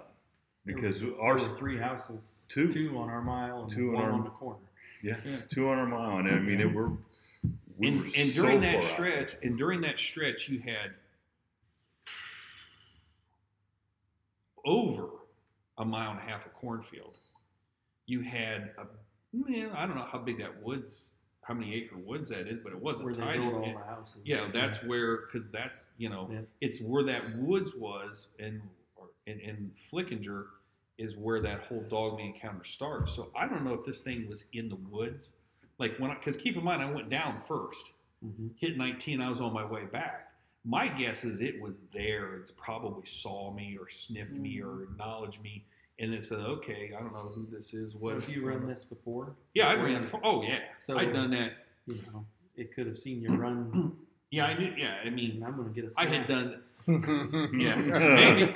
because 0.65 1.01
There 1.01 1.19
our 1.21 1.33
were 1.33 1.55
three 1.55 1.77
houses, 1.77 2.45
Two. 2.49 2.71
two 2.71 2.97
on 2.97 3.09
our 3.09 3.21
mile 3.21 3.63
and 3.63 3.69
Two 3.69 3.95
on 3.95 4.03
our- 4.03 4.11
on 4.11 4.23
the 4.23 4.29
corner. 4.29 4.59
yeah, 5.03 5.17
Yeah. 5.25 5.37
200 5.49 5.85
mile, 5.87 6.17
and 6.19 6.29
I 6.29 6.39
mean 6.39 6.61
it, 6.61 6.73
we're. 6.73 6.91
we 7.77 7.89
and 7.89 7.99
were 7.99 8.11
and 8.15 8.31
so 8.33 8.41
during 8.41 8.61
that 8.61 8.81
far 8.81 8.83
out. 8.83 8.93
stretch, 8.93 9.35
and 9.43 9.57
during 9.57 9.81
that 9.81 9.99
stretch, 9.99 10.47
you 10.49 10.59
had 10.61 10.93
over 14.63 15.09
a 15.77 15.85
mile 15.85 16.11
and 16.11 16.19
a 16.19 16.23
half 16.23 16.45
of 16.45 16.53
cornfield. 16.53 17.15
You 18.07 18.21
had 18.21 18.71
a, 18.77 18.85
man, 19.47 19.71
I 19.75 19.85
don't 19.85 19.95
know 19.95 20.05
how 20.09 20.19
big 20.19 20.39
that 20.39 20.61
woods, 20.63 21.05
how 21.41 21.53
many 21.53 21.73
acre 21.75 21.97
woods 21.97 22.29
that 22.29 22.47
is, 22.47 22.59
but 22.63 22.71
it 22.71 22.79
wasn't 22.81 23.05
Where 23.05 23.13
they 23.13 23.37
built 23.37 23.53
all 23.53 23.61
the 23.73 23.79
houses. 23.85 24.21
Yeah, 24.25 24.49
that's 24.53 24.81
where 24.83 25.21
because 25.31 25.49
that's 25.49 25.79
you 25.97 26.09
know 26.09 26.29
Yeah. 26.31 26.41
it's 26.61 26.81
where 26.81 27.03
that 27.03 27.35
woods 27.37 27.73
was, 27.75 28.27
and 28.39 28.61
and, 29.27 29.41
and 29.41 29.71
Flickinger 29.91 30.45
is 30.97 31.15
where 31.17 31.41
that 31.41 31.61
whole 31.61 31.81
dog 31.89 32.17
me 32.17 32.27
encounter 32.35 32.63
starts. 32.63 33.13
So 33.15 33.31
I 33.35 33.47
don't 33.47 33.63
know 33.65 33.73
if 33.73 33.85
this 33.85 34.01
thing 34.01 34.27
was 34.29 34.45
in 34.53 34.69
the 34.69 34.75
woods, 34.75 35.31
like 35.77 35.97
when 35.97 36.11
I 36.11 36.15
because 36.15 36.35
keep 36.37 36.55
in 36.57 36.63
mind 36.63 36.81
I 36.81 36.91
went 36.91 37.09
down 37.09 37.41
first, 37.41 37.91
Mhm. 38.23 38.51
hit 38.57 38.77
19, 38.77 39.19
I 39.21 39.29
was 39.29 39.41
on 39.41 39.51
my 39.53 39.65
way 39.65 39.85
back. 39.85 40.31
My 40.63 40.87
guess 40.87 41.23
is 41.23 41.41
it 41.41 41.61
was 41.61 41.81
there. 41.93 42.35
It's 42.37 42.51
probably 42.51 43.05
saw 43.05 43.51
me 43.53 43.77
or 43.77 43.87
sniffed 43.89 44.31
me 44.31 44.61
or 44.61 44.83
acknowledged 44.83 45.41
me, 45.43 45.65
and 45.99 46.11
then 46.13 46.21
said, 46.21 46.39
"Okay, 46.39 46.93
I 46.97 46.99
don't 47.01 47.13
know 47.13 47.31
who 47.33 47.45
this 47.55 47.73
is. 47.73 47.95
What 47.95 48.15
Have 48.15 48.29
you 48.29 48.47
run 48.47 48.67
this 48.67 48.83
before? 48.83 49.33
Yeah, 49.53 49.67
I 49.67 49.73
ran. 49.75 50.03
Before. 50.03 50.21
Oh 50.23 50.41
yeah, 50.43 50.59
So- 50.83 50.97
I'd 50.97 51.13
done 51.13 51.31
that. 51.31 51.53
You 51.87 51.99
know, 52.11 52.25
it 52.57 52.73
could 52.75 52.87
have 52.87 52.97
seen 52.97 53.21
you 53.21 53.33
run. 53.35 53.95
Yeah, 54.31 54.47
I 54.47 54.53
did. 54.55 54.77
Yeah, 54.77 54.95
I 55.05 55.09
mean, 55.11 55.41
I'm 55.45 55.55
going 55.55 55.71
to 55.73 55.81
get 55.81 55.89
a 55.89 55.93
I 55.97 56.05
had 56.07 56.25
snack. 56.25 56.27
done. 56.27 56.61
Yeah, 57.57 57.75
maybe. 57.75 58.53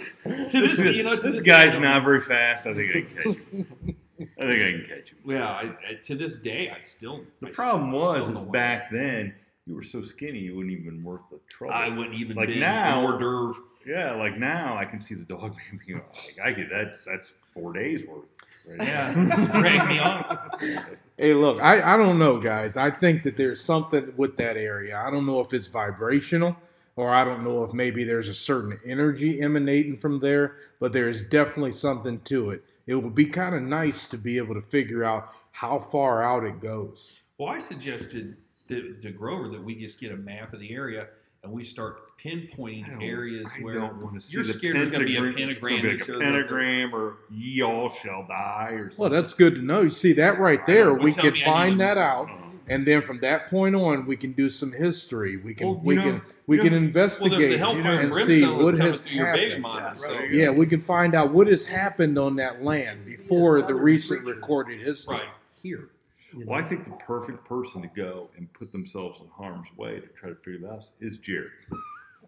To 0.50 0.62
this, 0.62 0.80
you 0.80 1.04
know, 1.04 1.16
to 1.16 1.28
this 1.28 1.38
this 1.38 1.46
guy's 1.46 1.72
day- 1.74 1.80
not 1.80 2.04
very 2.04 2.22
fast. 2.22 2.66
I 2.68 2.74
think 2.74 2.90
I 2.90 3.02
can 3.02 3.16
catch 3.16 3.26
him. 3.52 3.96
I 4.20 4.42
think 4.42 4.42
I 4.42 4.72
can 4.72 4.86
catch 4.90 5.10
him. 5.12 5.18
Yeah, 5.26 5.48
I, 5.48 5.72
I, 5.90 5.94
to 6.04 6.16
this 6.16 6.38
day, 6.38 6.70
I 6.76 6.82
still. 6.82 7.24
The 7.40 7.48
I 7.48 7.52
problem 7.52 7.92
still 7.92 8.00
was, 8.00 8.28
don't 8.34 8.38
is 8.48 8.52
back 8.52 8.90
then 8.92 9.36
you 9.70 9.76
were 9.76 9.84
so 9.84 10.04
skinny 10.04 10.40
you 10.40 10.56
wouldn't 10.56 10.74
even 10.78 11.04
worth 11.04 11.22
the 11.32 11.40
trouble. 11.48 11.76
I 11.76 11.88
wouldn't 11.90 12.16
even 12.16 12.36
Like 12.36 12.50
been 12.50 12.60
now- 12.60 13.02
hors 13.06 13.20
d'oeuvre. 13.20 13.62
Yeah, 13.86 14.14
like 14.16 14.38
now 14.38 14.76
I 14.78 14.84
can 14.86 15.00
see 15.00 15.16
the 15.16 15.24
dog 15.24 15.56
being 15.88 16.00
like 16.00 16.38
I 16.44 16.52
get 16.52 16.70
that. 16.70 16.98
That's 17.06 17.32
four 17.54 17.72
days 17.74 18.06
worth. 18.08 18.26
Right? 18.68 18.88
Yeah, 18.88 19.14
drag 19.60 19.88
me 19.88 20.00
off. 20.00 20.38
Hey, 21.18 21.34
look, 21.34 21.60
I, 21.62 21.96
I 21.96 21.98
don't 21.98 22.18
know, 22.18 22.40
guys. 22.40 22.78
I 22.78 22.90
think 22.90 23.24
that 23.24 23.36
there's 23.36 23.62
something 23.62 24.14
with 24.16 24.38
that 24.38 24.56
area. 24.56 24.96
I 24.98 25.12
don't 25.12 25.26
know 25.26 25.42
if 25.42 25.54
it's 25.54 25.68
vibrational 25.68 26.56
or 26.96 27.14
I 27.14 27.26
don't 27.26 27.44
know 27.44 27.66
if 27.66 27.74
maybe 27.74 28.06
there's 28.06 28.30
a 28.30 28.34
certain 28.34 28.80
energy 28.86 29.42
emanating 29.42 29.98
from 29.98 30.22
there, 30.22 30.56
but 30.80 30.94
there's 30.94 31.22
definitely 31.22 31.72
something 31.72 32.22
to 32.22 32.52
it. 32.52 32.64
It 32.88 32.96
would 32.96 33.16
be 33.16 33.26
kind 33.26 33.54
of 33.54 33.62
nice 33.64 34.08
to 34.08 34.18
be 34.18 34.38
able 34.38 34.56
to 34.56 34.62
figure 34.62 35.04
out 35.04 35.34
how 35.52 35.78
far 35.78 36.24
out 36.24 36.46
it 36.46 36.62
goes. 36.62 37.20
Well, 37.38 37.50
I 37.50 37.60
suggested 37.60 38.38
that, 38.70 39.02
to 39.02 39.12
Grover 39.12 39.50
that 39.50 39.64
we 39.64 39.76
just 39.76 40.00
get 40.00 40.12
a 40.12 40.18
map 40.18 40.54
of 40.54 40.60
the 40.60 40.72
area 40.74 41.08
and 41.44 41.52
we 41.52 41.64
start 41.64 42.18
pinpointing 42.24 43.00
I 43.00 43.04
areas 43.04 43.50
I 43.58 43.62
where 43.64 43.76
don't 43.76 44.02
want 44.02 44.32
you're 44.32 44.44
scared 44.44 44.76
there's 44.76 44.90
going 44.90 45.02
to 45.02 45.08
be 45.08 45.16
a 45.18 45.22
pentagram- 45.22 45.50
it's 45.52 45.66
be 45.66 45.72
like 45.88 46.00
shows 46.00 46.10
a 46.10 46.14
up 46.16 46.22
pentagram 46.22 46.94
or 46.96 47.18
ye 47.32 47.62
all 47.62 47.90
shall 47.90 48.26
die 48.28 48.72
or 48.72 48.90
something. 48.90 48.98
Well, 48.98 49.10
that's 49.10 49.34
good 49.34 49.56
to 49.56 49.62
know. 49.62 49.82
You 49.82 49.92
see 49.92 50.14
that 50.14 50.40
right 50.40 50.66
there, 50.66 50.94
we 50.94 51.14
tell 51.14 51.32
can 51.32 51.42
find 51.44 51.80
that 51.80 51.98
out. 51.98 52.30
Uh-huh. 52.30 52.46
And 52.72 52.86
then 52.86 53.02
from 53.02 53.20
that 53.22 53.48
point 53.48 53.76
on, 53.76 54.06
we 54.06 54.16
can 54.16 54.34
do 54.34 54.48
some 54.48 54.72
history. 54.72 55.38
We 55.38 55.56
can 55.56 55.68
Well, 55.68 55.82
we 55.84 55.96
know- 55.96 56.02
can 56.04 56.22
we 56.46 56.58
you 56.58 56.62
can 56.62 56.72
know- 56.74 56.78
Well, 56.78 56.86
investigate 56.86 57.60
there's 57.60 57.84
the 57.84 58.00
and 58.00 58.14
see 58.14 58.46
what 58.46 58.76
has 58.76 59.02
through 59.02 59.16
your 59.16 59.34
big 59.34 59.44
happened. 59.48 59.64
mine. 59.64 59.82
Yeah, 59.84 59.96
so, 59.96 60.16
right. 60.16 60.32
Yeah, 60.32 60.50
we 60.52 60.66
can 60.68 60.82
find 60.82 61.16
out 61.16 61.32
what 61.32 61.48
has 61.48 61.66
happened 61.66 62.20
on 62.20 62.36
that 62.36 62.64
land 62.64 63.06
before 63.06 63.62
the 63.64 63.74
recent 63.74 64.24
recorded 64.24 64.82
history. 64.82 65.16
right. 65.18 65.26
Here. 65.64 65.90
You 66.34 66.46
Well, 66.46 66.60
I 66.60 66.64
think 66.64 66.86
the 66.86 66.92
perfect 66.92 67.46
person 67.46 67.82
to 67.82 67.88
go 67.96 68.30
and 68.38 68.52
put 68.54 68.72
themselves 68.72 69.20
in 69.22 69.28
harm's 69.30 69.68
way 69.78 70.00
to 70.00 70.08
try 70.08 70.30
to 70.30 70.36
figure 70.36 70.60
that 70.68 70.74
out 70.74 70.84
is 71.02 71.18
Jerry, 71.18 71.50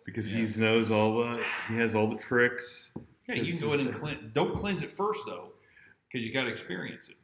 because 0.05 0.25
he 0.25 0.41
knows 0.59 0.91
all 0.91 1.17
the 1.17 1.43
he 1.67 1.75
has 1.77 1.93
all 1.95 2.07
the 2.07 2.17
tricks. 2.17 2.91
Yeah, 3.27 3.35
you 3.35 3.53
can 3.53 3.61
go 3.61 3.73
in 3.73 3.81
and 3.81 3.93
cleanse. 3.95 4.19
Don't 4.33 4.55
cleanse 4.55 4.81
it 4.83 4.91
first 4.91 5.25
though, 5.25 5.49
because 6.11 6.25
you 6.25 6.33
got 6.33 6.43
to 6.43 6.49
experience 6.49 7.07
it. 7.07 7.15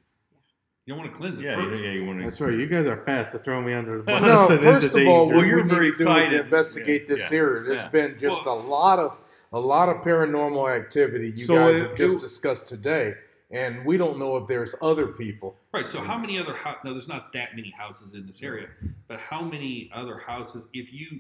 You 0.86 0.94
don't 0.94 1.00
want 1.04 1.12
to 1.12 1.18
cleanse 1.18 1.38
it 1.40 1.44
Yeah, 1.44 1.56
first. 1.56 1.82
yeah, 1.84 1.90
yeah. 1.90 2.00
You 2.00 2.06
want 2.06 2.20
to. 2.20 2.24
That's 2.26 2.40
right. 2.40 2.54
You 2.54 2.66
guys 2.66 2.86
are 2.86 3.04
fast 3.04 3.34
to 3.34 3.40
throw 3.40 3.62
me 3.62 3.74
under 3.74 3.98
the 3.98 4.04
bus. 4.06 4.22
No, 4.22 4.48
first 4.62 4.94
of 4.96 5.06
all, 5.08 5.26
danger. 5.26 5.36
what 5.36 5.46
you're 5.48 5.64
we 5.64 5.70
very 5.70 5.90
need 5.90 5.98
to 5.98 6.06
do 6.06 6.16
is 6.16 6.32
investigate 6.32 7.02
Yeah, 7.10 7.16
this 7.16 7.32
yeah, 7.32 7.38
area. 7.38 7.64
There's 7.64 7.80
yeah. 7.80 7.90
been 7.90 8.18
just 8.18 8.46
Well- 8.46 8.60
a 8.60 8.62
lot 8.62 9.00
of 9.00 9.20
a 9.54 9.60
lot 9.60 9.88
of 9.90 9.98
paranormal 9.98 10.74
activity 10.74 11.30
you 11.32 11.46
So 11.46 11.56
guys 11.56 11.82
it- 11.82 11.88
have 11.88 11.96
just 11.96 12.18
it- 12.18 12.22
discussed 12.22 12.68
today, 12.70 13.16
and 13.52 13.86
we 13.86 13.98
don't 13.98 14.18
know 14.20 14.36
if 14.38 14.48
there's 14.48 14.76
other 14.82 15.08
people. 15.08 15.56
Right. 15.74 15.88
So 15.88 16.02
how 16.02 16.18
many 16.18 16.38
other 16.40 16.54
hou- 16.54 16.76
no? 16.84 16.94
There's 16.94 17.08
not 17.08 17.32
that 17.34 17.56
many 17.56 17.72
houses 17.72 18.14
in 18.14 18.28
this 18.28 18.44
area, 18.44 18.68
but 19.08 19.20
how 19.20 19.42
many 19.42 19.90
other 19.94 20.18
houses? 20.18 20.66
If 20.74 20.92
you 20.94 21.20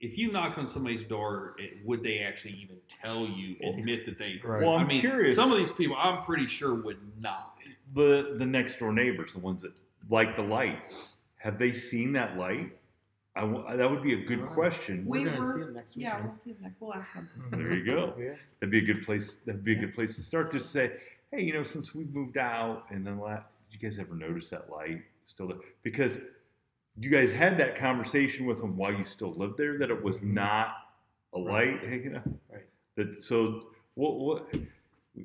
if 0.00 0.18
you 0.18 0.32
knock 0.32 0.58
on 0.58 0.66
somebody's 0.66 1.04
door, 1.04 1.54
it, 1.58 1.74
would 1.84 2.02
they 2.02 2.20
actually 2.20 2.54
even 2.54 2.76
tell 2.88 3.26
you? 3.26 3.56
Admit 3.62 4.06
that 4.06 4.18
they? 4.18 4.40
Right. 4.42 4.62
Well, 4.62 4.72
I 4.76 4.80
I'm 4.80 4.88
mean, 4.88 5.00
curious. 5.00 5.36
some 5.36 5.52
of 5.52 5.58
these 5.58 5.70
people, 5.70 5.96
I'm 5.96 6.24
pretty 6.24 6.46
sure 6.48 6.74
would 6.74 6.98
not. 7.20 7.56
the 7.94 8.34
the 8.38 8.46
next 8.46 8.78
door 8.78 8.92
neighbors, 8.92 9.34
the 9.34 9.38
ones 9.40 9.62
that 9.62 9.72
like 10.10 10.34
the 10.36 10.42
lights, 10.42 11.10
have 11.36 11.58
they 11.58 11.72
seen 11.72 12.12
that 12.14 12.36
light? 12.36 12.76
I 13.34 13.40
w- 13.42 13.64
that 13.78 13.90
would 13.90 14.02
be 14.02 14.12
a 14.12 14.24
good 14.26 14.46
question. 14.48 15.06
We're 15.06 15.20
We 15.20 15.24
gonna 15.24 15.52
see 15.52 15.60
them 15.60 15.72
next 15.74 15.96
week. 15.96 16.04
Yeah, 16.04 16.20
we'll 16.22 16.34
see 16.38 16.52
them 16.52 16.62
next. 16.64 16.80
Week. 16.80 16.90
We'll 16.90 16.94
ask 16.94 17.14
them. 17.14 17.28
There 17.50 17.72
you 17.74 17.84
go. 17.84 18.12
Yeah. 18.18 18.34
That'd 18.60 18.70
be 18.70 18.78
a 18.78 18.94
good 18.94 19.04
place. 19.06 19.36
That'd 19.46 19.64
be 19.64 19.72
a 19.72 19.76
good 19.80 19.94
place 19.94 20.14
to 20.16 20.22
start. 20.22 20.52
Just 20.52 20.70
say, 20.70 20.92
hey, 21.32 21.42
you 21.42 21.52
know, 21.52 21.62
since 21.62 21.94
we 21.94 22.04
moved 22.04 22.36
out, 22.36 22.84
and 22.90 23.06
then 23.06 23.18
la- 23.18 23.36
did 23.36 23.42
you 23.70 23.78
guys 23.78 23.98
ever 23.98 24.14
notice 24.14 24.50
that 24.50 24.70
light 24.70 25.02
still 25.26 25.48
there? 25.48 25.56
Because 25.82 26.18
you 26.98 27.10
guys 27.10 27.32
had 27.32 27.56
that 27.58 27.76
conversation 27.76 28.46
with 28.46 28.60
them 28.60 28.76
while 28.76 28.92
you 28.92 29.04
still 29.04 29.32
lived 29.32 29.56
there, 29.56 29.78
that 29.78 29.90
it 29.90 30.02
was 30.02 30.18
mm-hmm. 30.18 30.34
not 30.34 30.74
a 31.34 31.38
light 31.38 31.82
hanging 31.82 32.16
up. 32.16 32.28
Right. 32.52 32.66
That 32.96 33.22
so 33.22 33.68
what 33.94 34.18
what. 34.18 34.54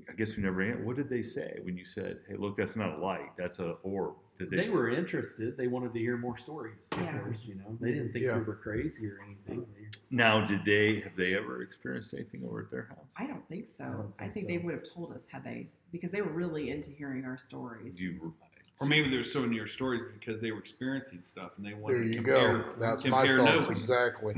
I 0.10 0.14
guess 0.18 0.36
we 0.36 0.44
never. 0.44 0.62
an- 0.62 0.86
What 0.86 0.98
did 0.98 1.10
they 1.10 1.22
say 1.22 1.60
when 1.64 1.78
you 1.78 1.86
said, 1.86 2.20
"Hey, 2.28 2.36
look, 2.38 2.58
that's 2.58 2.76
not 2.76 2.98
a 2.98 3.02
light. 3.02 3.32
That's 3.38 3.60
a 3.60 3.76
orb"? 3.84 4.16
Did 4.40 4.52
They 4.52 4.70
were 4.70 4.90
interested. 4.90 5.58
They 5.58 5.68
wanted 5.68 5.94
to 5.94 6.00
hear 6.00 6.16
more 6.18 6.38
stories. 6.38 6.88
Of 6.92 7.00
Yeah. 7.02 7.18
course, 7.20 7.38
you 7.44 7.56
know, 7.56 7.78
they 7.82 7.92
didn't 7.92 8.12
think 8.14 8.26
Yeah. 8.26 8.38
we 8.38 8.44
were 8.44 8.56
crazy 8.56 9.08
or 9.08 9.20
anything. 9.26 9.66
Now, 10.12 10.46
did 10.46 10.64
they 10.64 11.00
have 11.02 11.16
they 11.16 11.34
ever 11.36 11.62
experienced 11.64 12.14
anything 12.14 12.44
over 12.46 12.62
at 12.62 12.70
their 12.72 12.84
house? 12.84 13.08
I 13.18 13.26
don't 13.26 13.48
think 13.50 13.68
so. 13.68 14.14
I 14.20 14.26
I, 14.26 14.30
think 14.30 14.34
think 14.34 14.46
so. 14.46 14.48
they 14.50 14.58
would 14.60 14.74
have 14.76 14.84
told 14.84 15.14
us 15.14 15.28
had 15.28 15.44
they, 15.44 15.68
because 15.92 16.12
they 16.12 16.22
were 16.22 16.32
really 16.32 16.70
into 16.70 16.92
hearing 16.92 17.26
our 17.26 17.38
stories. 17.38 18.00
You 18.00 18.34
Or 18.80 18.86
maybe 18.88 19.10
they're 19.10 19.24
so 19.24 19.44
into 19.44 19.56
your 19.56 19.66
stories 19.66 20.04
because 20.20 20.40
they 20.40 20.52
were 20.52 20.60
experiencing 20.60 21.24
stuff 21.24 21.54
and 21.58 21.66
they 21.66 21.74
wanted 21.74 21.96
There 21.96 22.04
to 22.04 22.10
you 22.10 22.16
compare. 22.18 22.58
go. 22.60 22.76
That's 22.80 23.06
my 23.08 23.26
thoughts 23.36 23.68
notes. 23.68 23.70
exactly. 23.70 24.36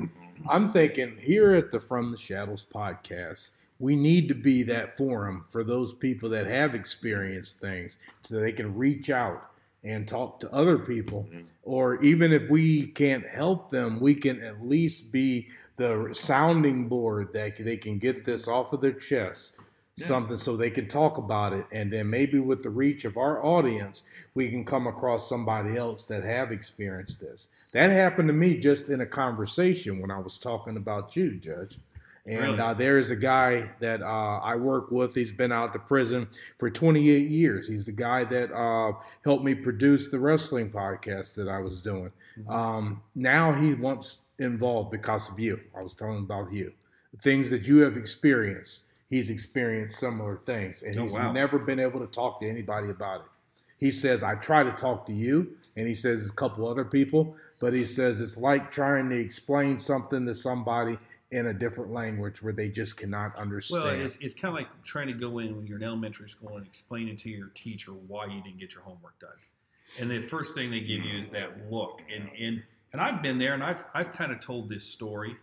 I'm 0.47 0.71
thinking 0.71 1.17
here 1.17 1.53
at 1.55 1.71
the 1.71 1.79
From 1.81 2.11
the 2.11 2.17
Shadows 2.17 2.65
podcast, 2.73 3.51
we 3.79 3.97
need 3.97 4.29
to 4.29 4.33
be 4.35 4.63
that 4.63 4.95
forum 4.97 5.43
for 5.49 5.65
those 5.65 5.93
people 5.93 6.29
that 6.29 6.47
have 6.47 6.73
experienced 6.73 7.59
things 7.59 7.97
so 8.21 8.39
they 8.39 8.53
can 8.53 8.75
reach 8.77 9.09
out 9.09 9.48
and 9.83 10.07
talk 10.07 10.39
to 10.41 10.51
other 10.53 10.77
people. 10.77 11.27
Mhm. 11.31 11.45
Or 11.63 12.03
even 12.03 12.33
if 12.33 12.49
we 12.49 12.87
can't 12.87 13.25
help 13.25 13.71
them, 13.71 13.99
we 13.99 14.15
can 14.15 14.41
at 14.41 14.65
least 14.65 15.11
be 15.11 15.47
the 15.77 16.09
sounding 16.11 16.87
board 16.87 17.31
that 17.33 17.55
they 17.57 17.77
can 17.77 17.97
get 17.97 18.25
this 18.25 18.47
off 18.47 18.73
of 18.73 18.81
their 18.81 18.91
chest. 18.91 19.53
Yeah. 19.95 20.05
Something 20.05 20.37
so 20.37 20.55
they 20.55 20.69
can 20.69 20.87
talk 20.87 21.17
about 21.17 21.53
it, 21.53 21.65
and 21.71 21.91
then 21.91 22.09
maybe 22.09 22.39
with 22.39 22.63
the 22.63 22.69
reach 22.69 23.03
of 23.03 23.17
our 23.17 23.43
audience, 23.43 24.03
we 24.33 24.49
can 24.49 24.63
come 24.63 24.87
across 24.87 25.27
somebody 25.27 25.75
else 25.75 26.05
that 26.05 26.23
have 26.23 26.51
experienced 26.51 27.19
this. 27.19 27.49
That 27.73 27.89
happened 27.89 28.29
to 28.29 28.33
me 28.33 28.57
just 28.57 28.89
in 28.89 29.01
a 29.01 29.05
conversation 29.05 29.99
when 29.99 30.09
I 30.09 30.19
was 30.19 30.37
talking 30.37 30.77
about 30.77 31.15
you, 31.17 31.35
Judge. 31.35 31.77
And 32.29 32.39
Really? 32.41 32.59
uh, 32.59 32.73
there 32.75 32.99
is 32.99 33.09
a 33.09 33.15
guy 33.15 33.69
that 33.79 34.01
uh, 34.03 34.39
I 34.39 34.55
work 34.55 34.91
with. 34.91 35.15
He's 35.15 35.31
been 35.31 35.51
out 35.51 35.73
to 35.73 35.79
prison 35.79 36.27
for 36.59 36.69
28 36.69 37.27
years. 37.27 37.67
He's 37.67 37.87
the 37.87 37.91
guy 37.91 38.23
that 38.25 38.53
uh, 38.55 38.93
helped 39.25 39.43
me 39.43 39.55
produce 39.55 40.09
the 40.09 40.19
wrestling 40.19 40.69
podcast 40.69 41.33
that 41.35 41.47
I 41.49 41.57
was 41.59 41.81
doing. 41.81 42.11
Um, 42.47 43.01
now 43.15 43.51
he 43.53 43.73
wants 43.73 44.19
involved 44.37 44.91
because 44.91 45.27
of 45.29 45.39
you. 45.39 45.59
I 45.75 45.81
was 45.81 45.93
telling 45.95 46.17
him 46.19 46.23
about 46.23 46.53
you, 46.53 46.71
things 47.23 47.49
that 47.49 47.67
you 47.67 47.79
have 47.79 47.97
experienced. 47.97 48.83
He's 49.09 49.31
experienced 49.31 49.99
similar 49.99 50.37
things, 50.37 50.83
and 50.83 50.95
Oh, 50.97 51.01
he's 51.01 51.15
wow. 51.15 51.31
never 51.31 51.57
been 51.57 51.79
able 51.79 51.99
to 51.99 52.05
talk 52.07 52.39
to 52.41 52.47
anybody 52.47 52.89
about 52.91 53.21
it. 53.21 53.27
He 53.77 53.89
says, 53.91 54.21
I 54.23 54.35
try 54.35 54.61
to 54.63 54.71
talk 54.71 55.05
to 55.07 55.13
you, 55.13 55.57
and 55.75 55.87
he 55.87 55.95
says 55.95 56.29
a 56.29 56.33
couple 56.33 56.67
other 56.69 56.85
people, 56.85 57.35
but 57.59 57.73
he 57.73 57.85
says 57.85 58.21
it's 58.21 58.37
like 58.37 58.71
trying 58.71 59.09
to 59.09 59.15
explain 59.19 59.79
something 59.79 60.25
to 60.27 60.35
somebody 60.35 60.97
in 61.31 61.47
a 61.47 61.53
different 61.53 61.91
language 61.91 62.41
where 62.41 62.53
they 62.53 62.69
just 62.69 62.97
cannot 62.97 63.35
understand. 63.35 63.83
Well, 63.83 64.05
it's, 64.05 64.17
it's 64.19 64.33
kind 64.33 64.49
of 64.49 64.55
like 64.55 64.67
trying 64.83 65.07
to 65.07 65.13
go 65.13 65.39
in 65.39 65.55
when 65.55 65.67
you're 65.67 65.77
in 65.77 65.83
elementary 65.83 66.29
school 66.29 66.57
and 66.57 66.65
explaining 66.65 67.17
to 67.17 67.29
your 67.29 67.49
teacher 67.49 67.91
why 67.91 68.25
you 68.25 68.41
didn't 68.41 68.59
get 68.59 68.73
your 68.73 68.81
homework 68.81 69.19
done. 69.19 69.29
And 69.99 70.09
the 70.09 70.21
first 70.21 70.55
thing 70.55 70.71
they 70.71 70.79
give 70.79 71.03
you 71.03 71.21
is 71.21 71.29
that 71.29 71.71
look. 71.71 72.01
And 72.13 72.29
and 72.39 72.63
and 72.91 73.01
I've 73.01 73.21
been 73.21 73.37
there, 73.37 73.53
and 73.53 73.63
I've 73.63 73.83
I've 73.93 74.11
kind 74.11 74.31
of 74.31 74.39
told 74.39 74.69
this 74.69 74.85
story, 74.85 75.35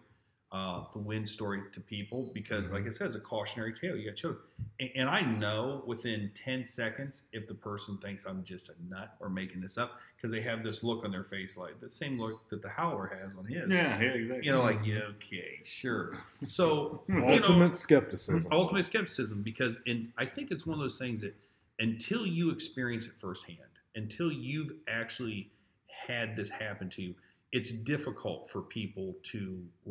uh, 0.52 0.84
the 0.92 0.98
wind 1.00 1.28
story, 1.28 1.60
to 1.72 1.80
people 1.80 2.30
because, 2.32 2.70
like 2.72 2.86
I 2.86 2.90
said, 2.90 3.08
it's 3.08 3.16
a 3.16 3.20
cautionary 3.20 3.74
tale. 3.74 3.96
You 3.96 4.08
got 4.10 4.16
children, 4.16 4.42
and, 4.78 4.90
and 4.94 5.08
I 5.08 5.20
know 5.20 5.82
within 5.86 6.30
ten 6.34 6.64
seconds 6.66 7.24
if 7.32 7.48
the 7.48 7.54
person 7.54 7.98
thinks 7.98 8.24
I'm 8.26 8.44
just 8.44 8.68
a 8.68 8.74
nut 8.88 9.16
or 9.20 9.28
making 9.28 9.60
this 9.60 9.76
up 9.76 9.98
because 10.16 10.30
they 10.30 10.40
have 10.42 10.62
this 10.62 10.84
look 10.84 11.04
on 11.04 11.10
their 11.10 11.24
face, 11.24 11.56
like 11.56 11.80
the 11.80 11.88
same 11.88 12.18
look 12.18 12.48
that 12.50 12.62
the 12.62 12.68
howler 12.68 13.06
has 13.08 13.36
on 13.36 13.44
his. 13.44 13.68
Yeah, 13.68 14.00
yeah, 14.00 14.08
exactly. 14.08 14.46
You 14.46 14.52
know, 14.52 14.62
like 14.62 14.78
yeah, 14.84 15.00
okay, 15.16 15.60
sure. 15.64 16.16
So 16.46 17.02
you 17.08 17.16
know, 17.16 17.26
Ultimate 17.34 17.74
skepticism. 17.74 18.46
ultimate 18.52 18.86
skepticism 18.86 19.42
because 19.42 19.78
and 19.86 20.10
i 20.16 20.24
think 20.24 20.50
it's 20.50 20.64
one 20.66 20.74
of 20.78 20.80
those 20.80 20.96
things 20.98 21.20
that 21.22 21.34
until 21.80 22.24
you 22.26 22.50
experience 22.50 23.06
it 23.06 23.12
firsthand 23.20 23.58
until 23.96 24.30
you've 24.32 24.72
actually 24.88 25.50
had 25.86 26.36
this 26.36 26.48
happen 26.50 26.88
to 26.90 27.02
you 27.02 27.14
it's 27.56 27.70
difficult 27.72 28.40
for 28.52 28.60
people 28.78 29.14
to 29.32 29.40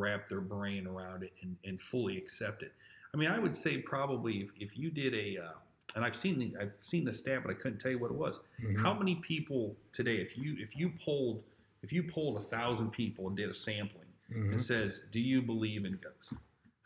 wrap 0.02 0.22
their 0.30 0.42
brain 0.42 0.84
around 0.88 1.24
it 1.24 1.34
and, 1.42 1.56
and 1.66 1.82
fully 1.82 2.16
accept 2.18 2.62
it 2.68 2.72
i 3.14 3.18
mean 3.18 3.30
i 3.30 3.40
would 3.40 3.56
say 3.56 3.78
probably 3.78 4.34
if, 4.44 4.50
if 4.60 4.78
you 4.82 4.90
did 4.92 5.14
a 5.14 5.28
uh, 5.48 5.52
and 5.96 6.06
i've 6.06 6.16
seen 6.24 6.36
the 6.42 6.48
i've 6.62 6.74
seen 6.82 7.04
the 7.06 7.14
stat 7.22 7.40
but 7.44 7.50
i 7.52 7.54
couldn't 7.62 7.80
tell 7.80 7.92
you 7.92 8.00
what 8.00 8.12
it 8.12 8.20
was 8.26 8.40
Mhm. 8.64 8.82
how 8.86 8.94
many 8.94 9.16
people 9.32 9.76
today 9.94 10.18
if 10.18 10.38
you 10.38 10.50
if 10.60 10.72
you 10.80 10.92
polled 11.04 11.44
if 11.82 11.92
you 11.96 12.02
polled 12.04 12.36
a 12.44 12.46
thousand 12.56 12.92
people 12.92 13.28
and 13.28 13.36
did 13.38 13.50
a 13.50 13.54
sampling 13.54 14.10
Mhm. 14.32 14.52
and 14.54 14.62
says 14.62 15.02
do 15.12 15.20
you 15.20 15.42
believe 15.42 15.86
in 15.86 15.94
ghosts 16.06 16.34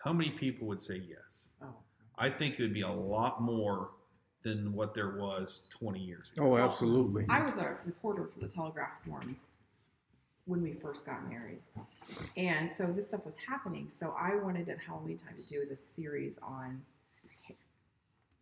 how 0.03 0.13
many 0.13 0.32
people 0.32 0.65
would 0.67 0.82
say 0.89 0.97
yes 1.15 1.45
Oh. 1.61 1.75
I 2.17 2.30
think 2.30 2.57
it 2.57 2.61
would 2.63 2.73
be 2.73 2.88
a 2.95 2.97
lot 3.17 3.41
more 3.41 3.89
than 4.43 4.71
what 4.73 4.93
there 4.93 5.11
was 5.17 5.67
20 5.77 5.99
years 5.99 6.25
ago. 6.34 6.53
Oh, 6.53 6.57
absolutely. 6.57 7.25
I 7.27 7.41
was 7.43 7.57
a 7.57 7.77
reporter 7.86 8.30
for 8.34 8.39
the 8.39 8.47
Telegraph 8.47 8.93
Forum 9.05 9.36
when 10.46 10.62
we 10.62 10.74
first 10.74 11.06
got 11.06 11.28
married. 11.30 11.60
And 12.38 12.72
so 12.72 12.86
this 12.88 13.08
stuff 13.08 13.26
was 13.26 13.36
happening. 13.48 13.90
So 13.90 14.16
I 14.20 14.36
wanted 14.36 14.68
at 14.70 14.80
Halloween 14.80 15.18
time 15.18 15.36
to 15.38 15.48
do 15.48 15.66
this 15.70 15.86
series 15.96 16.40
on, 16.42 16.82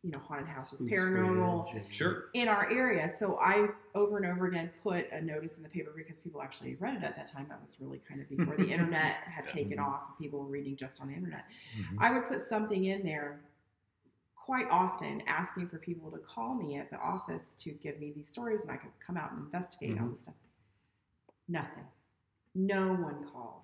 you 0.03 0.11
know, 0.11 0.19
haunted 0.19 0.47
houses, 0.47 0.79
Spooks 0.79 0.91
paranormal 0.93 1.75
and- 1.75 1.93
Sure. 1.93 2.25
in 2.33 2.47
our 2.47 2.69
area. 2.71 3.09
So 3.09 3.37
I 3.39 3.67
over 3.93 4.15
and 4.17 4.25
over 4.25 4.45
again 4.47 4.71
put 4.83 5.09
a 5.11 5.19
notice 5.21 5.57
in 5.57 5.63
the 5.63 5.69
paper 5.69 5.91
because 5.95 6.19
people 6.19 6.41
actually 6.41 6.75
read 6.75 6.95
it 6.95 7.03
at 7.03 7.15
that 7.17 7.27
time. 7.27 7.47
That 7.49 7.61
was 7.61 7.75
really 7.81 7.99
kind 8.07 8.21
of 8.21 8.29
before 8.29 8.55
the 8.55 8.69
internet 8.71 9.15
had 9.23 9.49
taken 9.49 9.79
off 9.79 10.03
and 10.09 10.17
people 10.17 10.39
were 10.39 10.45
reading 10.45 10.75
just 10.77 11.01
on 11.01 11.09
the 11.09 11.13
internet. 11.15 11.45
Mhm. 11.77 11.97
I 11.99 12.11
would 12.13 12.27
put 12.29 12.41
something 12.43 12.85
in 12.85 13.03
there 13.03 13.41
quite 14.35 14.69
often 14.69 15.21
asking 15.27 15.67
for 15.67 15.77
people 15.77 16.09
to 16.11 16.19
call 16.19 16.53
me 16.55 16.77
at 16.77 16.89
the 16.89 16.97
office 16.99 17.53
to 17.55 17.71
give 17.71 17.99
me 17.99 18.13
these 18.13 18.29
stories 18.29 18.61
and 18.63 18.71
I 18.71 18.77
could 18.77 18.97
come 19.05 19.17
out 19.17 19.31
and 19.33 19.43
investigate 19.43 19.99
all 19.99 20.05
Mhm. 20.07 20.11
this 20.11 20.21
stuff. 20.21 20.35
Nothing. 21.47 21.85
No 22.55 22.93
one 22.93 23.25
called. 23.31 23.61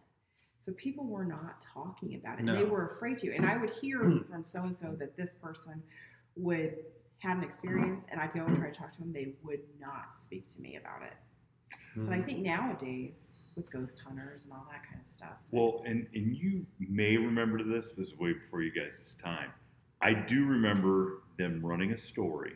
So 0.57 0.71
people 0.73 1.05
were 1.05 1.25
not 1.25 1.61
talking 1.73 2.15
about 2.15 2.39
it. 2.39 2.45
And 2.45 2.57
they 2.57 2.63
were 2.63 2.95
afraid 2.95 3.17
to. 3.19 3.35
And 3.35 3.45
I 3.45 3.57
would 3.57 3.71
hear 3.71 3.99
from 4.29 4.43
so 4.43 4.63
and 4.63 4.77
so 4.77 4.95
that 4.99 5.17
this 5.17 5.35
person 5.35 5.81
would 6.35 6.75
had 7.19 7.37
an 7.37 7.43
experience 7.43 8.03
and 8.11 8.19
I'd 8.19 8.33
go 8.33 8.45
and 8.45 8.57
try 8.57 8.69
to 8.69 8.73
talk 8.77 8.91
to 8.93 8.99
them. 8.99 9.13
They 9.13 9.33
would 9.43 9.61
not 9.79 10.15
speak 10.17 10.49
to 10.55 10.61
me 10.61 10.75
about 10.77 11.03
it. 11.03 11.13
But 11.95 12.13
I 12.13 12.17
Mhm. 12.19 12.25
think 12.25 12.39
nowadays 12.39 13.31
with 13.55 13.69
ghost 13.71 13.99
hunters 13.99 14.43
and 14.45 14.53
all 14.53 14.67
that 14.71 14.83
kind 14.89 14.99
of 14.99 15.07
stuff. 15.07 15.37
Well, 15.51 15.83
and, 15.85 16.07
and 16.15 16.35
you 16.35 16.65
may 16.79 17.15
remember 17.17 17.63
this, 17.63 17.91
this 17.91 18.09
was 18.11 18.17
way 18.19 18.33
before 18.33 18.61
you 18.61 18.71
guys' 18.71 19.15
time. 19.23 19.51
I 20.01 20.13
do 20.13 20.45
remember 20.45 21.21
them 21.37 21.65
running 21.65 21.91
a 21.93 21.97
story 21.97 22.55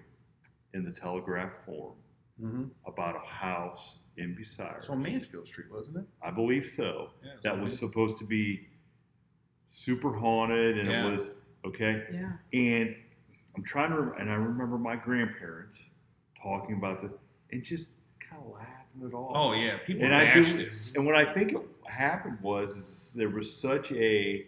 in 0.74 0.84
the 0.84 0.92
Telegraph 0.92 1.54
Forum 1.66 1.96
Mhm. 2.42 2.72
about 2.86 3.16
a 3.16 3.26
house 3.26 4.00
in 4.18 4.36
Bucyrus. 4.36 4.78
It's 4.80 4.90
on 4.90 5.02
Mansfield 5.02 5.48
Street, 5.48 5.68
wasn't 5.72 5.98
it? 5.98 6.06
I 6.22 6.32
believe 6.32 6.68
so. 6.68 7.12
Yeah, 7.24 7.32
That 7.44 7.54
was 7.62 7.72
Mansfield. 7.72 7.92
supposed 7.92 8.18
to 8.20 8.26
be 8.26 8.68
super 9.68 10.12
haunted, 10.14 10.78
and 10.80 10.90
Yeah. 10.90 11.08
it 11.08 11.12
was 11.12 11.36
okay. 11.66 12.04
Yeah. 12.12 12.32
And 12.54 12.96
I'm 13.56 13.64
trying 13.64 13.92
to, 13.92 14.02
rem- 14.02 14.20
and 14.20 14.30
I 14.30 14.36
remember 14.36 14.78
my 14.78 14.96
grandparents 14.96 15.78
talking 16.42 16.76
about 16.78 17.02
this 17.02 17.12
and 17.52 17.64
just 17.64 17.90
kind 18.20 18.42
of 18.44 18.52
laughing 18.54 19.02
it 19.04 19.14
off. 19.14 19.32
Oh 19.36 19.54
yeah, 19.54 19.78
people 19.86 20.04
And 20.04 20.14
I 20.14 20.34
do, 20.34 20.44
it. 20.60 20.70
and 20.96 21.06
what 21.06 21.16
I 21.16 21.32
think 21.34 21.54
happened 21.86 22.40
was 22.42 22.76
is 22.76 23.14
there 23.16 23.30
was 23.30 23.54
such 23.54 23.92
a 23.92 24.46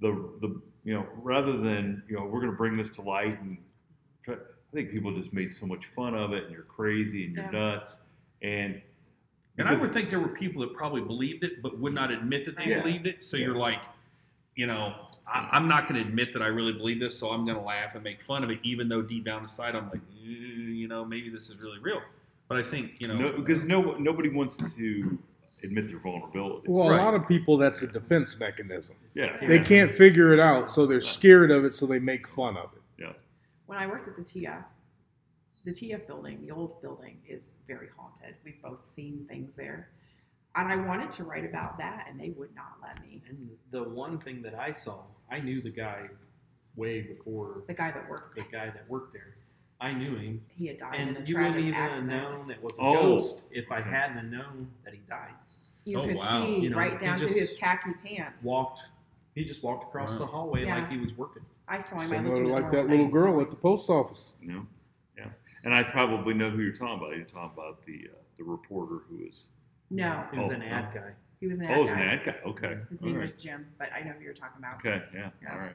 the 0.00 0.10
the 0.40 0.60
you 0.84 0.94
know 0.94 1.06
rather 1.22 1.56
than 1.56 2.02
you 2.08 2.16
know 2.16 2.24
we're 2.24 2.40
going 2.40 2.50
to 2.52 2.56
bring 2.56 2.76
this 2.76 2.90
to 2.90 3.02
light 3.02 3.40
and 3.42 3.58
try, 4.24 4.34
I 4.34 4.38
think 4.74 4.90
people 4.90 5.14
just 5.14 5.32
made 5.32 5.52
so 5.52 5.66
much 5.66 5.86
fun 5.96 6.14
of 6.14 6.32
it 6.32 6.44
and 6.44 6.52
you're 6.52 6.62
crazy 6.62 7.26
and 7.26 7.34
you're 7.34 7.44
Yeah. 7.46 7.50
nuts 7.50 7.98
and 8.42 8.80
And 9.58 9.68
I 9.68 9.74
would 9.74 9.92
think 9.92 10.08
there 10.08 10.20
were 10.20 10.28
people 10.28 10.62
that 10.62 10.72
probably 10.74 11.00
believed 11.00 11.42
it, 11.42 11.60
but 11.62 11.76
would 11.80 11.92
not 11.92 12.12
admit 12.12 12.44
that 12.44 12.56
they 12.56 12.66
Yeah. 12.68 12.80
believed 12.80 13.08
it. 13.08 13.24
So 13.24 13.36
Yeah. 13.36 13.46
you're 13.46 13.56
like, 13.56 13.82
you 14.54 14.66
know, 14.68 14.94
I, 15.26 15.48
I'm 15.52 15.66
not 15.66 15.88
going 15.88 16.00
to 16.00 16.08
admit 16.08 16.32
that 16.34 16.42
I 16.42 16.46
really 16.46 16.72
believe 16.72 17.00
this, 17.00 17.18
so 17.18 17.30
I'm 17.30 17.44
going 17.44 17.56
to 17.56 17.62
laugh 17.62 17.94
and 17.96 18.04
make 18.04 18.20
fun 18.22 18.44
of 18.44 18.50
it, 18.50 18.60
even 18.62 18.88
though 18.88 19.02
deep 19.02 19.24
down 19.24 19.42
inside 19.42 19.74
I'm 19.74 19.88
like, 19.90 20.00
"Eh, 20.22 20.28
you 20.28 20.86
know, 20.88 21.04
maybe 21.04 21.28
this 21.28 21.50
is 21.50 21.56
really 21.60 21.78
real. 21.80 22.00
But 22.48 22.58
I 22.58 22.62
think, 22.62 23.00
you 23.00 23.08
know, 23.08 23.32
because 23.32 23.64
no 23.64 23.96
nobody 23.98 24.28
wants 24.28 24.56
to 24.76 25.18
admit 25.64 25.88
their 25.88 25.98
vulnerability. 25.98 26.68
Well, 26.70 26.88
Right. 26.90 27.00
a 27.00 27.04
lot 27.04 27.14
of 27.14 27.26
people, 27.26 27.56
that's 27.58 27.82
a 27.82 27.88
defense 27.88 28.38
mechanism. 28.38 28.94
Yeah. 29.14 29.36
They 29.44 29.58
can't 29.58 29.92
figure 29.92 30.32
it 30.32 30.38
out, 30.38 30.70
so 30.70 30.86
they're 30.86 31.00
scared 31.00 31.50
of 31.50 31.64
it, 31.64 31.74
so 31.74 31.84
they 31.84 31.98
make 31.98 32.28
fun 32.28 32.56
of 32.56 32.70
it. 32.74 32.82
Yeah. 32.96 33.12
when 33.66 33.76
I 33.76 33.86
worked 33.88 34.06
at 34.08 34.14
the 34.16 34.22
TF, 34.22 34.64
the 35.68 35.74
TF 35.74 36.06
building, 36.06 36.38
the 36.46 36.50
old 36.50 36.80
building, 36.80 37.18
is 37.28 37.42
very 37.66 37.88
haunted. 37.96 38.34
We've 38.42 38.60
both 38.62 38.80
seen 38.94 39.26
things 39.28 39.52
there. 39.54 39.90
And 40.56 40.72
I 40.72 40.76
wanted 40.76 41.10
to 41.12 41.24
write 41.24 41.44
about 41.44 41.76
that, 41.76 42.06
and 42.08 42.18
they 42.18 42.30
would 42.30 42.54
not 42.54 42.78
let 42.82 43.02
me. 43.02 43.22
And 43.28 43.50
the 43.70 43.82
one 43.82 44.18
thing 44.18 44.40
that 44.42 44.54
I 44.54 44.72
saw, 44.72 45.02
I 45.30 45.40
knew 45.40 45.60
the 45.60 45.70
guy 45.70 46.08
way 46.74 47.02
before 47.02 47.64
The 47.66 47.74
guy 47.74 47.90
that 47.90 48.08
worked, 48.08 48.34
the 48.34 48.42
guy 48.50 48.66
that 48.70 48.88
worked 48.88 49.12
there. 49.12 49.36
I 49.80 49.92
knew 49.92 50.16
him, 50.16 50.42
he 50.48 50.66
had 50.68 50.78
died 50.78 50.94
in 50.94 51.08
a 51.14 51.18
and 51.18 51.28
you 51.28 51.36
wouldn't 51.36 51.52
tragic 51.54 51.68
even 51.68 51.74
have 51.74 51.90
accident. 51.92 52.10
known 52.10 52.50
it 52.50 52.62
was 52.62 52.78
a 52.78 52.82
Oh, 52.82 52.92
ghost 52.94 53.44
if 53.50 53.70
I 53.70 53.78
okay. 53.80 53.90
hadn't 53.90 54.16
have 54.16 54.24
known 54.24 54.70
that 54.84 54.94
he 54.94 55.00
died. 55.08 55.34
You 55.84 55.98
Oh, 56.00 56.06
could 56.06 56.16
wow. 56.16 56.46
see 56.46 56.60
You 56.60 56.70
know, 56.70 56.78
right 56.78 56.92
he 56.92 56.98
down 56.98 57.18
to 57.18 57.24
just 57.24 57.38
his 57.38 57.54
khaki 57.58 57.92
pants. 58.02 58.42
Walked, 58.42 58.82
he 59.34 59.44
just 59.44 59.62
walked 59.62 59.84
across 59.84 60.12
Wow. 60.12 60.18
the 60.18 60.26
hallway 60.26 60.64
Yeah. 60.64 60.76
like 60.80 60.90
he 60.90 60.98
was 60.98 61.12
working. 61.16 61.44
I 61.68 61.78
saw 61.78 62.00
him. 62.00 62.12
I 62.12 62.16
looked 62.22 62.36
Similar 62.36 62.36
in 62.38 62.44
the 62.44 62.50
like 62.50 62.70
that 62.70 62.80
and 62.80 62.90
little 62.90 63.04
didn't 63.04 63.12
girl 63.12 63.40
at 63.40 63.50
the 63.50 63.56
post 63.56 63.90
office. 63.90 64.32
You 64.40 64.48
know? 64.48 64.66
Yeah. 65.62 65.66
And 65.66 65.74
I 65.74 65.82
probably 65.82 66.34
know 66.34 66.50
who 66.50 66.62
you're 66.62 66.72
talking 66.72 66.98
about. 66.98 67.16
You're 67.16 67.24
talking 67.24 67.50
about 67.54 67.84
the 67.86 68.08
uh, 68.12 68.16
the 68.36 68.44
reporter 68.44 68.98
who 69.08 69.24
was 69.24 69.46
No, 69.90 70.24
He 70.32 70.38
was 70.38 70.48
Oh, 70.48 70.52
an 70.52 70.62
ad 70.62 70.94
guy. 70.94 71.10
he 71.40 71.46
was 71.46 71.58
an 71.60 71.66
oh, 71.66 71.70
ad 71.72 71.78
it 71.78 71.80
was 71.82 71.90
an 71.90 71.96
guy. 71.98 72.04
ad 72.04 72.24
guy. 72.24 72.36
Okay. 72.46 72.78
His 72.90 72.98
All 73.00 73.06
name 73.06 73.16
right. 73.16 73.22
was 73.22 73.32
Jim, 73.32 73.66
but 73.78 73.88
I 73.92 74.02
know 74.02 74.12
who 74.12 74.24
you're 74.24 74.34
talking 74.34 74.58
about. 74.58 74.76
Okay. 74.84 75.02
Yeah. 75.14 75.30
Yeah. 75.42 75.52
All 75.52 75.58
right. 75.58 75.74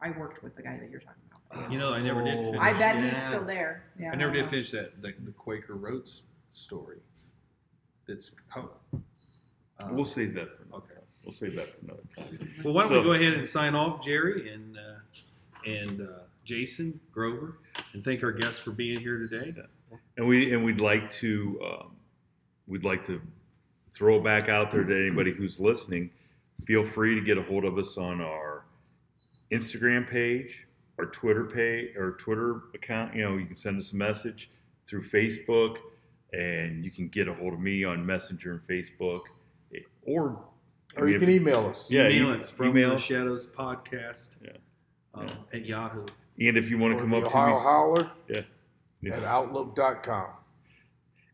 I 0.00 0.10
worked 0.18 0.42
with 0.42 0.54
the 0.56 0.62
guy 0.62 0.78
that 0.80 0.90
you're 0.90 1.00
talking 1.00 1.22
about. 1.50 1.72
you 1.72 1.78
know, 1.78 1.92
I 1.92 2.00
never 2.00 2.22
did 2.22 2.38
Oh, 2.38 2.42
finish. 2.52 2.60
I 2.60 2.72
bet 2.72 3.02
he's 3.02 3.22
still 3.28 3.44
there. 3.44 3.84
Yeah, 3.98 4.12
I 4.12 4.16
never 4.16 4.32
don't 4.32 4.34
did 4.34 4.44
know. 4.44 4.50
finish 4.50 4.70
that 4.72 5.02
the, 5.02 5.12
the 5.24 5.32
Quaker 5.32 5.74
Roads 5.74 6.22
story. 6.52 6.98
That's 8.06 8.30
oh, 8.56 8.70
uh, 9.80 9.88
We'll 9.90 10.04
save 10.04 10.34
that 10.34 10.56
for 10.56 10.62
another 10.64 10.84
okay. 10.84 10.94
time. 10.94 11.02
We'll 11.24 11.34
save 11.34 11.54
that 11.56 11.68
for 11.68 11.84
another 11.84 12.02
time. 12.16 12.54
Well, 12.64 12.74
why 12.74 12.82
don't 12.82 12.90
So- 12.90 12.98
we 13.00 13.04
go 13.04 13.12
ahead 13.12 13.34
and 13.34 13.46
sign 13.46 13.74
off, 13.74 14.02
Jerry 14.04 14.52
and 14.52 14.76
uh, 14.78 15.68
and 15.70 16.00
uh, 16.00 16.04
Jason 16.52 16.98
Grover, 17.12 17.58
and 17.92 18.02
thank 18.02 18.22
our 18.22 18.32
guests 18.32 18.58
for 18.58 18.70
being 18.70 18.98
here 18.98 19.18
today. 19.18 19.52
And 20.16 20.26
we 20.26 20.54
and 20.54 20.64
we'd 20.64 20.80
like 20.80 21.10
to 21.16 21.60
um, 21.62 21.96
we'd 22.66 22.84
like 22.84 23.06
to 23.06 23.20
throw 23.94 24.16
it 24.16 24.24
back 24.24 24.48
out 24.48 24.70
there 24.72 24.82
to 24.82 24.94
anybody 25.06 25.30
who's 25.30 25.60
listening. 25.60 26.08
Feel 26.66 26.86
free 26.86 27.14
to 27.14 27.20
get 27.20 27.36
a 27.36 27.42
hold 27.42 27.66
of 27.66 27.76
us 27.76 27.98
on 27.98 28.22
our 28.22 28.64
Instagram 29.52 30.08
page, 30.08 30.66
our 30.98 31.04
Twitter 31.06 31.44
page, 31.44 31.94
or 31.96 32.12
Twitter 32.12 32.62
account. 32.74 33.14
You 33.14 33.24
know, 33.24 33.36
you 33.36 33.44
can 33.44 33.58
send 33.58 33.78
us 33.78 33.92
a 33.92 33.96
message 33.96 34.50
through 34.88 35.04
Facebook, 35.04 35.76
and 36.32 36.82
you 36.82 36.90
can 36.90 37.08
get 37.08 37.28
a 37.28 37.34
hold 37.34 37.52
of 37.52 37.60
me 37.60 37.84
on 37.84 38.04
Messenger 38.06 38.52
and 38.52 38.60
Facebook, 38.66 39.20
eh, 39.74 39.80
or 40.02 40.44
I 40.96 41.00
Or 41.00 41.04
mean, 41.04 41.12
you 41.12 41.20
can 41.20 41.28
email 41.30 41.66
us. 41.66 41.90
Yeah, 41.90 42.08
email 42.08 42.34
you- 42.36 42.40
us 42.42 42.48
from 42.50 42.68
email 42.68 42.92
the. 42.94 42.98
Shadows 42.98 43.46
Podcast 43.46 44.30
Yeah. 44.42 44.52
um, 45.12 45.26
Yeah. 45.28 45.34
at 45.52 45.66
Yahoo. 45.66 46.06
And 46.40 46.56
if 46.56 46.70
you 46.70 46.78
want 46.78 46.96
to 46.96 47.00
come 47.02 47.14
up 47.14 47.24
Ohio 47.24 47.54
to 47.54 47.54
me, 47.54 47.62
Howler 47.64 48.10
yeah, 48.28 48.40
yeah. 49.02 49.16
at 49.16 49.24
outlook.com. 49.24 50.26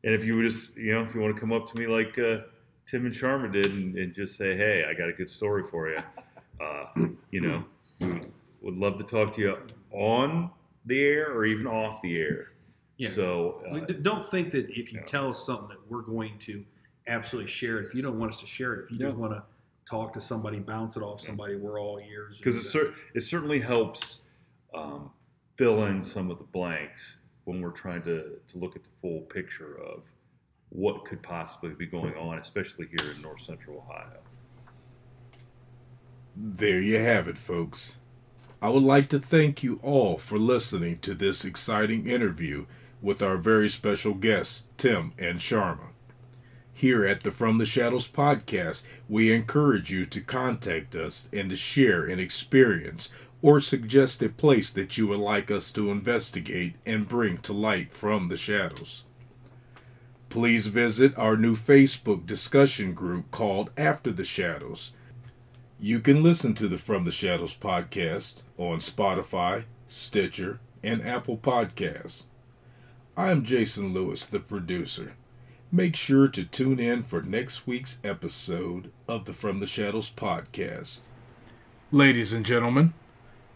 And 0.03 0.15
if 0.15 0.25
you 0.25 0.37
would 0.37 0.51
just, 0.51 0.77
you 0.77 0.95
know, 0.95 1.03
if 1.03 1.15
you 1.15 1.21
want 1.21 1.35
to 1.35 1.41
come 1.41 1.53
up 1.53 1.71
to 1.71 1.79
me 1.79 1.87
like 1.87 2.19
uh, 2.19 2.39
Tim 2.87 3.07
and 3.07 3.15
Sharma 3.15 3.53
did 3.53 3.67
and, 3.67 3.97
and 3.97 4.15
just 4.15 4.37
say, 4.37 4.57
hey, 4.57 4.85
I 4.89 4.95
got 4.95 5.09
a 5.09 5.13
good 5.13 5.31
story 5.31 5.65
for 5.71 5.89
you, 5.89 5.99
uh, 6.61 7.07
you 7.31 7.41
know, 7.41 7.65
we 8.01 8.07
would, 8.09 8.33
would 8.63 8.75
love 8.77 8.99
to 8.99 9.05
talk 9.05 9.35
to 9.37 9.41
you 9.41 9.57
on 9.93 10.51
the 10.87 11.01
air 11.01 11.33
or 11.33 11.47
even 11.47 11.67
off 11.67 12.01
the 12.03 12.17
air. 12.19 12.53
Yeah. 12.97 13.11
So, 13.13 13.63
uh, 13.71 13.93
don't 14.03 14.25
think 14.31 14.53
that 14.53 14.71
if 14.71 14.93
you 14.93 15.01
yeah. 15.01 15.07
tell 15.07 15.31
us 15.31 15.45
something 15.45 15.69
that 15.69 15.91
we're 15.91 16.03
going 16.03 16.39
to 16.41 16.65
absolutely 17.09 17.51
share 17.51 17.79
it. 17.81 17.87
If 17.87 17.95
you 17.95 18.03
don't 18.03 18.19
want 18.19 18.33
us 18.33 18.41
to 18.41 18.47
share 18.47 18.75
it, 18.75 18.85
if 18.85 18.93
you 18.93 18.99
just 18.99 19.15
Yeah. 19.15 19.21
want 19.21 19.33
to 19.33 19.43
talk 19.89 20.13
to 20.15 20.21
somebody, 20.21 20.59
bounce 20.61 20.97
it 20.97 21.03
off 21.03 21.21
somebody, 21.21 21.57
we're 21.57 21.81
all 21.81 21.99
ears. 21.99 22.39
because 22.39 22.55
it, 22.55 22.59
and, 22.61 22.67
cer- 22.67 22.95
it 23.15 23.21
certainly 23.23 23.61
helps 23.61 24.24
um, 24.75 25.11
fill 25.57 25.85
in 25.85 26.03
some 26.03 26.31
of 26.31 26.39
the 26.39 26.45
blanks 26.45 27.17
when 27.45 27.61
we're 27.61 27.71
trying 27.71 28.03
to, 28.03 28.39
to 28.49 28.59
look 28.59 28.77
at 28.77 28.85
the 28.85 28.91
full 29.01 29.21
picture 29.23 29.79
of 29.79 30.03
what 30.71 31.05
could 31.05 31.23
possibly 31.23 31.71
be 31.71 31.87
going 31.87 32.15
on, 32.15 32.39
especially 32.39 32.89
here 32.89 33.13
in 33.13 33.23
north 33.23 33.43
central 33.43 33.79
Ohio. 33.79 34.19
There 36.37 36.81
you 36.81 36.99
have 36.99 37.29
it, 37.29 37.39
folks. 37.39 37.99
I 38.61 38.71
would 38.71 38.83
like 38.83 39.09
to 39.11 39.19
thank 39.19 39.63
you 39.63 39.79
all 39.83 40.19
for 40.19 40.39
listening 40.39 40.99
to 40.99 41.15
this 41.15 41.45
exciting 41.45 42.09
interview 42.09 42.67
with 43.01 43.23
our 43.23 43.37
very 43.37 43.69
special 43.69 44.15
guests, 44.15 44.65
Tim 44.79 45.13
and 45.19 45.39
Sharma. 45.39 45.89
Here 46.73 47.05
at 47.05 47.23
the 47.23 47.31
From 47.31 47.59
the 47.59 47.67
Shadows 47.67 48.09
podcast, 48.09 48.83
we 49.09 49.33
encourage 49.33 49.93
you 49.93 50.07
to 50.07 50.21
contact 50.21 50.97
us 50.97 51.29
and 51.33 51.51
to 51.51 51.57
share 51.57 52.05
an 52.05 52.19
experience 52.19 53.11
or 53.45 53.61
suggest 53.61 54.23
a 54.23 54.29
place 54.31 54.73
that 54.73 54.97
you 54.97 55.07
would 55.07 55.19
like 55.19 55.51
us 55.51 55.71
to 55.71 55.91
investigate 55.91 56.73
and 56.87 57.07
bring 57.07 57.37
to 57.37 57.53
light 57.53 57.93
from 57.93 58.29
the 58.29 58.39
shadows. 58.39 59.05
Please 60.31 60.69
visit 60.69 61.17
our 61.19 61.37
new 61.37 61.55
Facebook 61.55 62.25
discussion 62.25 62.95
group 62.95 63.31
called 63.31 63.69
After 63.77 64.11
the 64.11 64.25
Shadows. 64.25 64.93
You 65.79 66.01
can 66.01 66.23
listen 66.23 66.55
to 66.55 66.69
the 66.69 66.79
From 66.79 67.05
the 67.05 67.13
Shadows 67.13 67.55
podcast 67.55 68.41
on 68.57 68.79
Spotify, 68.79 69.65
Stitcher, 69.89 70.59
and 70.83 71.07
Apple 71.07 71.37
Podcasts. 71.37 72.23
I'm 73.15 73.45
Jason 73.45 73.93
Lewis, 73.93 74.25
the 74.25 74.41
producer. 74.41 75.17
Make 75.71 75.97
sure 75.97 76.29
to 76.29 76.45
tune 76.45 76.81
in 76.81 77.03
for 77.03 77.21
next 77.21 77.67
week's 77.67 78.01
episode 78.03 78.91
of 79.07 79.27
the 79.27 79.35
From 79.35 79.61
the 79.61 79.67
Shadows 79.67 80.11
podcast. 80.11 81.01
Ladies 81.93 82.33
and 82.33 82.47
gentlemen, 82.47 82.95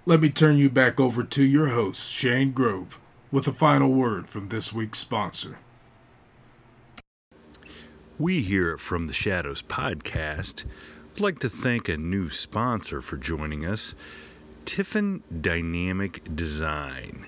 let 0.08 0.22
me 0.22 0.30
turn 0.30 0.56
you 0.56 0.70
back 0.70 0.98
over 0.98 1.22
to 1.22 1.44
your 1.44 1.68
host, 1.68 2.10
Shane 2.10 2.52
Grove, 2.52 2.98
with 3.30 3.46
a 3.46 3.52
final 3.52 3.90
word 3.90 4.26
from 4.26 4.48
this 4.48 4.72
week's 4.72 4.98
sponsor. 4.98 5.58
We 8.18 8.40
here 8.40 8.72
at 8.72 8.80
From 8.80 9.06
the 9.06 9.12
Shadows 9.12 9.60
podcast 9.60 10.64
would 11.12 11.20
like 11.20 11.40
to 11.40 11.50
thank 11.50 11.90
a 11.90 11.98
new 11.98 12.30
sponsor 12.30 13.02
for 13.02 13.18
joining 13.18 13.66
us, 13.66 13.94
Tiffin 14.64 15.22
Dynamic 15.42 16.34
Design, 16.34 17.26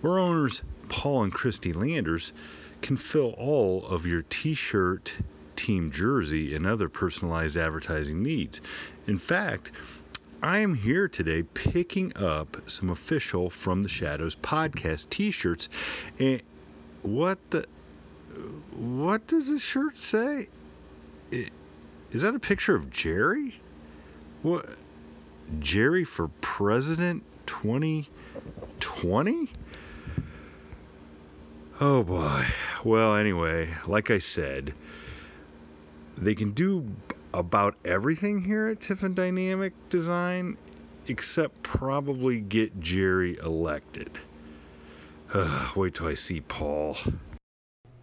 where 0.00 0.20
owners 0.20 0.62
Paul 0.88 1.24
and 1.24 1.32
Christy 1.32 1.72
Landers 1.72 2.32
can 2.80 2.96
fill 2.96 3.30
all 3.30 3.84
of 3.88 4.06
your 4.06 4.22
t 4.22 4.54
shirt, 4.54 5.16
team 5.56 5.90
jersey, 5.90 6.54
and 6.54 6.64
other 6.64 6.88
personalized 6.88 7.56
advertising 7.56 8.22
needs. 8.22 8.60
In 9.08 9.18
fact, 9.18 9.72
I 10.44 10.58
am 10.58 10.74
here 10.74 11.08
today 11.08 11.42
picking 11.42 12.14
up 12.18 12.58
some 12.66 12.90
official 12.90 13.48
From 13.48 13.80
the 13.80 13.88
Shadows 13.88 14.36
podcast 14.36 15.08
t 15.08 15.30
shirts. 15.30 15.70
And 16.18 16.40
eh, 16.40 16.42
what 17.00 17.38
the. 17.48 17.64
What 18.76 19.26
does 19.26 19.48
the 19.48 19.58
shirt 19.58 19.96
say? 19.96 20.48
Is 21.30 22.20
that 22.20 22.34
a 22.34 22.38
picture 22.38 22.74
of 22.74 22.90
Jerry? 22.90 23.54
What? 24.42 24.68
Jerry 25.60 26.04
for 26.04 26.28
President 26.42 27.22
2020? 27.46 29.50
Oh 31.80 32.02
boy. 32.02 32.44
Well, 32.84 33.16
anyway, 33.16 33.70
like 33.86 34.10
I 34.10 34.18
said, 34.18 34.74
they 36.18 36.34
can 36.34 36.50
do 36.50 36.86
about 37.34 37.74
everything 37.84 38.42
here 38.42 38.68
at 38.68 38.80
Tiffin 38.80 39.14
Dynamic 39.14 39.72
Design 39.90 40.56
except 41.08 41.62
probably 41.62 42.40
get 42.40 42.80
Jerry 42.80 43.36
elected. 43.38 44.10
Uh, 45.32 45.70
wait 45.76 45.94
till 45.94 46.06
I 46.06 46.14
see 46.14 46.40
Paul. 46.40 46.96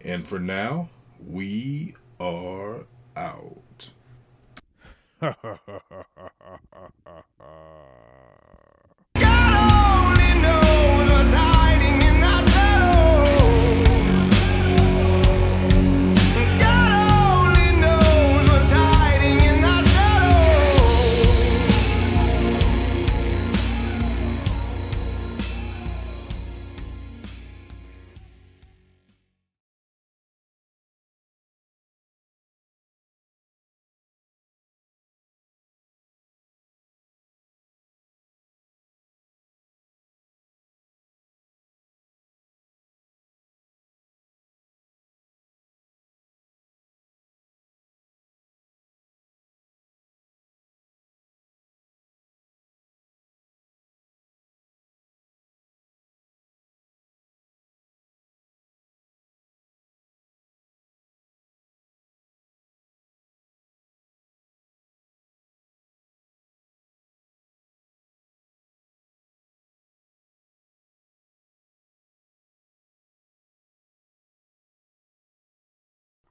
And 0.02 0.26
for 0.26 0.38
now, 0.38 0.88
we 1.26 1.94
are 2.20 2.84
out. 3.16 3.90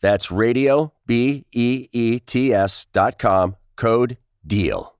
That's 0.00 0.30
radio, 0.30 0.92
B 1.06 1.44
E 1.52 1.88
E 1.92 2.18
T 2.20 2.52
S 2.52 2.86
dot 2.92 3.18
com, 3.18 3.56
code 3.76 4.16
DEAL. 4.46 4.94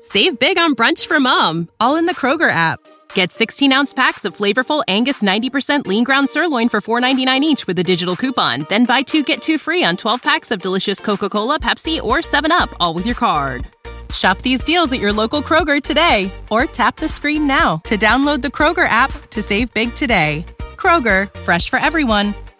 Save 0.00 0.38
big 0.38 0.58
on 0.58 0.74
brunch 0.74 1.06
for 1.06 1.20
mom, 1.20 1.68
all 1.78 1.96
in 1.96 2.06
the 2.06 2.14
Kroger 2.14 2.50
app. 2.50 2.80
Get 3.12 3.32
16 3.32 3.72
ounce 3.72 3.92
packs 3.92 4.24
of 4.24 4.36
flavorful 4.36 4.82
Angus 4.88 5.22
90% 5.22 5.86
lean 5.86 6.04
ground 6.04 6.30
sirloin 6.30 6.68
for 6.68 6.80
$4.99 6.80 7.40
each 7.42 7.66
with 7.66 7.78
a 7.78 7.84
digital 7.84 8.16
coupon. 8.16 8.66
Then 8.68 8.86
buy 8.86 9.02
two 9.02 9.22
get 9.22 9.42
two 9.42 9.58
free 9.58 9.84
on 9.84 9.96
12 9.96 10.22
packs 10.22 10.50
of 10.50 10.62
delicious 10.62 11.00
Coca 11.00 11.28
Cola, 11.28 11.60
Pepsi, 11.60 12.02
or 12.02 12.18
7UP, 12.18 12.74
all 12.80 12.94
with 12.94 13.06
your 13.06 13.14
card. 13.14 13.66
Shop 14.12 14.38
these 14.38 14.64
deals 14.64 14.92
at 14.92 15.00
your 15.00 15.12
local 15.12 15.42
Kroger 15.42 15.82
today 15.82 16.32
or 16.50 16.64
tap 16.64 16.96
the 16.96 17.08
screen 17.08 17.46
now 17.46 17.76
to 17.84 17.96
download 17.96 18.42
the 18.42 18.48
Kroger 18.48 18.88
app 18.88 19.12
to 19.30 19.40
save 19.42 19.72
big 19.74 19.94
today. 19.94 20.44
Kroger, 20.76 21.32
fresh 21.40 21.68
for 21.68 21.78
everyone. 21.78 22.34